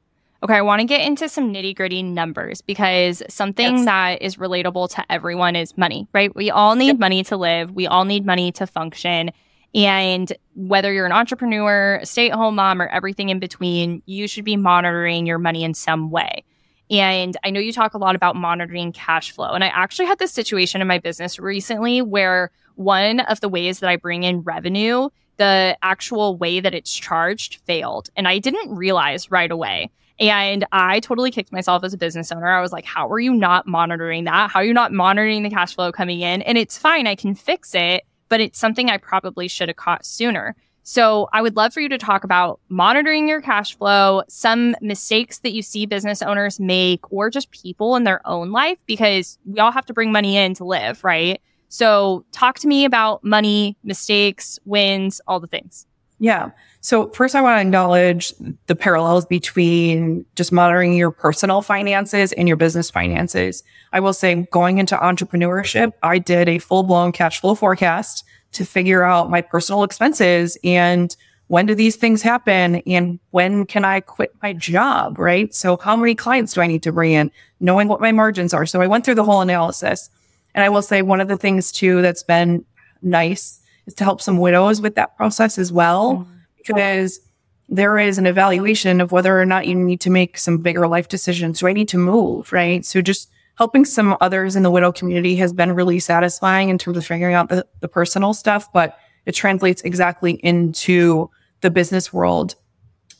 Okay, 0.41 0.55
I 0.55 0.61
want 0.61 0.79
to 0.79 0.85
get 0.85 1.01
into 1.01 1.27
some 1.27 1.53
nitty 1.53 1.75
gritty 1.75 2.01
numbers 2.01 2.61
because 2.61 3.21
something 3.27 3.77
yes. 3.77 3.85
that 3.85 4.21
is 4.21 4.37
relatable 4.37 4.89
to 4.95 5.11
everyone 5.11 5.57
is 5.57 5.77
money, 5.77 6.07
right? 6.13 6.33
We 6.33 6.49
all 6.49 6.75
need 6.75 6.87
yep. 6.87 6.99
money 6.99 7.23
to 7.25 7.35
live. 7.35 7.71
We 7.71 7.87
all 7.87 8.05
need 8.05 8.25
money 8.25 8.53
to 8.53 8.65
function. 8.65 9.31
And 9.75 10.31
whether 10.55 10.93
you're 10.93 11.05
an 11.05 11.11
entrepreneur, 11.11 11.99
stay 12.03 12.29
at 12.31 12.37
home 12.37 12.55
mom, 12.55 12.81
or 12.81 12.87
everything 12.87 13.29
in 13.29 13.39
between, 13.39 14.01
you 14.05 14.27
should 14.27 14.45
be 14.45 14.55
monitoring 14.55 15.25
your 15.25 15.39
money 15.39 15.63
in 15.63 15.73
some 15.73 16.09
way. 16.09 16.45
And 16.89 17.35
I 17.43 17.51
know 17.51 17.59
you 17.59 17.73
talk 17.73 17.93
a 17.93 17.99
lot 17.99 18.15
about 18.15 18.35
monitoring 18.35 18.93
cash 18.93 19.31
flow. 19.31 19.51
And 19.51 19.63
I 19.63 19.67
actually 19.67 20.07
had 20.07 20.19
this 20.19 20.31
situation 20.31 20.81
in 20.81 20.87
my 20.87 20.97
business 20.99 21.37
recently 21.37 22.01
where 22.01 22.49
one 22.75 23.19
of 23.19 23.41
the 23.41 23.49
ways 23.49 23.79
that 23.79 23.89
I 23.89 23.97
bring 23.97 24.23
in 24.23 24.41
revenue, 24.41 25.09
the 25.37 25.77
actual 25.83 26.37
way 26.37 26.61
that 26.61 26.73
it's 26.73 26.93
charged 26.93 27.57
failed. 27.65 28.09
And 28.15 28.27
I 28.27 28.39
didn't 28.39 28.73
realize 28.73 29.29
right 29.29 29.51
away. 29.51 29.91
And 30.19 30.65
I 30.71 30.99
totally 30.99 31.31
kicked 31.31 31.51
myself 31.51 31.83
as 31.83 31.93
a 31.93 31.97
business 31.97 32.31
owner. 32.31 32.47
I 32.47 32.61
was 32.61 32.73
like, 32.73 32.85
how 32.85 33.07
are 33.09 33.19
you 33.19 33.33
not 33.33 33.65
monitoring 33.65 34.25
that? 34.25 34.51
How 34.51 34.59
are 34.59 34.65
you 34.65 34.73
not 34.73 34.91
monitoring 34.91 35.43
the 35.43 35.49
cash 35.49 35.75
flow 35.75 35.91
coming 35.91 36.21
in? 36.21 36.41
And 36.41 36.57
it's 36.57 36.77
fine. 36.77 37.07
I 37.07 37.15
can 37.15 37.35
fix 37.35 37.73
it, 37.73 38.03
but 38.27 38.41
it's 38.41 38.59
something 38.59 38.89
I 38.89 38.97
probably 38.97 39.47
should 39.47 39.69
have 39.69 39.77
caught 39.77 40.05
sooner. 40.05 40.55
So 40.83 41.29
I 41.33 41.41
would 41.41 41.55
love 41.55 41.71
for 41.71 41.81
you 41.81 41.89
to 41.89 41.97
talk 41.97 42.23
about 42.23 42.59
monitoring 42.67 43.29
your 43.29 43.41
cash 43.41 43.77
flow, 43.77 44.23
some 44.27 44.75
mistakes 44.81 45.39
that 45.39 45.53
you 45.53 45.61
see 45.61 45.85
business 45.85 46.21
owners 46.21 46.59
make, 46.59 47.11
or 47.11 47.29
just 47.29 47.51
people 47.51 47.95
in 47.95 48.05
their 48.05 48.25
own 48.27 48.51
life, 48.51 48.79
because 48.87 49.37
we 49.45 49.59
all 49.59 49.71
have 49.71 49.85
to 49.85 49.93
bring 49.93 50.11
money 50.11 50.35
in 50.35 50.53
to 50.55 50.65
live, 50.65 51.03
right? 51.03 51.41
So 51.67 52.25
talk 52.31 52.57
to 52.59 52.67
me 52.67 52.85
about 52.85 53.23
money, 53.23 53.77
mistakes, 53.83 54.57
wins, 54.65 55.21
all 55.27 55.39
the 55.39 55.47
things. 55.47 55.85
Yeah. 56.19 56.51
So 56.81 57.09
first 57.09 57.33
I 57.33 57.41
want 57.41 57.57
to 57.57 57.61
acknowledge 57.61 58.33
the 58.67 58.75
parallels 58.75 59.25
between 59.25 60.25
just 60.35 60.51
monitoring 60.51 60.93
your 60.93 61.11
personal 61.11 61.61
finances 61.61 62.33
and 62.33 62.47
your 62.47 62.57
business 62.57 62.89
finances. 62.89 63.63
I 63.93 63.99
will 63.99 64.13
say 64.13 64.47
going 64.51 64.77
into 64.77 64.95
entrepreneurship, 64.97 65.93
I 66.03 66.19
did 66.19 66.49
a 66.49 66.59
full 66.59 66.83
blown 66.83 67.11
cash 67.11 67.39
flow 67.39 67.55
forecast 67.55 68.25
to 68.51 68.65
figure 68.65 69.03
out 69.03 69.29
my 69.29 69.41
personal 69.41 69.83
expenses 69.83 70.57
and 70.63 71.15
when 71.47 71.65
do 71.65 71.73
these 71.73 71.95
things 71.95 72.21
happen 72.21 72.75
and 72.85 73.19
when 73.31 73.65
can 73.65 73.83
I 73.83 74.01
quit 74.01 74.35
my 74.43 74.53
job, 74.53 75.17
right? 75.17 75.53
So 75.53 75.77
how 75.77 75.95
many 75.95 76.13
clients 76.13 76.53
do 76.53 76.61
I 76.61 76.67
need 76.67 76.83
to 76.83 76.91
bring 76.91 77.13
in? 77.13 77.31
Knowing 77.59 77.87
what 77.87 78.01
my 78.01 78.11
margins 78.11 78.53
are. 78.53 78.67
So 78.67 78.81
I 78.81 78.87
went 78.87 79.03
through 79.03 79.15
the 79.15 79.23
whole 79.23 79.41
analysis. 79.41 80.11
And 80.53 80.63
I 80.63 80.69
will 80.69 80.81
say 80.83 81.01
one 81.01 81.21
of 81.21 81.27
the 81.27 81.37
things 81.37 81.71
too 81.71 82.03
that's 82.03 82.23
been 82.23 82.65
nice 83.01 83.58
is 83.89 83.95
to 83.95 84.03
help 84.03 84.21
some 84.21 84.37
widows 84.37 84.79
with 84.81 84.95
that 84.95 85.17
process 85.17 85.57
as 85.57 85.73
well, 85.73 86.13
mm-hmm. 86.13 86.33
because 86.57 87.19
there 87.67 87.97
is 87.97 88.17
an 88.17 88.25
evaluation 88.25 89.01
of 89.01 89.11
whether 89.11 89.39
or 89.39 89.45
not 89.45 89.67
you 89.67 89.75
need 89.75 90.01
to 90.01 90.09
make 90.09 90.37
some 90.37 90.59
bigger 90.59 90.87
life 90.87 91.07
decisions. 91.07 91.59
Do 91.59 91.67
I 91.67 91.73
need 91.73 91.89
to 91.89 91.97
move? 91.97 92.53
Right. 92.53 92.85
So 92.85 93.01
just 93.01 93.29
helping 93.57 93.85
some 93.85 94.15
others 94.21 94.55
in 94.55 94.63
the 94.63 94.71
widow 94.71 94.91
community 94.91 95.35
has 95.35 95.53
been 95.53 95.73
really 95.73 95.99
satisfying 95.99 96.69
in 96.69 96.77
terms 96.77 96.97
of 96.97 97.05
figuring 97.05 97.35
out 97.35 97.49
the, 97.49 97.65
the 97.81 97.87
personal 97.87 98.33
stuff, 98.33 98.71
but 98.71 98.97
it 99.25 99.33
translates 99.33 99.81
exactly 99.81 100.33
into 100.43 101.29
the 101.61 101.69
business 101.69 102.13
world. 102.13 102.55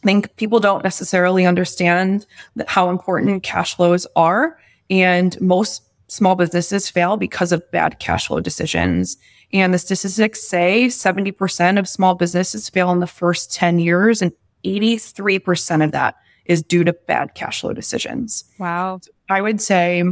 I 0.04 0.06
think 0.06 0.36
people 0.38 0.60
don't 0.60 0.84
necessarily 0.84 1.46
understand 1.46 2.26
how 2.68 2.90
important 2.90 3.44
cash 3.44 3.76
flows 3.76 4.08
are. 4.16 4.58
And 4.90 5.40
most 5.42 5.84
small 6.10 6.36
businesses 6.36 6.90
fail 6.90 7.18
because 7.18 7.52
of 7.52 7.70
bad 7.72 8.00
cash 8.00 8.28
flow 8.28 8.40
decisions. 8.40 9.18
And 9.54 9.74
the 9.74 9.80
statistics 9.80 10.44
say 10.44 10.88
70% 10.88 11.80
of 11.80 11.88
small 11.88 12.16
businesses 12.16 12.70
fail 12.70 12.92
in 12.92 13.00
the 13.00 13.08
first 13.08 13.54
10 13.54 13.80
years 13.80 14.22
and 14.22 14.32
83% 14.66 15.84
of 15.84 15.92
that 15.92 16.16
is 16.46 16.64
due 16.64 16.84
to 16.84 16.94
bad 16.94 17.36
cash 17.36 17.62
flow 17.62 17.74
decisions. 17.74 18.44
Wow. 18.60 19.00
I 19.30 19.42
would 19.42 19.62
say 19.62 20.04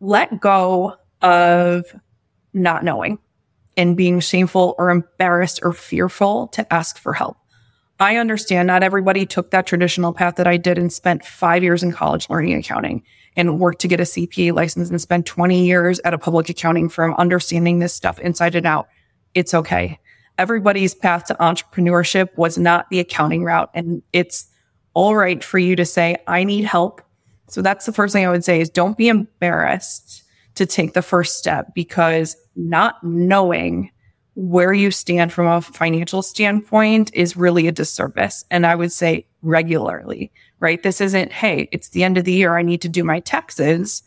let 0.00 0.40
go 0.40 0.96
of 1.20 1.84
not 2.54 2.82
knowing 2.82 3.18
and 3.76 3.96
being 3.96 4.18
shameful 4.20 4.74
or 4.78 4.90
embarrassed 4.90 5.60
or 5.62 5.72
fearful 5.72 6.48
to 6.48 6.72
ask 6.72 6.98
for 6.98 7.12
help. 7.12 7.36
I 8.00 8.16
understand 8.16 8.66
not 8.66 8.82
everybody 8.82 9.26
took 9.26 9.50
that 9.50 9.66
traditional 9.66 10.14
path 10.14 10.36
that 10.36 10.46
I 10.46 10.56
did 10.56 10.78
and 10.78 10.90
spent 10.90 11.24
five 11.24 11.62
years 11.62 11.82
in 11.82 11.92
college 11.92 12.28
learning 12.30 12.54
accounting 12.54 13.02
and 13.40 13.58
worked 13.58 13.80
to 13.80 13.88
get 13.88 14.00
a 14.00 14.04
CPA 14.04 14.52
license 14.52 14.90
and 14.90 15.00
spend 15.00 15.24
20 15.24 15.64
years 15.64 15.98
at 16.00 16.12
a 16.12 16.18
public 16.18 16.48
accounting 16.50 16.88
firm 16.88 17.14
understanding 17.14 17.78
this 17.78 17.94
stuff 17.94 18.18
inside 18.20 18.54
and 18.54 18.66
out. 18.66 18.88
It's 19.34 19.54
okay. 19.54 19.98
Everybody's 20.36 20.94
path 20.94 21.24
to 21.26 21.34
entrepreneurship 21.34 22.36
was 22.36 22.58
not 22.58 22.88
the 22.90 23.00
accounting 23.00 23.42
route. 23.42 23.70
And 23.74 24.02
it's 24.12 24.46
all 24.94 25.16
right 25.16 25.42
for 25.42 25.58
you 25.58 25.74
to 25.76 25.86
say, 25.86 26.16
I 26.26 26.44
need 26.44 26.64
help. 26.64 27.00
So 27.48 27.62
that's 27.62 27.86
the 27.86 27.92
first 27.92 28.12
thing 28.12 28.26
I 28.26 28.30
would 28.30 28.44
say 28.44 28.60
is 28.60 28.68
don't 28.68 28.96
be 28.96 29.08
embarrassed 29.08 30.22
to 30.56 30.66
take 30.66 30.92
the 30.92 31.02
first 31.02 31.38
step 31.38 31.74
because 31.74 32.36
not 32.56 33.02
knowing 33.02 33.90
where 34.34 34.72
you 34.72 34.90
stand 34.90 35.32
from 35.32 35.46
a 35.46 35.60
financial 35.60 36.22
standpoint 36.22 37.10
is 37.14 37.36
really 37.36 37.66
a 37.66 37.72
disservice. 37.72 38.44
And 38.50 38.66
I 38.66 38.74
would 38.74 38.92
say 38.92 39.26
regularly, 39.42 40.32
right? 40.60 40.82
This 40.82 41.00
isn't, 41.00 41.32
Hey, 41.32 41.68
it's 41.72 41.90
the 41.90 42.04
end 42.04 42.16
of 42.16 42.24
the 42.24 42.32
year. 42.32 42.56
I 42.56 42.62
need 42.62 42.80
to 42.82 42.88
do 42.88 43.04
my 43.04 43.20
taxes. 43.20 44.02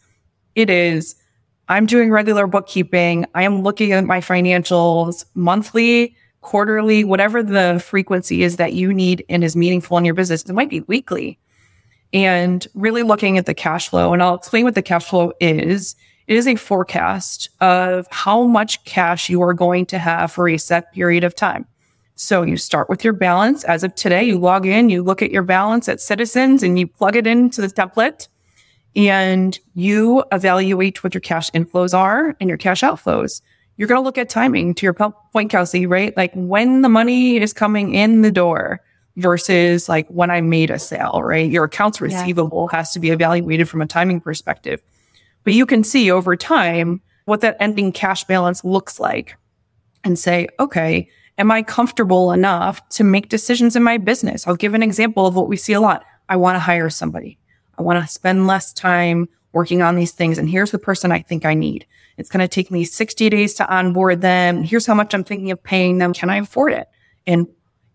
It 0.55 0.69
is, 0.69 1.15
I'm 1.69 1.85
doing 1.85 2.11
regular 2.11 2.47
bookkeeping. 2.47 3.25
I 3.35 3.43
am 3.43 3.63
looking 3.63 3.91
at 3.91 4.05
my 4.05 4.19
financials 4.19 5.25
monthly, 5.33 6.15
quarterly, 6.41 7.03
whatever 7.03 7.41
the 7.41 7.81
frequency 7.83 8.43
is 8.43 8.57
that 8.57 8.73
you 8.73 8.93
need 8.93 9.25
and 9.29 9.43
is 9.43 9.55
meaningful 9.55 9.97
in 9.97 10.05
your 10.05 10.13
business. 10.13 10.43
It 10.43 10.53
might 10.53 10.69
be 10.69 10.81
weekly 10.81 11.39
and 12.13 12.67
really 12.75 13.03
looking 13.03 13.37
at 13.37 13.45
the 13.45 13.53
cash 13.53 13.89
flow. 13.89 14.13
And 14.13 14.21
I'll 14.21 14.35
explain 14.35 14.65
what 14.65 14.75
the 14.75 14.81
cash 14.81 15.05
flow 15.05 15.33
is. 15.39 15.95
It 16.27 16.37
is 16.37 16.47
a 16.47 16.55
forecast 16.55 17.49
of 17.59 18.07
how 18.11 18.43
much 18.43 18.83
cash 18.85 19.29
you 19.29 19.41
are 19.41 19.53
going 19.53 19.85
to 19.87 19.99
have 19.99 20.31
for 20.31 20.47
a 20.47 20.57
set 20.57 20.93
period 20.93 21.23
of 21.23 21.35
time. 21.35 21.65
So 22.15 22.43
you 22.43 22.57
start 22.57 22.89
with 22.89 23.03
your 23.03 23.13
balance. 23.13 23.63
As 23.63 23.83
of 23.83 23.95
today, 23.95 24.23
you 24.23 24.37
log 24.37 24.65
in, 24.65 24.89
you 24.89 25.03
look 25.03 25.21
at 25.21 25.31
your 25.31 25.43
balance 25.43 25.89
at 25.89 25.99
Citizens 25.99 26.63
and 26.63 26.77
you 26.77 26.87
plug 26.87 27.15
it 27.15 27.27
into 27.27 27.59
the 27.59 27.67
template 27.67 28.27
and 28.95 29.59
you 29.73 30.23
evaluate 30.31 31.03
what 31.03 31.13
your 31.13 31.21
cash 31.21 31.49
inflows 31.51 31.97
are 31.97 32.35
and 32.39 32.47
your 32.47 32.57
cash 32.57 32.81
outflows. 32.81 33.41
You're 33.77 33.87
going 33.87 33.99
to 33.99 34.05
look 34.05 34.19
at 34.19 34.29
timing 34.29 34.75
to 34.75 34.85
your 34.85 34.93
point, 34.93 35.49
Kelsey, 35.49 35.87
right? 35.87 36.15
Like 36.15 36.31
when 36.35 36.83
the 36.83 36.89
money 36.89 37.37
is 37.37 37.53
coming 37.53 37.95
in 37.95 38.21
the 38.21 38.31
door 38.31 38.81
versus 39.17 39.89
like 39.89 40.07
when 40.09 40.29
I 40.29 40.41
made 40.41 40.69
a 40.69 40.77
sale, 40.77 41.21
right? 41.23 41.49
Your 41.49 41.63
accounts 41.63 41.99
receivable 41.99 42.69
yeah. 42.71 42.77
has 42.77 42.93
to 42.93 42.99
be 42.99 43.09
evaluated 43.09 43.67
from 43.67 43.81
a 43.81 43.87
timing 43.87 44.21
perspective. 44.21 44.81
But 45.43 45.53
you 45.53 45.65
can 45.65 45.83
see 45.83 46.11
over 46.11 46.35
time 46.35 47.01
what 47.25 47.41
that 47.41 47.57
ending 47.59 47.91
cash 47.91 48.23
balance 48.25 48.63
looks 48.63 48.99
like 48.99 49.37
and 50.03 50.17
say, 50.17 50.47
okay, 50.59 51.09
am 51.37 51.51
I 51.51 51.63
comfortable 51.63 52.31
enough 52.31 52.87
to 52.89 53.03
make 53.03 53.29
decisions 53.29 53.75
in 53.75 53.83
my 53.83 53.97
business? 53.97 54.47
I'll 54.47 54.55
give 54.55 54.73
an 54.73 54.83
example 54.83 55.25
of 55.25 55.35
what 55.35 55.47
we 55.47 55.57
see 55.57 55.73
a 55.73 55.81
lot. 55.81 56.03
I 56.29 56.35
want 56.35 56.55
to 56.55 56.59
hire 56.59 56.89
somebody. 56.89 57.37
I 57.77 57.81
want 57.81 58.03
to 58.03 58.11
spend 58.11 58.47
less 58.47 58.73
time 58.73 59.27
working 59.51 59.81
on 59.81 59.95
these 59.95 60.11
things. 60.11 60.37
And 60.37 60.49
here's 60.49 60.71
the 60.71 60.79
person 60.79 61.11
I 61.11 61.21
think 61.21 61.45
I 61.45 61.53
need. 61.53 61.85
It's 62.17 62.29
going 62.29 62.41
to 62.41 62.47
take 62.47 62.69
me 62.69 62.83
60 62.83 63.29
days 63.29 63.53
to 63.55 63.67
onboard 63.67 64.21
them. 64.21 64.63
Here's 64.63 64.85
how 64.85 64.93
much 64.93 65.13
I'm 65.13 65.23
thinking 65.23 65.51
of 65.51 65.63
paying 65.63 65.97
them. 65.97 66.13
Can 66.13 66.29
I 66.29 66.37
afford 66.37 66.73
it? 66.73 66.87
And 67.25 67.47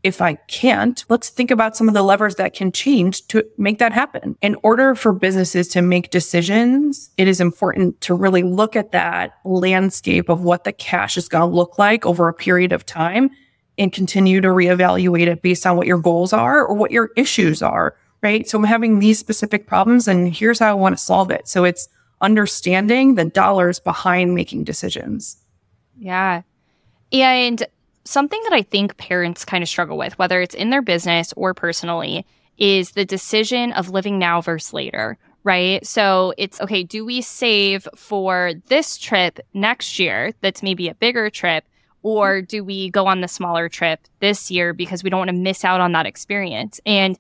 if 0.02 0.20
I 0.20 0.34
can't, 0.34 1.04
let's 1.08 1.28
think 1.28 1.50
about 1.50 1.76
some 1.76 1.88
of 1.88 1.94
the 1.94 2.02
levers 2.02 2.36
that 2.36 2.54
can 2.54 2.70
change 2.70 3.26
to 3.28 3.44
make 3.58 3.78
that 3.78 3.92
happen. 3.92 4.36
In 4.40 4.56
order 4.62 4.94
for 4.94 5.12
businesses 5.12 5.66
to 5.68 5.82
make 5.82 6.10
decisions, 6.10 7.10
it 7.16 7.26
is 7.26 7.40
important 7.40 8.00
to 8.02 8.14
really 8.14 8.42
look 8.42 8.76
at 8.76 8.92
that 8.92 9.38
landscape 9.44 10.28
of 10.28 10.42
what 10.42 10.64
the 10.64 10.72
cash 10.72 11.16
is 11.16 11.28
going 11.28 11.50
to 11.50 11.56
look 11.56 11.78
like 11.78 12.06
over 12.06 12.28
a 12.28 12.34
period 12.34 12.72
of 12.72 12.86
time 12.86 13.30
and 13.76 13.92
continue 13.92 14.40
to 14.40 14.48
reevaluate 14.48 15.26
it 15.26 15.42
based 15.42 15.66
on 15.66 15.76
what 15.76 15.86
your 15.86 15.98
goals 15.98 16.32
are 16.32 16.64
or 16.64 16.74
what 16.74 16.90
your 16.90 17.10
issues 17.16 17.60
are, 17.60 17.96
right? 18.22 18.48
So 18.48 18.58
I'm 18.58 18.64
having 18.64 19.00
these 19.00 19.18
specific 19.18 19.66
problems 19.66 20.06
and 20.06 20.34
here's 20.34 20.60
how 20.60 20.70
I 20.70 20.74
want 20.74 20.96
to 20.96 21.02
solve 21.02 21.30
it. 21.30 21.48
So 21.48 21.64
it's 21.64 21.88
understanding 22.20 23.14
the 23.14 23.24
dollars 23.24 23.78
behind 23.80 24.34
making 24.34 24.64
decisions. 24.64 25.36
Yeah. 25.98 26.42
And 27.12 27.66
something 28.08 28.40
that 28.44 28.52
I 28.52 28.62
think 28.62 28.96
parents 28.96 29.44
kind 29.44 29.62
of 29.62 29.68
struggle 29.68 29.98
with, 29.98 30.18
whether 30.18 30.40
it's 30.40 30.54
in 30.54 30.70
their 30.70 30.82
business 30.82 31.32
or 31.36 31.54
personally, 31.54 32.24
is 32.56 32.92
the 32.92 33.04
decision 33.04 33.72
of 33.72 33.90
living 33.90 34.18
now 34.18 34.40
versus 34.40 34.72
later, 34.72 35.18
right? 35.44 35.86
So 35.86 36.32
it's 36.38 36.60
okay, 36.60 36.82
do 36.82 37.04
we 37.04 37.20
save 37.20 37.86
for 37.94 38.52
this 38.66 38.98
trip 38.98 39.38
next 39.54 39.98
year 39.98 40.32
that's 40.40 40.62
maybe 40.62 40.88
a 40.88 40.94
bigger 40.94 41.30
trip? 41.30 41.64
Or 42.02 42.40
do 42.40 42.64
we 42.64 42.90
go 42.90 43.06
on 43.06 43.20
the 43.20 43.28
smaller 43.28 43.68
trip 43.68 44.00
this 44.20 44.50
year 44.50 44.72
because 44.72 45.02
we 45.02 45.10
don't 45.10 45.18
want 45.18 45.30
to 45.30 45.36
miss 45.36 45.64
out 45.64 45.80
on 45.80 45.92
that 45.92 46.06
experience? 46.06 46.80
And 46.86 47.18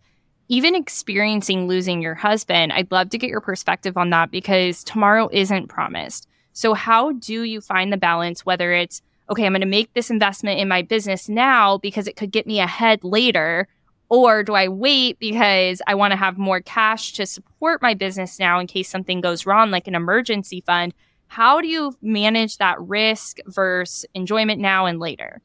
even 0.48 0.74
experiencing 0.74 1.68
losing 1.68 2.00
your 2.00 2.14
husband, 2.14 2.72
I'd 2.72 2.90
love 2.90 3.10
to 3.10 3.18
get 3.18 3.28
your 3.28 3.42
perspective 3.42 3.98
on 3.98 4.10
that 4.10 4.30
because 4.30 4.82
tomorrow 4.82 5.28
isn't 5.30 5.68
promised. 5.68 6.26
So, 6.54 6.74
how 6.74 7.12
do 7.12 7.42
you 7.42 7.60
find 7.60 7.92
the 7.92 7.98
balance, 7.98 8.46
whether 8.46 8.72
it's 8.72 9.02
okay, 9.30 9.44
I'm 9.44 9.52
going 9.52 9.60
to 9.60 9.66
make 9.66 9.92
this 9.94 10.10
investment 10.10 10.60
in 10.60 10.68
my 10.68 10.82
business 10.82 11.28
now 11.28 11.78
because 11.78 12.06
it 12.06 12.16
could 12.16 12.30
get 12.30 12.46
me 12.46 12.60
ahead 12.60 13.04
later? 13.04 13.68
Or 14.10 14.42
do 14.42 14.54
I 14.54 14.68
wait 14.68 15.18
because 15.18 15.82
I 15.86 15.94
want 15.94 16.12
to 16.12 16.16
have 16.16 16.38
more 16.38 16.60
cash 16.60 17.12
to 17.14 17.26
support 17.26 17.82
my 17.82 17.92
business 17.92 18.38
now 18.38 18.58
in 18.58 18.66
case 18.66 18.88
something 18.88 19.20
goes 19.20 19.44
wrong, 19.44 19.70
like 19.70 19.86
an 19.86 19.94
emergency 19.94 20.62
fund? 20.62 20.94
How 21.26 21.60
do 21.60 21.68
you 21.68 21.94
manage 22.00 22.56
that 22.56 22.80
risk 22.80 23.38
versus 23.46 24.06
enjoyment 24.14 24.60
now 24.60 24.86
and 24.86 24.98
later? 24.98 25.42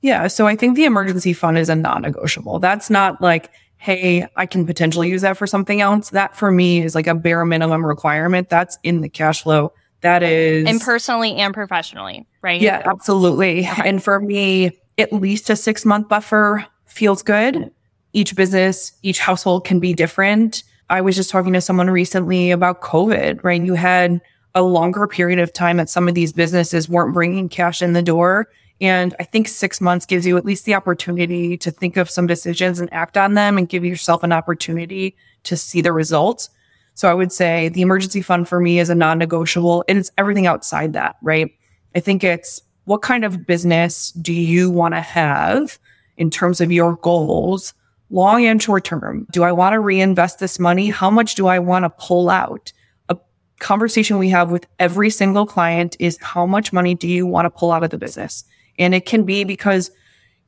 Yeah. 0.00 0.28
So 0.28 0.46
I 0.46 0.54
think 0.54 0.76
the 0.76 0.84
emergency 0.84 1.32
fund 1.32 1.58
is 1.58 1.68
a 1.68 1.74
non 1.74 2.02
negotiable. 2.02 2.60
That's 2.60 2.88
not 2.88 3.20
like, 3.20 3.50
hey, 3.78 4.28
I 4.36 4.46
can 4.46 4.64
potentially 4.64 5.08
use 5.08 5.22
that 5.22 5.36
for 5.36 5.48
something 5.48 5.80
else. 5.80 6.10
That 6.10 6.36
for 6.36 6.52
me 6.52 6.82
is 6.82 6.94
like 6.94 7.08
a 7.08 7.14
bare 7.14 7.44
minimum 7.44 7.84
requirement. 7.84 8.48
That's 8.48 8.78
in 8.84 9.00
the 9.00 9.08
cash 9.08 9.42
flow 9.42 9.72
that 10.04 10.22
is. 10.22 10.68
And 10.68 10.80
personally 10.80 11.34
and 11.36 11.52
professionally, 11.52 12.26
right? 12.42 12.60
Yeah, 12.60 12.82
absolutely. 12.84 13.60
Okay. 13.66 13.88
And 13.88 14.02
for 14.02 14.20
me, 14.20 14.78
at 14.98 15.12
least 15.12 15.50
a 15.50 15.56
six 15.56 15.84
month 15.84 16.08
buffer 16.08 16.64
feels 16.86 17.22
good. 17.22 17.72
Each 18.12 18.36
business, 18.36 18.92
each 19.02 19.18
household 19.18 19.64
can 19.64 19.80
be 19.80 19.92
different. 19.92 20.62
I 20.90 21.00
was 21.00 21.16
just 21.16 21.30
talking 21.30 21.54
to 21.54 21.60
someone 21.60 21.90
recently 21.90 22.50
about 22.50 22.82
COVID, 22.82 23.42
right? 23.42 23.60
You 23.60 23.74
had 23.74 24.20
a 24.54 24.62
longer 24.62 25.06
period 25.08 25.38
of 25.40 25.52
time 25.52 25.78
that 25.78 25.88
some 25.88 26.06
of 26.06 26.14
these 26.14 26.32
businesses 26.32 26.88
weren't 26.88 27.14
bringing 27.14 27.48
cash 27.48 27.82
in 27.82 27.94
the 27.94 28.02
door. 28.02 28.48
And 28.80 29.14
I 29.18 29.24
think 29.24 29.48
six 29.48 29.80
months 29.80 30.04
gives 30.04 30.26
you 30.26 30.36
at 30.36 30.44
least 30.44 30.66
the 30.66 30.74
opportunity 30.74 31.56
to 31.56 31.70
think 31.70 31.96
of 31.96 32.10
some 32.10 32.26
decisions 32.26 32.78
and 32.78 32.92
act 32.92 33.16
on 33.16 33.34
them 33.34 33.56
and 33.56 33.68
give 33.68 33.84
yourself 33.84 34.22
an 34.22 34.32
opportunity 34.32 35.16
to 35.44 35.56
see 35.56 35.80
the 35.80 35.92
results. 35.92 36.50
So 36.94 37.10
I 37.10 37.14
would 37.14 37.32
say 37.32 37.68
the 37.68 37.82
emergency 37.82 38.22
fund 38.22 38.48
for 38.48 38.60
me 38.60 38.78
is 38.78 38.88
a 38.88 38.94
non 38.94 39.18
negotiable 39.18 39.84
and 39.88 39.98
it's 39.98 40.12
everything 40.16 40.46
outside 40.46 40.92
that, 40.92 41.16
right? 41.22 41.50
I 41.94 42.00
think 42.00 42.24
it's 42.24 42.62
what 42.84 43.02
kind 43.02 43.24
of 43.24 43.46
business 43.46 44.12
do 44.12 44.32
you 44.32 44.70
want 44.70 44.94
to 44.94 45.00
have 45.00 45.78
in 46.16 46.30
terms 46.30 46.60
of 46.60 46.70
your 46.70 46.96
goals, 46.96 47.74
long 48.10 48.44
and 48.44 48.62
short 48.62 48.84
term? 48.84 49.26
Do 49.32 49.42
I 49.42 49.52
want 49.52 49.72
to 49.72 49.80
reinvest 49.80 50.38
this 50.38 50.58
money? 50.58 50.90
How 50.90 51.10
much 51.10 51.34
do 51.34 51.46
I 51.46 51.58
want 51.58 51.84
to 51.84 51.90
pull 51.90 52.30
out? 52.30 52.72
A 53.08 53.16
conversation 53.58 54.18
we 54.18 54.28
have 54.28 54.50
with 54.50 54.66
every 54.78 55.10
single 55.10 55.46
client 55.46 55.96
is 55.98 56.18
how 56.20 56.46
much 56.46 56.72
money 56.72 56.94
do 56.94 57.08
you 57.08 57.26
want 57.26 57.46
to 57.46 57.50
pull 57.50 57.72
out 57.72 57.84
of 57.84 57.90
the 57.90 57.98
business? 57.98 58.44
And 58.78 58.94
it 58.94 59.06
can 59.06 59.24
be 59.24 59.44
because 59.44 59.90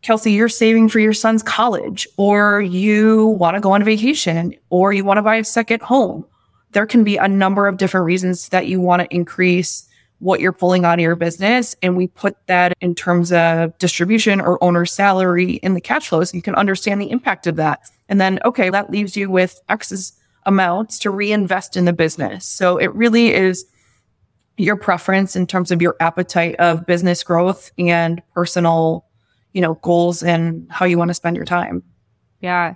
Kelsey, 0.02 0.32
you're 0.32 0.48
saving 0.48 0.88
for 0.88 1.00
your 1.00 1.12
son's 1.12 1.42
college, 1.42 2.06
or 2.16 2.60
you 2.60 3.26
want 3.40 3.56
to 3.56 3.60
go 3.60 3.72
on 3.72 3.82
vacation, 3.82 4.54
or 4.70 4.92
you 4.92 5.04
want 5.04 5.18
to 5.18 5.22
buy 5.22 5.36
a 5.36 5.44
second 5.44 5.82
home, 5.82 6.24
there 6.76 6.84
can 6.84 7.04
be 7.04 7.16
a 7.16 7.26
number 7.26 7.66
of 7.66 7.78
different 7.78 8.04
reasons 8.04 8.50
that 8.50 8.66
you 8.66 8.82
want 8.82 9.00
to 9.00 9.08
increase 9.08 9.88
what 10.18 10.40
you're 10.40 10.52
pulling 10.52 10.84
out 10.84 10.98
of 10.98 11.00
your 11.00 11.16
business. 11.16 11.74
And 11.82 11.96
we 11.96 12.06
put 12.06 12.36
that 12.48 12.74
in 12.82 12.94
terms 12.94 13.32
of 13.32 13.78
distribution 13.78 14.42
or 14.42 14.62
owner 14.62 14.84
salary 14.84 15.52
in 15.54 15.72
the 15.72 15.80
cash 15.80 16.08
flow 16.08 16.22
so 16.22 16.36
you 16.36 16.42
can 16.42 16.54
understand 16.54 17.00
the 17.00 17.10
impact 17.10 17.46
of 17.46 17.56
that. 17.56 17.80
And 18.10 18.20
then, 18.20 18.40
okay, 18.44 18.68
that 18.68 18.90
leaves 18.90 19.16
you 19.16 19.30
with 19.30 19.58
X's 19.70 20.12
amounts 20.44 20.98
to 20.98 21.10
reinvest 21.10 21.78
in 21.78 21.86
the 21.86 21.94
business. 21.94 22.44
So 22.44 22.76
it 22.76 22.94
really 22.94 23.32
is 23.32 23.64
your 24.58 24.76
preference 24.76 25.34
in 25.34 25.46
terms 25.46 25.70
of 25.70 25.80
your 25.80 25.96
appetite 25.98 26.56
of 26.56 26.84
business 26.84 27.22
growth 27.22 27.72
and 27.78 28.22
personal, 28.34 29.06
you 29.54 29.62
know, 29.62 29.76
goals 29.76 30.22
and 30.22 30.66
how 30.70 30.84
you 30.84 30.98
want 30.98 31.08
to 31.08 31.14
spend 31.14 31.36
your 31.36 31.46
time. 31.46 31.82
Yeah. 32.42 32.74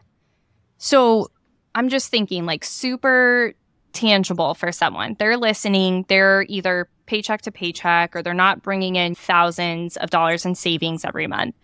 So 0.78 1.28
I'm 1.74 1.90
just 1.90 2.08
thinking 2.08 2.46
like 2.46 2.64
super 2.64 3.52
tangible 3.92 4.54
for 4.54 4.72
someone. 4.72 5.16
They're 5.18 5.36
listening, 5.36 6.04
they're 6.08 6.44
either 6.48 6.88
paycheck 7.06 7.42
to 7.42 7.50
paycheck 7.50 8.14
or 8.14 8.22
they're 8.22 8.34
not 8.34 8.62
bringing 8.62 8.96
in 8.96 9.14
thousands 9.14 9.96
of 9.96 10.10
dollars 10.10 10.46
in 10.46 10.54
savings 10.54 11.04
every 11.04 11.26
month. 11.26 11.54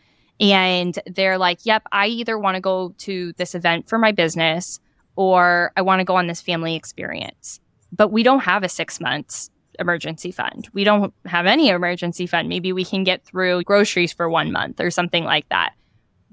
And 0.41 0.99
they're 1.07 1.39
like, 1.39 1.65
yep, 1.65 1.83
I 1.93 2.09
either 2.09 2.39
want 2.39 2.57
to 2.57 2.61
go 2.61 2.95
to 2.99 3.33
this 3.35 3.55
event 3.55 3.89
for 3.89 3.99
my 3.99 4.13
business 4.13 4.81
or 5.15 5.73
I 5.77 5.83
want 5.83 6.01
to 6.01 6.05
go 6.05 6.17
on 6.17 6.27
this 6.27 6.43
family 6.43 6.75
experience. 6.75 7.61
But 7.93 8.13
we 8.13 8.23
don't 8.23 8.41
have 8.41 8.63
a 8.63 8.69
six 8.69 9.01
months 9.01 9.51
emergency 9.79 10.33
fund. 10.33 10.69
We 10.73 10.85
don't 10.85 11.15
have 11.25 11.47
any 11.47 11.69
emergency 11.69 12.27
fund. 12.27 12.49
Maybe 12.49 12.73
we 12.73 12.85
can 12.85 13.05
get 13.05 13.25
through 13.25 13.63
groceries 13.63 14.13
for 14.13 14.29
one 14.29 14.53
month 14.53 14.81
or 14.81 14.91
something 14.91 15.25
like 15.25 15.49
that 15.51 15.73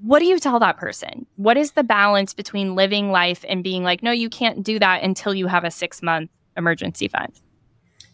what 0.02 0.18
do 0.18 0.26
you 0.26 0.38
tell 0.38 0.58
that 0.60 0.76
person? 0.76 1.26
What 1.36 1.56
is 1.56 1.72
the 1.72 1.84
balance 1.84 2.34
between 2.34 2.74
living 2.74 3.10
life 3.10 3.44
and 3.48 3.62
being 3.62 3.84
like, 3.84 4.02
no, 4.02 4.10
you 4.10 4.28
can't 4.28 4.62
do 4.62 4.78
that 4.78 5.02
until 5.02 5.34
you 5.34 5.46
have 5.46 5.64
a 5.64 5.70
six 5.70 6.02
month 6.02 6.30
emergency 6.56 7.08
fund? 7.08 7.32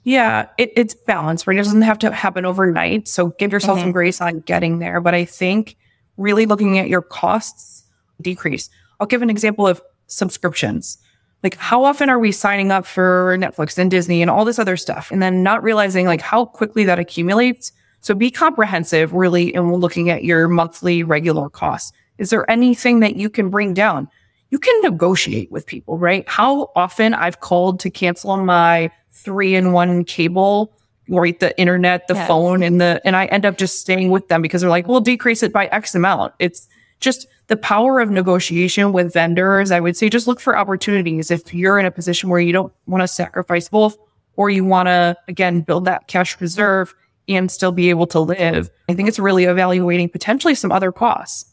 Yeah, 0.04 0.48
it, 0.56 0.72
it's 0.76 0.94
balance, 0.94 1.46
right? 1.46 1.56
It 1.56 1.62
doesn't 1.62 1.82
have 1.82 1.98
to 2.00 2.10
happen 2.10 2.46
overnight. 2.46 3.06
So 3.06 3.28
give 3.38 3.52
yourself 3.52 3.78
mm-hmm. 3.78 3.86
some 3.86 3.92
grace 3.92 4.20
on 4.20 4.40
getting 4.40 4.78
there. 4.78 5.00
But 5.00 5.14
I 5.14 5.24
think 5.24 5.76
really 6.16 6.46
looking 6.46 6.78
at 6.78 6.88
your 6.88 7.02
costs 7.02 7.84
decrease. 8.20 8.70
I'll 8.98 9.06
give 9.06 9.22
an 9.22 9.30
example 9.30 9.66
of 9.66 9.82
subscriptions. 10.06 10.98
Like 11.42 11.56
how 11.56 11.84
often 11.84 12.10
are 12.10 12.18
we 12.18 12.32
signing 12.32 12.70
up 12.70 12.86
for 12.86 13.36
Netflix 13.38 13.78
and 13.78 13.90
Disney 13.90 14.20
and 14.20 14.30
all 14.30 14.44
this 14.44 14.58
other 14.58 14.76
stuff 14.76 15.10
and 15.10 15.22
then 15.22 15.42
not 15.42 15.62
realizing 15.62 16.06
like 16.06 16.20
how 16.20 16.44
quickly 16.44 16.84
that 16.84 16.98
accumulates 16.98 17.72
so 18.00 18.14
be 18.14 18.30
comprehensive 18.30 19.12
really 19.12 19.54
in 19.54 19.72
looking 19.74 20.10
at 20.10 20.24
your 20.24 20.48
monthly 20.48 21.02
regular 21.02 21.48
costs. 21.48 21.92
Is 22.18 22.30
there 22.30 22.50
anything 22.50 23.00
that 23.00 23.16
you 23.16 23.30
can 23.30 23.50
bring 23.50 23.74
down? 23.74 24.08
You 24.50 24.58
can 24.58 24.80
negotiate 24.82 25.50
with 25.50 25.66
people, 25.66 25.98
right? 25.98 26.28
How 26.28 26.70
often 26.74 27.14
I've 27.14 27.40
called 27.40 27.80
to 27.80 27.90
cancel 27.90 28.36
my 28.36 28.90
three 29.12 29.54
in 29.54 29.72
one 29.72 30.04
cable, 30.04 30.72
right? 31.08 31.38
The 31.38 31.58
internet, 31.58 32.08
the 32.08 32.14
yes. 32.14 32.26
phone 32.26 32.62
and 32.62 32.80
the, 32.80 33.00
and 33.04 33.16
I 33.16 33.26
end 33.26 33.46
up 33.46 33.58
just 33.58 33.80
staying 33.80 34.10
with 34.10 34.28
them 34.28 34.42
because 34.42 34.60
they're 34.60 34.70
like, 34.70 34.88
we'll 34.88 35.00
decrease 35.00 35.42
it 35.42 35.52
by 35.52 35.66
X 35.66 35.94
amount. 35.94 36.34
It's 36.38 36.68
just 37.00 37.26
the 37.46 37.56
power 37.56 38.00
of 38.00 38.10
negotiation 38.10 38.92
with 38.92 39.12
vendors. 39.12 39.70
I 39.70 39.80
would 39.80 39.96
say 39.96 40.08
just 40.08 40.26
look 40.26 40.40
for 40.40 40.56
opportunities. 40.56 41.30
If 41.30 41.52
you're 41.54 41.78
in 41.78 41.86
a 41.86 41.90
position 41.90 42.28
where 42.28 42.40
you 42.40 42.52
don't 42.52 42.72
want 42.86 43.02
to 43.02 43.08
sacrifice 43.08 43.68
both 43.68 43.96
or 44.36 44.50
you 44.50 44.64
want 44.64 44.86
to, 44.86 45.16
again, 45.28 45.60
build 45.60 45.84
that 45.86 46.06
cash 46.06 46.40
reserve, 46.40 46.94
and 47.30 47.50
still 47.50 47.72
be 47.72 47.90
able 47.90 48.06
to 48.08 48.20
live. 48.20 48.70
I 48.88 48.94
think 48.94 49.08
it's 49.08 49.18
really 49.18 49.44
evaluating 49.44 50.08
potentially 50.08 50.54
some 50.54 50.72
other 50.72 50.92
costs. 50.92 51.50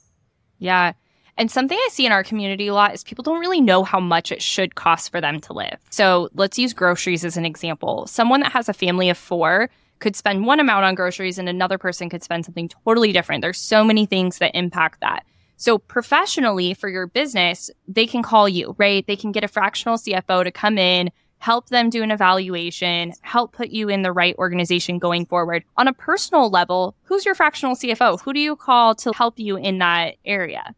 Yeah. 0.59 0.93
And 1.37 1.51
something 1.51 1.77
I 1.77 1.89
see 1.91 2.05
in 2.05 2.11
our 2.11 2.23
community 2.23 2.67
a 2.67 2.73
lot 2.73 2.95
is 2.95 3.03
people 3.03 3.21
don't 3.21 3.39
really 3.39 3.61
know 3.61 3.83
how 3.83 3.99
much 3.99 4.31
it 4.31 4.41
should 4.41 4.73
cost 4.73 5.11
for 5.11 5.21
them 5.21 5.39
to 5.41 5.53
live. 5.53 5.77
So 5.91 6.29
let's 6.33 6.57
use 6.57 6.73
groceries 6.73 7.23
as 7.23 7.37
an 7.37 7.45
example. 7.45 8.07
Someone 8.07 8.39
that 8.39 8.51
has 8.51 8.67
a 8.67 8.73
family 8.73 9.09
of 9.09 9.17
four 9.17 9.69
could 9.99 10.15
spend 10.15 10.45
one 10.45 10.59
amount 10.59 10.85
on 10.85 10.95
groceries 10.95 11.37
and 11.37 11.47
another 11.47 11.77
person 11.77 12.09
could 12.09 12.23
spend 12.23 12.45
something 12.45 12.69
totally 12.69 13.11
different. 13.11 13.41
There's 13.41 13.59
so 13.59 13.83
many 13.83 14.05
things 14.05 14.39
that 14.39 14.55
impact 14.55 15.01
that. 15.01 15.25
So 15.57 15.77
professionally 15.77 16.73
for 16.73 16.87
your 16.87 17.07
business, 17.07 17.71
they 17.87 18.05
can 18.05 18.21
call 18.21 18.47
you, 18.47 18.75
right? 18.77 19.05
They 19.05 19.15
can 19.15 19.31
get 19.31 19.43
a 19.43 19.47
fractional 19.47 19.97
CFO 19.97 20.43
to 20.43 20.51
come 20.51 20.77
in, 20.77 21.11
help 21.39 21.69
them 21.69 21.89
do 21.89 22.03
an 22.03 22.11
evaluation, 22.11 23.13
help 23.21 23.53
put 23.53 23.69
you 23.69 23.89
in 23.89 24.01
the 24.01 24.11
right 24.11 24.35
organization 24.37 24.99
going 24.99 25.25
forward. 25.25 25.63
On 25.77 25.87
a 25.87 25.93
personal 25.93 26.49
level, 26.49 26.95
who's 27.03 27.25
your 27.25 27.35
fractional 27.35 27.75
CFO? 27.75 28.19
Who 28.21 28.33
do 28.33 28.39
you 28.39 28.55
call 28.55 28.95
to 28.95 29.11
help 29.13 29.39
you 29.39 29.57
in 29.57 29.77
that 29.79 30.15
area? 30.25 30.75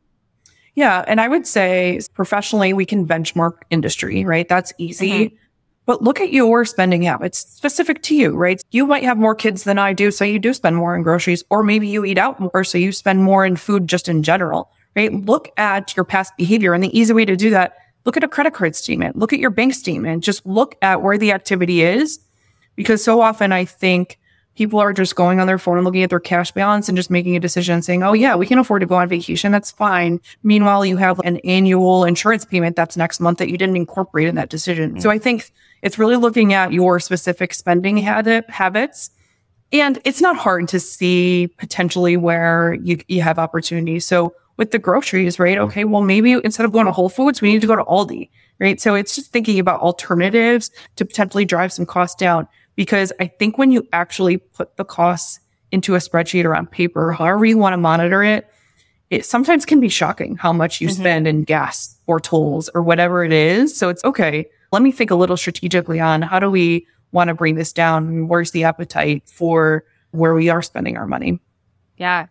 Yeah. 0.76 1.04
And 1.08 1.20
I 1.20 1.28
would 1.28 1.46
say 1.48 2.00
professionally, 2.14 2.74
we 2.74 2.86
can 2.86 3.08
benchmark 3.08 3.64
industry, 3.70 4.24
right? 4.24 4.48
That's 4.48 4.72
easy. 4.78 5.12
Mm-hmm. 5.12 5.36
But 5.86 6.04
look 6.04 6.22
at 6.22 6.32
your 6.32 6.66
spending 6.66 7.02
habits 7.02 7.40
specific 7.40 8.04
to 8.04 8.16
you, 8.16 8.36
right? 8.36 8.62
You 8.70 8.86
might 8.86 9.04
have 9.04 9.18
more 9.18 9.34
kids 9.34 9.64
than 9.64 9.80
I 9.80 9.92
do. 9.92 10.12
So 10.12 10.24
you 10.24 10.38
do 10.38 10.54
spend 10.54 10.76
more 10.76 10.96
in 10.96 11.02
groceries, 11.02 11.44
or 11.50 11.64
maybe 11.64 11.88
you 11.88 12.06
eat 12.06 12.20
out 12.20 12.40
more. 12.40 12.64
So 12.64 12.78
you 12.78 12.92
spend 12.92 13.24
more 13.24 13.44
in 13.44 13.56
food 13.56 13.88
just 13.88 14.08
in 14.08 14.22
general, 14.22 14.72
right? 14.96 15.12
Look 15.12 15.50
at 15.58 15.98
your 15.98 16.04
past 16.04 16.34
behavior. 16.38 16.76
And 16.76 16.84
the 16.84 16.96
easy 16.98 17.12
way 17.12 17.26
to 17.26 17.36
do 17.36 17.50
that, 17.50 17.74
look 18.10 18.18
at 18.18 18.24
a 18.24 18.28
credit 18.28 18.56
card 18.56 18.76
statement, 18.76 19.16
look 19.16 19.34
at 19.34 19.38
your 19.38 19.52
bank 19.52 19.72
statement, 19.72 20.24
just 20.24 20.44
look 20.44 20.76
at 20.82 21.04
where 21.04 21.16
the 21.16 21.32
activity 21.32 21.84
is. 21.84 22.18
Because 22.76 23.04
so 23.04 23.22
often 23.22 23.52
I 23.52 23.66
think 23.66 24.18
people 24.56 24.80
are 24.80 24.94
just 24.94 25.16
going 25.16 25.40
on 25.40 25.46
their 25.46 25.60
phone 25.60 25.78
and 25.78 25.86
looking 25.86 26.02
at 26.02 26.10
their 26.10 26.20
cash 26.20 26.52
balance 26.52 26.90
and 26.90 26.98
just 26.98 27.12
making 27.12 27.36
a 27.36 27.40
decision 27.40 27.84
saying, 27.84 28.02
oh, 28.02 28.14
yeah, 28.14 28.36
we 28.36 28.48
can 28.48 28.58
afford 28.58 28.80
to 28.80 28.88
go 28.88 28.96
on 28.96 29.08
vacation. 29.08 29.52
That's 29.52 29.70
fine. 29.70 30.20
Meanwhile, 30.42 30.88
you 30.88 30.98
have 30.98 31.20
an 31.20 31.38
annual 31.44 32.04
insurance 32.04 32.46
payment 32.46 32.76
that's 32.76 32.98
next 32.98 33.20
month 33.20 33.38
that 33.38 33.52
you 33.52 33.60
didn't 33.60 33.76
incorporate 33.76 34.28
in 34.28 34.34
that 34.36 34.50
decision. 34.50 34.94
Mm-hmm. 34.94 35.02
So 35.02 35.12
I 35.12 35.20
think 35.20 35.52
it's 35.84 36.00
really 36.00 36.16
looking 36.16 36.52
at 36.52 36.74
your 36.74 37.00
specific 37.00 37.54
spending 37.54 37.98
habit, 37.98 38.50
habits. 38.50 39.12
And 39.72 40.00
it's 40.04 40.20
not 40.20 40.36
hard 40.36 40.68
to 40.70 40.80
see 40.80 41.54
potentially 41.60 42.18
where 42.18 42.74
you, 42.74 42.98
you 43.08 43.22
have 43.22 43.38
opportunities. 43.38 44.08
So 44.08 44.34
with 44.60 44.72
the 44.72 44.78
groceries, 44.78 45.40
right? 45.40 45.58
Okay, 45.58 45.86
well, 45.86 46.02
maybe 46.02 46.34
instead 46.34 46.66
of 46.66 46.74
going 46.74 46.86
to 46.86 46.92
Whole 46.92 47.08
Foods, 47.08 47.42
we 47.42 47.52
need 47.52 47.62
to 47.62 47.68
go 47.68 47.78
to 47.78 47.84
Aldi, 47.86 48.30
right? 48.60 48.80
So 48.80 48.94
it's 48.94 49.16
just 49.16 49.32
thinking 49.32 49.58
about 49.58 49.80
alternatives 49.80 50.70
to 50.98 51.06
potentially 51.06 51.46
drive 51.46 51.72
some 51.72 51.86
costs 51.86 52.16
down 52.16 52.46
because 52.76 53.14
I 53.22 53.28
think 53.28 53.58
when 53.58 53.72
you 53.72 53.88
actually 53.94 54.38
put 54.38 54.76
the 54.76 54.84
costs 54.84 55.40
into 55.72 55.96
a 55.96 56.00
spreadsheet 56.00 56.44
or 56.44 56.54
on 56.54 56.68
paper, 56.68 57.14
however 57.14 57.46
you 57.46 57.58
want 57.58 57.72
to 57.72 57.78
monitor 57.78 58.22
it, 58.22 58.52
it 59.10 59.26
sometimes 59.26 59.66
can 59.66 59.80
be 59.80 59.88
shocking 59.88 60.36
how 60.36 60.52
much 60.52 60.82
you 60.82 60.90
mm-hmm. 60.90 61.02
spend 61.02 61.28
in 61.28 61.46
gas 61.46 61.98
or 62.06 62.20
tolls 62.20 62.70
or 62.76 62.84
whatever 62.84 63.24
it 63.24 63.32
is. 63.32 63.76
So 63.76 63.88
it's 63.88 64.04
okay. 64.04 64.46
Let 64.74 64.82
me 64.82 64.92
think 64.92 65.10
a 65.10 65.16
little 65.16 65.38
strategically 65.38 66.02
on 66.02 66.22
how 66.22 66.38
do 66.38 66.52
we 66.52 66.86
want 67.14 67.30
to 67.30 67.34
bring 67.34 67.56
this 67.56 67.72
down? 67.72 68.28
Where's 68.28 68.52
the 68.52 68.66
appetite 68.66 69.24
for 69.26 69.86
where 70.12 70.34
we 70.34 70.50
are 70.50 70.62
spending 70.62 70.98
our 70.98 71.08
money? 71.08 71.40
Yeah. 71.96 72.28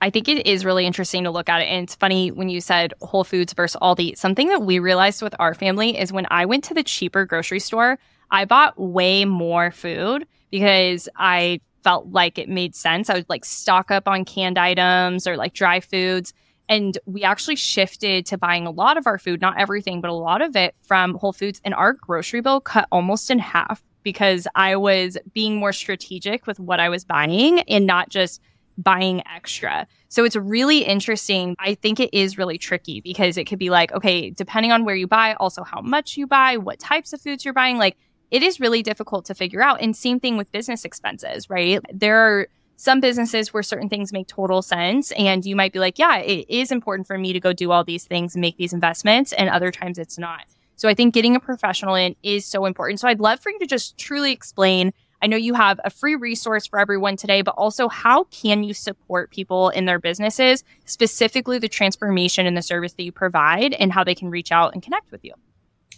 I 0.00 0.10
think 0.10 0.28
it 0.28 0.46
is 0.46 0.64
really 0.64 0.86
interesting 0.86 1.24
to 1.24 1.30
look 1.30 1.48
at 1.48 1.62
it. 1.62 1.66
And 1.66 1.84
it's 1.84 1.94
funny 1.94 2.30
when 2.30 2.48
you 2.48 2.60
said 2.60 2.92
Whole 3.00 3.24
Foods 3.24 3.54
versus 3.54 3.78
Aldi. 3.80 4.16
Something 4.16 4.48
that 4.48 4.62
we 4.62 4.78
realized 4.78 5.22
with 5.22 5.34
our 5.38 5.54
family 5.54 5.98
is 5.98 6.12
when 6.12 6.26
I 6.30 6.44
went 6.44 6.64
to 6.64 6.74
the 6.74 6.82
cheaper 6.82 7.24
grocery 7.24 7.60
store, 7.60 7.98
I 8.30 8.44
bought 8.44 8.78
way 8.78 9.24
more 9.24 9.70
food 9.70 10.26
because 10.50 11.08
I 11.16 11.60
felt 11.82 12.08
like 12.08 12.38
it 12.38 12.48
made 12.48 12.74
sense. 12.74 13.08
I 13.08 13.14
would 13.14 13.28
like 13.28 13.44
stock 13.44 13.90
up 13.90 14.06
on 14.06 14.24
canned 14.24 14.58
items 14.58 15.26
or 15.26 15.36
like 15.36 15.54
dry 15.54 15.80
foods. 15.80 16.34
And 16.68 16.98
we 17.06 17.22
actually 17.22 17.56
shifted 17.56 18.26
to 18.26 18.36
buying 18.36 18.66
a 18.66 18.72
lot 18.72 18.96
of 18.96 19.06
our 19.06 19.18
food, 19.18 19.40
not 19.40 19.58
everything, 19.58 20.00
but 20.00 20.10
a 20.10 20.14
lot 20.14 20.42
of 20.42 20.56
it 20.56 20.74
from 20.82 21.14
Whole 21.14 21.32
Foods. 21.32 21.60
And 21.64 21.72
our 21.74 21.92
grocery 21.92 22.40
bill 22.40 22.60
cut 22.60 22.88
almost 22.90 23.30
in 23.30 23.38
half 23.38 23.84
because 24.02 24.48
I 24.56 24.76
was 24.76 25.16
being 25.32 25.56
more 25.56 25.72
strategic 25.72 26.46
with 26.46 26.58
what 26.58 26.80
I 26.80 26.88
was 26.88 27.04
buying 27.04 27.60
and 27.60 27.86
not 27.86 28.08
just 28.08 28.42
buying 28.78 29.22
extra. 29.26 29.86
So 30.08 30.24
it's 30.24 30.36
really 30.36 30.80
interesting. 30.80 31.56
I 31.58 31.74
think 31.74 32.00
it 32.00 32.12
is 32.12 32.38
really 32.38 32.58
tricky 32.58 33.00
because 33.00 33.36
it 33.36 33.44
could 33.44 33.58
be 33.58 33.70
like, 33.70 33.92
okay, 33.92 34.30
depending 34.30 34.72
on 34.72 34.84
where 34.84 34.94
you 34.94 35.06
buy, 35.06 35.34
also 35.34 35.64
how 35.64 35.80
much 35.80 36.16
you 36.16 36.26
buy, 36.26 36.56
what 36.56 36.78
types 36.78 37.12
of 37.12 37.20
foods 37.20 37.44
you're 37.44 37.54
buying, 37.54 37.78
like 37.78 37.96
it 38.30 38.42
is 38.42 38.60
really 38.60 38.82
difficult 38.82 39.24
to 39.26 39.34
figure 39.34 39.62
out. 39.62 39.80
And 39.80 39.96
same 39.96 40.20
thing 40.20 40.36
with 40.36 40.50
business 40.52 40.84
expenses, 40.84 41.48
right? 41.48 41.80
There 41.92 42.18
are 42.18 42.48
some 42.76 43.00
businesses 43.00 43.52
where 43.52 43.62
certain 43.62 43.88
things 43.88 44.12
make 44.12 44.26
total 44.26 44.62
sense. 44.62 45.10
And 45.12 45.44
you 45.44 45.56
might 45.56 45.72
be 45.72 45.78
like, 45.78 45.98
yeah, 45.98 46.18
it 46.18 46.46
is 46.48 46.70
important 46.70 47.06
for 47.06 47.18
me 47.18 47.32
to 47.32 47.40
go 47.40 47.52
do 47.52 47.72
all 47.72 47.84
these 47.84 48.04
things 48.04 48.34
and 48.34 48.40
make 48.40 48.58
these 48.58 48.72
investments. 48.72 49.32
And 49.32 49.48
other 49.48 49.70
times 49.70 49.98
it's 49.98 50.18
not. 50.18 50.44
So 50.76 50.88
I 50.88 50.94
think 50.94 51.14
getting 51.14 51.34
a 51.34 51.40
professional 51.40 51.94
in 51.94 52.14
is 52.22 52.44
so 52.44 52.66
important. 52.66 53.00
So 53.00 53.08
I'd 53.08 53.20
love 53.20 53.40
for 53.40 53.50
you 53.50 53.58
to 53.60 53.66
just 53.66 53.96
truly 53.96 54.30
explain. 54.30 54.92
I 55.22 55.26
know 55.26 55.36
you 55.36 55.54
have 55.54 55.80
a 55.84 55.90
free 55.90 56.14
resource 56.14 56.66
for 56.66 56.78
everyone 56.78 57.16
today, 57.16 57.42
but 57.42 57.52
also 57.52 57.88
how 57.88 58.24
can 58.24 58.62
you 58.62 58.74
support 58.74 59.30
people 59.30 59.70
in 59.70 59.86
their 59.86 59.98
businesses, 59.98 60.62
specifically 60.84 61.58
the 61.58 61.68
transformation 61.68 62.46
and 62.46 62.56
the 62.56 62.62
service 62.62 62.92
that 62.94 63.02
you 63.02 63.12
provide 63.12 63.72
and 63.74 63.92
how 63.92 64.04
they 64.04 64.14
can 64.14 64.30
reach 64.30 64.52
out 64.52 64.74
and 64.74 64.82
connect 64.82 65.10
with 65.10 65.24
you? 65.24 65.32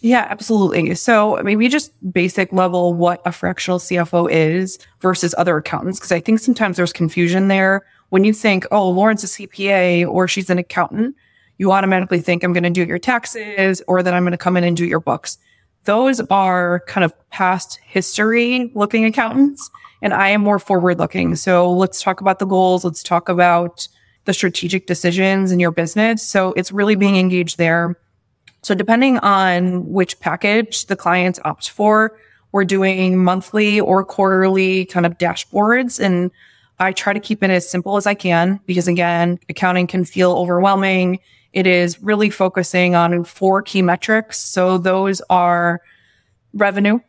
Yeah, 0.01 0.25
absolutely. 0.29 0.95
So 0.95 1.41
maybe 1.43 1.67
just 1.67 1.91
basic 2.13 2.53
level 2.53 2.93
what 2.93 3.21
a 3.25 3.31
fractional 3.33 3.79
CFO 3.79 4.31
is 4.31 4.79
versus 5.01 5.35
other 5.37 5.57
accountants. 5.57 5.99
Cause 5.99 6.13
I 6.13 6.21
think 6.21 6.39
sometimes 6.39 6.77
there's 6.77 6.93
confusion 6.93 7.49
there. 7.49 7.85
When 8.09 8.23
you 8.23 8.33
think, 8.33 8.65
oh, 8.71 8.89
Lauren's 8.89 9.23
a 9.23 9.27
CPA 9.27 10.07
or 10.07 10.27
she's 10.27 10.49
an 10.49 10.57
accountant, 10.57 11.15
you 11.57 11.73
automatically 11.73 12.21
think 12.21 12.43
I'm 12.43 12.53
going 12.53 12.63
to 12.63 12.69
do 12.69 12.85
your 12.85 12.97
taxes 12.97 13.81
or 13.87 14.01
that 14.01 14.13
I'm 14.13 14.23
going 14.23 14.31
to 14.31 14.37
come 14.37 14.55
in 14.55 14.63
and 14.63 14.77
do 14.77 14.85
your 14.85 15.01
books. 15.01 15.37
Those 15.89 16.21
are 16.29 16.83
kind 16.87 17.03
of 17.03 17.13
past 17.31 17.79
history 17.83 18.71
looking 18.75 19.05
accountants. 19.05 19.71
And 20.01 20.13
I 20.13 20.29
am 20.29 20.41
more 20.41 20.59
forward 20.59 20.99
looking. 20.99 21.35
So 21.35 21.71
let's 21.71 22.01
talk 22.01 22.21
about 22.21 22.37
the 22.37 22.45
goals. 22.45 22.85
Let's 22.85 23.03
talk 23.03 23.27
about 23.27 23.87
the 24.25 24.33
strategic 24.33 24.85
decisions 24.85 25.51
in 25.51 25.59
your 25.59 25.71
business. 25.71 26.21
So 26.21 26.53
it's 26.53 26.71
really 26.71 26.95
being 26.95 27.17
engaged 27.17 27.57
there 27.57 27.97
so 28.61 28.75
depending 28.75 29.17
on 29.19 29.87
which 29.91 30.19
package 30.19 30.85
the 30.87 30.95
clients 30.95 31.39
opt 31.45 31.69
for, 31.69 32.17
we're 32.51 32.65
doing 32.65 33.23
monthly 33.23 33.79
or 33.79 34.03
quarterly 34.03 34.85
kind 34.85 35.05
of 35.05 35.17
dashboards. 35.17 35.99
And 35.99 36.31
I 36.79 36.91
try 36.91 37.13
to 37.13 37.19
keep 37.19 37.43
it 37.43 37.49
as 37.49 37.69
simple 37.69 37.97
as 37.97 38.07
I 38.07 38.15
can 38.15 38.59
because 38.65 38.87
again, 38.87 39.39
accounting 39.49 39.87
can 39.87 40.03
feel 40.05 40.31
overwhelming. 40.31 41.19
It 41.53 41.65
is 41.65 42.01
really 42.01 42.29
focusing 42.29 42.95
on 42.95 43.23
four 43.23 43.61
key 43.61 43.81
metrics. 43.81 44.37
So 44.39 44.77
those 44.77 45.21
are 45.29 45.81
revenue, 46.53 46.99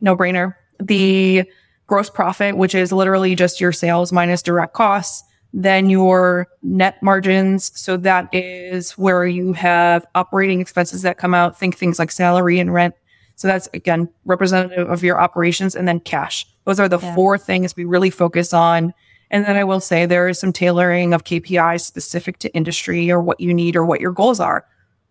no 0.00 0.16
brainer, 0.16 0.54
the 0.80 1.44
gross 1.86 2.10
profit, 2.10 2.56
which 2.56 2.74
is 2.74 2.92
literally 2.92 3.34
just 3.34 3.60
your 3.60 3.72
sales 3.72 4.12
minus 4.12 4.42
direct 4.42 4.74
costs, 4.74 5.24
then 5.52 5.88
your 5.88 6.48
net 6.62 7.02
margins. 7.02 7.72
So 7.80 7.96
that 7.98 8.28
is 8.32 8.92
where 8.92 9.26
you 9.26 9.52
have 9.54 10.06
operating 10.14 10.60
expenses 10.60 11.02
that 11.02 11.18
come 11.18 11.34
out. 11.34 11.58
Think 11.58 11.76
things 11.76 11.98
like 11.98 12.10
salary 12.10 12.58
and 12.58 12.72
rent. 12.72 12.94
So 13.36 13.48
that's 13.48 13.68
again 13.72 14.08
representative 14.24 14.90
of 14.90 15.02
your 15.02 15.20
operations 15.20 15.76
and 15.76 15.86
then 15.86 16.00
cash. 16.00 16.44
Those 16.64 16.80
are 16.80 16.88
the 16.88 16.98
yeah. 16.98 17.14
four 17.14 17.38
things 17.38 17.76
we 17.76 17.84
really 17.84 18.10
focus 18.10 18.52
on. 18.52 18.92
And 19.30 19.44
then 19.44 19.56
I 19.56 19.64
will 19.64 19.80
say 19.80 20.06
there 20.06 20.28
is 20.28 20.38
some 20.38 20.52
tailoring 20.52 21.12
of 21.12 21.24
KPIs 21.24 21.82
specific 21.82 22.38
to 22.40 22.54
industry 22.54 23.10
or 23.10 23.20
what 23.20 23.40
you 23.40 23.52
need 23.52 23.76
or 23.76 23.84
what 23.84 24.00
your 24.00 24.12
goals 24.12 24.40
are. 24.40 24.66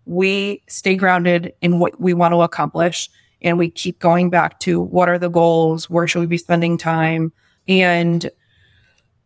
We 0.05 0.63
stay 0.68 0.95
grounded 0.95 1.53
in 1.61 1.80
what 1.80 1.99
we 1.99 2.13
want 2.13 2.34
to 2.34 2.41
accomplish 2.41 3.09
and 3.41 3.57
we 3.57 3.70
keep 3.70 3.99
going 3.99 4.30
back 4.30 4.59
to 4.61 4.82
what 4.82 5.09
are 5.09 5.20
the 5.20 5.30
goals? 5.30 5.89
Where 5.89 6.07
should 6.07 6.22
we 6.22 6.26
be 6.26 6.38
spending 6.38 6.78
time? 6.78 7.32
And 7.68 8.30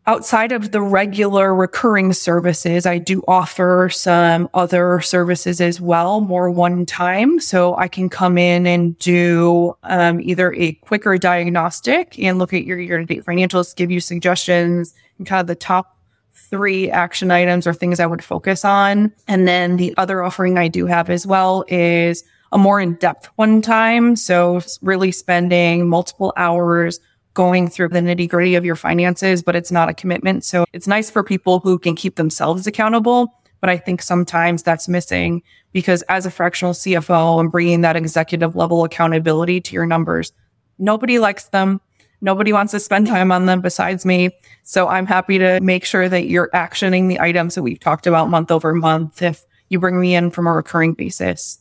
outside 0.07 0.51
of 0.51 0.71
the 0.71 0.81
regular 0.81 1.53
recurring 1.53 2.13
services, 2.13 2.85
I 2.85 2.97
do 2.97 3.23
offer 3.27 3.89
some 3.91 4.49
other 4.53 4.99
services 5.01 5.61
as 5.61 5.79
well, 5.79 6.21
more 6.21 6.49
one 6.49 6.85
time. 6.85 7.39
So 7.39 7.75
I 7.77 7.87
can 7.87 8.09
come 8.09 8.37
in 8.37 8.65
and 8.65 8.97
do 8.99 9.75
um, 9.83 10.19
either 10.21 10.53
a 10.53 10.73
quicker 10.73 11.17
diagnostic 11.17 12.17
and 12.19 12.39
look 12.39 12.53
at 12.53 12.65
your 12.65 12.79
year 12.79 12.97
to 12.97 13.05
date 13.05 13.25
financials, 13.25 13.75
give 13.75 13.91
you 13.91 13.99
suggestions 13.99 14.93
and 15.17 15.27
kind 15.27 15.41
of 15.41 15.47
the 15.47 15.55
top 15.55 15.97
three 16.33 16.89
action 16.89 17.31
items 17.31 17.67
or 17.67 17.73
things 17.73 17.99
I 17.99 18.05
would 18.05 18.23
focus 18.23 18.65
on. 18.65 19.13
And 19.27 19.47
then 19.47 19.77
the 19.77 19.93
other 19.97 20.23
offering 20.23 20.57
I 20.57 20.67
do 20.67 20.85
have 20.87 21.09
as 21.09 21.25
well 21.25 21.63
is 21.67 22.23
a 22.51 22.57
more 22.57 22.81
in 22.81 22.95
depth 22.95 23.27
one 23.37 23.61
time. 23.61 24.15
So 24.15 24.61
really 24.81 25.11
spending 25.11 25.87
multiple 25.87 26.33
hours 26.35 26.99
going 27.33 27.69
through 27.69 27.89
the 27.89 27.99
nitty 27.99 28.29
gritty 28.29 28.55
of 28.55 28.65
your 28.65 28.75
finances, 28.75 29.41
but 29.41 29.55
it's 29.55 29.71
not 29.71 29.89
a 29.89 29.93
commitment. 29.93 30.43
So 30.43 30.65
it's 30.73 30.87
nice 30.87 31.09
for 31.09 31.23
people 31.23 31.59
who 31.59 31.79
can 31.79 31.95
keep 31.95 32.15
themselves 32.15 32.67
accountable. 32.67 33.37
But 33.61 33.69
I 33.69 33.77
think 33.77 34.01
sometimes 34.01 34.63
that's 34.63 34.87
missing 34.87 35.43
because 35.71 36.01
as 36.03 36.25
a 36.25 36.31
fractional 36.31 36.73
CFO 36.73 37.39
and 37.39 37.51
bringing 37.51 37.81
that 37.81 37.95
executive 37.95 38.55
level 38.55 38.83
accountability 38.83 39.61
to 39.61 39.73
your 39.73 39.85
numbers, 39.85 40.33
nobody 40.79 41.19
likes 41.19 41.45
them. 41.49 41.79
Nobody 42.21 42.53
wants 42.53 42.71
to 42.71 42.79
spend 42.79 43.07
time 43.07 43.31
on 43.31 43.45
them 43.45 43.61
besides 43.61 44.05
me. 44.05 44.31
So 44.63 44.87
I'm 44.87 45.05
happy 45.05 45.37
to 45.39 45.59
make 45.61 45.85
sure 45.85 46.09
that 46.09 46.25
you're 46.25 46.49
actioning 46.53 47.07
the 47.07 47.19
items 47.19 47.55
that 47.55 47.63
we've 47.63 47.79
talked 47.79 48.07
about 48.07 48.29
month 48.29 48.51
over 48.51 48.73
month 48.73 49.21
if 49.21 49.43
you 49.69 49.79
bring 49.79 49.99
me 49.99 50.15
in 50.15 50.31
from 50.31 50.47
a 50.47 50.53
recurring 50.53 50.93
basis. 50.93 51.60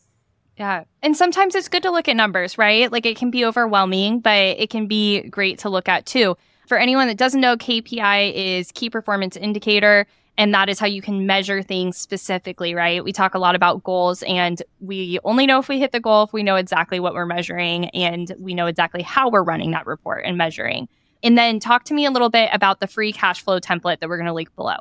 Yeah. 0.60 0.84
And 1.02 1.16
sometimes 1.16 1.54
it's 1.54 1.68
good 1.68 1.82
to 1.84 1.90
look 1.90 2.06
at 2.06 2.16
numbers, 2.16 2.58
right? 2.58 2.92
Like 2.92 3.06
it 3.06 3.16
can 3.16 3.30
be 3.30 3.46
overwhelming, 3.46 4.20
but 4.20 4.36
it 4.36 4.68
can 4.68 4.86
be 4.86 5.22
great 5.22 5.58
to 5.60 5.70
look 5.70 5.88
at 5.88 6.04
too. 6.04 6.36
For 6.68 6.76
anyone 6.76 7.06
that 7.06 7.16
doesn't 7.16 7.40
know, 7.40 7.56
KPI 7.56 8.34
is 8.34 8.70
key 8.72 8.90
performance 8.90 9.38
indicator. 9.38 10.06
And 10.36 10.52
that 10.52 10.68
is 10.68 10.78
how 10.78 10.86
you 10.86 11.00
can 11.00 11.24
measure 11.24 11.62
things 11.62 11.96
specifically, 11.96 12.74
right? 12.74 13.02
We 13.02 13.10
talk 13.10 13.32
a 13.32 13.38
lot 13.38 13.54
about 13.54 13.84
goals 13.84 14.22
and 14.24 14.62
we 14.80 15.18
only 15.24 15.46
know 15.46 15.60
if 15.60 15.68
we 15.70 15.80
hit 15.80 15.92
the 15.92 16.00
goal 16.00 16.24
if 16.24 16.34
we 16.34 16.42
know 16.42 16.56
exactly 16.56 17.00
what 17.00 17.14
we're 17.14 17.24
measuring 17.24 17.86
and 17.90 18.30
we 18.38 18.52
know 18.52 18.66
exactly 18.66 19.00
how 19.00 19.30
we're 19.30 19.42
running 19.42 19.70
that 19.70 19.86
report 19.86 20.26
and 20.26 20.36
measuring. 20.36 20.90
And 21.22 21.38
then 21.38 21.58
talk 21.58 21.84
to 21.84 21.94
me 21.94 22.04
a 22.04 22.10
little 22.10 22.28
bit 22.28 22.50
about 22.52 22.80
the 22.80 22.86
free 22.86 23.14
cash 23.14 23.42
flow 23.42 23.60
template 23.60 24.00
that 24.00 24.10
we're 24.10 24.18
going 24.18 24.26
to 24.26 24.34
link 24.34 24.54
below. 24.56 24.76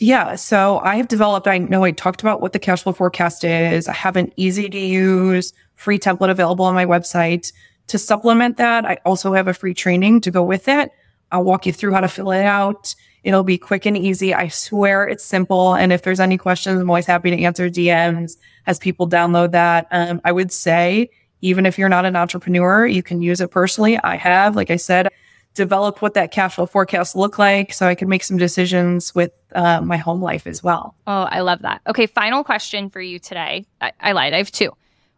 Yeah. 0.00 0.34
So 0.34 0.80
I 0.80 0.96
have 0.96 1.08
developed, 1.08 1.46
I 1.46 1.58
know 1.58 1.84
I 1.84 1.90
talked 1.90 2.20
about 2.20 2.40
what 2.40 2.52
the 2.52 2.58
cash 2.58 2.82
flow 2.82 2.92
forecast 2.92 3.44
is. 3.44 3.88
I 3.88 3.92
have 3.92 4.16
an 4.16 4.32
easy 4.36 4.68
to 4.68 4.78
use 4.78 5.52
free 5.74 5.98
template 5.98 6.30
available 6.30 6.64
on 6.64 6.74
my 6.74 6.86
website. 6.86 7.52
To 7.88 7.98
supplement 7.98 8.56
that, 8.56 8.84
I 8.84 8.98
also 9.04 9.32
have 9.32 9.48
a 9.48 9.54
free 9.54 9.74
training 9.74 10.20
to 10.22 10.30
go 10.30 10.42
with 10.42 10.68
it. 10.68 10.90
I'll 11.32 11.44
walk 11.44 11.66
you 11.66 11.72
through 11.72 11.92
how 11.92 12.00
to 12.00 12.08
fill 12.08 12.30
it 12.32 12.44
out. 12.44 12.94
It'll 13.24 13.44
be 13.44 13.58
quick 13.58 13.86
and 13.86 13.96
easy. 13.96 14.32
I 14.32 14.48
swear 14.48 15.06
it's 15.08 15.24
simple. 15.24 15.74
And 15.74 15.92
if 15.92 16.02
there's 16.02 16.20
any 16.20 16.38
questions, 16.38 16.80
I'm 16.80 16.88
always 16.88 17.06
happy 17.06 17.30
to 17.30 17.42
answer 17.42 17.68
DMs 17.68 18.36
as 18.66 18.78
people 18.78 19.08
download 19.08 19.50
that. 19.52 19.88
Um, 19.90 20.20
I 20.24 20.32
would 20.32 20.52
say, 20.52 21.10
even 21.40 21.66
if 21.66 21.78
you're 21.78 21.88
not 21.88 22.04
an 22.04 22.16
entrepreneur, 22.16 22.86
you 22.86 23.02
can 23.02 23.20
use 23.20 23.40
it 23.40 23.50
personally. 23.50 23.98
I 23.98 24.16
have, 24.16 24.56
like 24.56 24.70
I 24.70 24.76
said, 24.76 25.08
developed 25.56 26.02
what 26.02 26.14
that 26.14 26.30
cash 26.30 26.54
flow 26.54 26.66
forecast 26.66 27.16
look 27.16 27.38
like 27.38 27.72
so 27.72 27.88
I 27.88 27.96
could 27.96 28.08
make 28.08 28.22
some 28.22 28.36
decisions 28.36 29.14
with 29.14 29.32
uh, 29.54 29.80
my 29.80 29.96
home 29.96 30.22
life 30.22 30.46
as 30.46 30.62
well. 30.62 30.94
Oh, 31.06 31.22
I 31.22 31.40
love 31.40 31.62
that. 31.62 31.80
Okay, 31.88 32.06
final 32.06 32.44
question 32.44 32.90
for 32.90 33.00
you 33.00 33.18
today. 33.18 33.66
I, 33.80 33.92
I 34.00 34.12
lied. 34.12 34.34
I 34.34 34.38
have 34.38 34.52
two. 34.52 34.70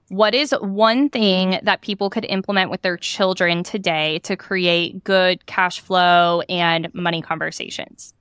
What 0.08 0.34
is 0.34 0.54
one 0.62 1.10
thing 1.10 1.58
that 1.62 1.82
people 1.82 2.08
could 2.08 2.24
implement 2.24 2.70
with 2.70 2.80
their 2.80 2.96
children 2.96 3.62
today 3.62 4.20
to 4.20 4.36
create 4.36 5.04
good 5.04 5.44
cash 5.44 5.80
flow 5.80 6.40
and 6.48 6.92
money 6.94 7.20
conversations? 7.20 8.14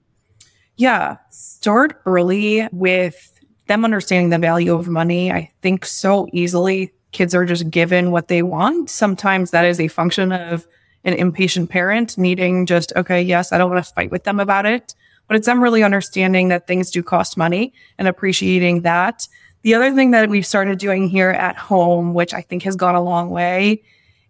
Yeah, 0.76 1.18
start 1.30 2.02
early 2.06 2.68
with 2.74 3.40
them 3.68 3.86
understanding 3.86 4.32
the 4.32 4.38
value 4.38 4.74
of 4.74 4.88
money. 4.90 5.32
I 5.32 5.52
think 5.62 5.86
so 5.86 6.28
easily 6.34 6.92
kids 7.12 7.34
are 7.34 7.46
just 7.46 7.70
given 7.70 8.12
what 8.12 8.28
they 8.28 8.44
want. 8.44 8.90
Sometimes 8.90 9.52
that 9.52 9.66
is 9.66 9.80
a 9.80 9.88
function 9.88 10.32
of 10.32 10.68
an 11.08 11.14
impatient 11.14 11.70
parent 11.70 12.18
needing 12.18 12.66
just, 12.66 12.92
okay, 12.96 13.22
yes, 13.22 13.52
I 13.52 13.58
don't 13.58 13.72
want 13.72 13.84
to 13.84 13.94
fight 13.94 14.12
with 14.12 14.26
them 14.26 14.40
about 14.40 14.66
it. 14.66 14.94
But 15.28 15.38
it's 15.38 15.46
them 15.46 15.64
really 15.64 15.84
understanding 15.84 16.50
that 16.50 16.68
things 16.68 16.92
do 16.92 17.02
cost 17.02 17.38
money 17.38 17.74
and 17.98 18.08
appreciating 18.08 18.82
that. 18.82 19.28
The 19.64 19.74
other 19.74 19.94
thing 19.94 20.12
that 20.12 20.30
we've 20.30 20.46
started 20.46 20.80
doing 20.80 21.10
here 21.10 21.32
at 21.32 21.58
home, 21.58 22.14
which 22.14 22.34
I 22.34 22.42
think 22.42 22.64
has 22.64 22.76
gone 22.76 22.96
a 22.96 23.02
long 23.02 23.30
way, 23.30 23.82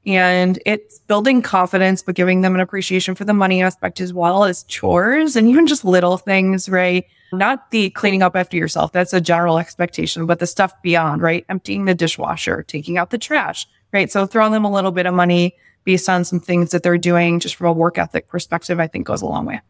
and 0.05 0.57
it's 0.65 0.99
building 0.99 1.41
confidence, 1.41 2.01
but 2.01 2.15
giving 2.15 2.41
them 2.41 2.55
an 2.55 2.61
appreciation 2.61 3.13
for 3.13 3.25
the 3.25 3.33
money 3.33 3.61
aspect 3.61 3.99
as 3.99 4.13
well 4.13 4.43
as 4.43 4.63
chores 4.63 5.35
and 5.35 5.47
even 5.47 5.67
just 5.67 5.83
little 5.83 6.17
things, 6.17 6.69
right? 6.69 7.05
Not 7.33 7.71
the 7.71 7.89
cleaning 7.89 8.23
up 8.23 8.35
after 8.35 8.55
yourself. 8.55 8.91
That's 8.91 9.13
a 9.13 9.19
general 9.19 9.59
expectation, 9.59 10.25
but 10.25 10.39
the 10.39 10.47
stuff 10.47 10.73
beyond, 10.81 11.21
right? 11.21 11.45
Emptying 11.49 11.85
the 11.85 11.93
dishwasher, 11.93 12.63
taking 12.63 12.97
out 12.97 13.09
the 13.09 13.17
trash, 13.17 13.67
right? 13.91 14.09
So 14.09 14.25
throwing 14.25 14.53
them 14.53 14.63
a 14.63 14.71
little 14.71 14.91
bit 14.91 15.07
of 15.07 15.13
money 15.13 15.55
based 15.87 16.09
on 16.09 16.25
some 16.25 16.41
things 16.41 16.71
that 16.71 16.83
they're 16.83 16.97
doing 16.97 17.39
just 17.39 17.55
from 17.55 17.67
a 17.67 17.71
work 17.71 17.97
ethic 17.97 18.27
perspective, 18.27 18.77
I 18.77 18.87
think 18.87 19.07
goes 19.07 19.21
a 19.21 19.25
long 19.25 19.45
way. 19.45 19.61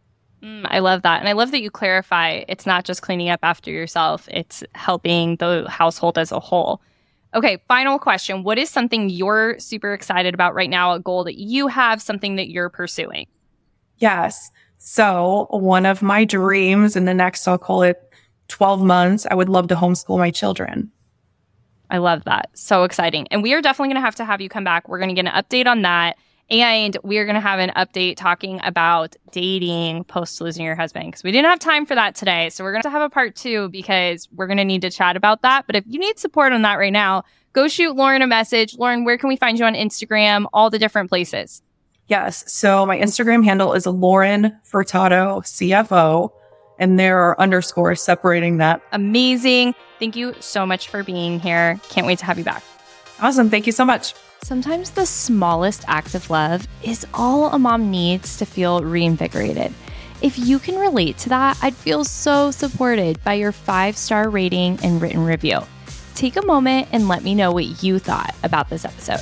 Mm, 0.41 0.65
I 0.65 0.79
love 0.79 1.03
that. 1.03 1.19
And 1.19 1.29
I 1.29 1.33
love 1.33 1.51
that 1.51 1.61
you 1.61 1.69
clarify 1.69 2.43
it's 2.47 2.65
not 2.65 2.85
just 2.85 3.03
cleaning 3.03 3.29
up 3.29 3.41
after 3.43 3.69
yourself, 3.69 4.27
it's 4.31 4.63
helping 4.73 5.35
the 5.35 5.67
household 5.69 6.17
as 6.17 6.31
a 6.31 6.39
whole. 6.39 6.81
Okay, 7.35 7.61
final 7.67 7.99
question. 7.99 8.41
What 8.41 8.57
is 8.57 8.67
something 8.67 9.11
you're 9.11 9.59
super 9.59 9.93
excited 9.93 10.33
about 10.33 10.55
right 10.55 10.71
now? 10.71 10.93
A 10.93 10.99
goal 10.99 11.23
that 11.23 11.37
you 11.37 11.67
have, 11.67 12.01
something 12.01 12.35
that 12.37 12.49
you're 12.49 12.69
pursuing? 12.69 13.27
Yes. 13.99 14.49
So, 14.79 15.45
one 15.51 15.85
of 15.85 16.01
my 16.01 16.25
dreams 16.25 16.95
in 16.95 17.05
the 17.05 17.13
next, 17.13 17.47
I'll 17.47 17.59
call 17.59 17.83
it 17.83 18.01
12 18.47 18.81
months, 18.81 19.27
I 19.29 19.35
would 19.35 19.49
love 19.49 19.67
to 19.67 19.75
homeschool 19.75 20.17
my 20.17 20.31
children. 20.31 20.91
I 21.89 21.99
love 21.99 22.23
that. 22.25 22.49
So 22.53 22.83
exciting. 22.83 23.27
And 23.29 23.43
we 23.43 23.53
are 23.53 23.61
definitely 23.61 23.89
going 23.89 24.01
to 24.01 24.05
have 24.05 24.15
to 24.15 24.25
have 24.25 24.41
you 24.41 24.49
come 24.49 24.63
back. 24.63 24.87
We're 24.89 24.99
going 24.99 25.15
to 25.15 25.21
get 25.21 25.31
an 25.31 25.43
update 25.43 25.67
on 25.67 25.83
that. 25.83 26.17
And 26.49 26.97
we're 27.03 27.25
going 27.25 27.35
to 27.35 27.41
have 27.41 27.59
an 27.59 27.71
update 27.75 28.15
talking 28.15 28.61
about 28.63 29.17
dating 29.31 30.05
post 30.05 30.39
losing 30.39 30.63
your 30.63 30.75
husband 30.75 31.07
because 31.07 31.23
we 31.23 31.31
didn't 31.31 31.49
have 31.49 31.59
time 31.59 31.85
for 31.85 31.93
that 31.95 32.15
today. 32.15 32.49
So 32.49 32.63
we're 32.63 32.71
going 32.71 32.83
to 32.83 32.89
have 32.89 33.01
a 33.01 33.09
part 33.09 33.35
two 33.35 33.67
because 33.69 34.29
we're 34.33 34.47
going 34.47 34.57
to 34.57 34.65
need 34.65 34.81
to 34.83 34.89
chat 34.89 35.17
about 35.17 35.41
that. 35.41 35.67
But 35.67 35.75
if 35.75 35.83
you 35.87 35.99
need 35.99 36.17
support 36.17 36.53
on 36.53 36.61
that 36.61 36.75
right 36.75 36.93
now, 36.93 37.23
go 37.51 37.67
shoot 37.67 37.97
Lauren 37.97 38.21
a 38.21 38.27
message. 38.27 38.77
Lauren, 38.77 39.03
where 39.03 39.17
can 39.17 39.27
we 39.27 39.35
find 39.35 39.59
you 39.59 39.65
on 39.65 39.73
Instagram? 39.73 40.45
All 40.53 40.69
the 40.69 40.79
different 40.79 41.09
places. 41.09 41.61
Yes. 42.07 42.49
So 42.49 42.85
my 42.85 42.97
Instagram 42.97 43.43
handle 43.43 43.73
is 43.73 43.85
Lauren 43.85 44.57
Furtado 44.63 45.41
CFO, 45.41 46.31
and 46.79 46.99
there 46.99 47.19
are 47.19 47.39
underscores 47.39 48.01
separating 48.01 48.57
that. 48.57 48.81
Amazing. 48.91 49.75
Thank 49.99 50.15
you 50.15 50.35
so 50.39 50.65
much 50.65 50.89
for 50.89 51.03
being 51.03 51.39
here. 51.39 51.79
Can't 51.89 52.07
wait 52.07 52.19
to 52.19 52.25
have 52.25 52.37
you 52.37 52.43
back. 52.43 52.63
Awesome. 53.19 53.49
Thank 53.49 53.65
you 53.65 53.71
so 53.71 53.85
much. 53.85 54.13
Sometimes 54.43 54.91
the 54.91 55.05
smallest 55.05 55.83
act 55.87 56.13
of 56.13 56.29
love 56.29 56.67
is 56.83 57.05
all 57.13 57.51
a 57.51 57.59
mom 57.59 57.89
needs 57.89 58.37
to 58.37 58.45
feel 58.45 58.83
reinvigorated. 58.83 59.73
If 60.21 60.37
you 60.37 60.59
can 60.59 60.79
relate 60.79 61.17
to 61.19 61.29
that, 61.29 61.57
I'd 61.61 61.75
feel 61.75 62.03
so 62.03 62.51
supported 62.51 63.23
by 63.23 63.33
your 63.33 63.51
five 63.51 63.97
star 63.97 64.29
rating 64.29 64.79
and 64.83 65.01
written 65.01 65.25
review. 65.25 65.59
Take 66.15 66.37
a 66.37 66.45
moment 66.45 66.87
and 66.91 67.07
let 67.07 67.23
me 67.23 67.35
know 67.35 67.51
what 67.51 67.83
you 67.83 67.99
thought 67.99 68.35
about 68.43 68.69
this 68.69 68.85
episode. 68.85 69.21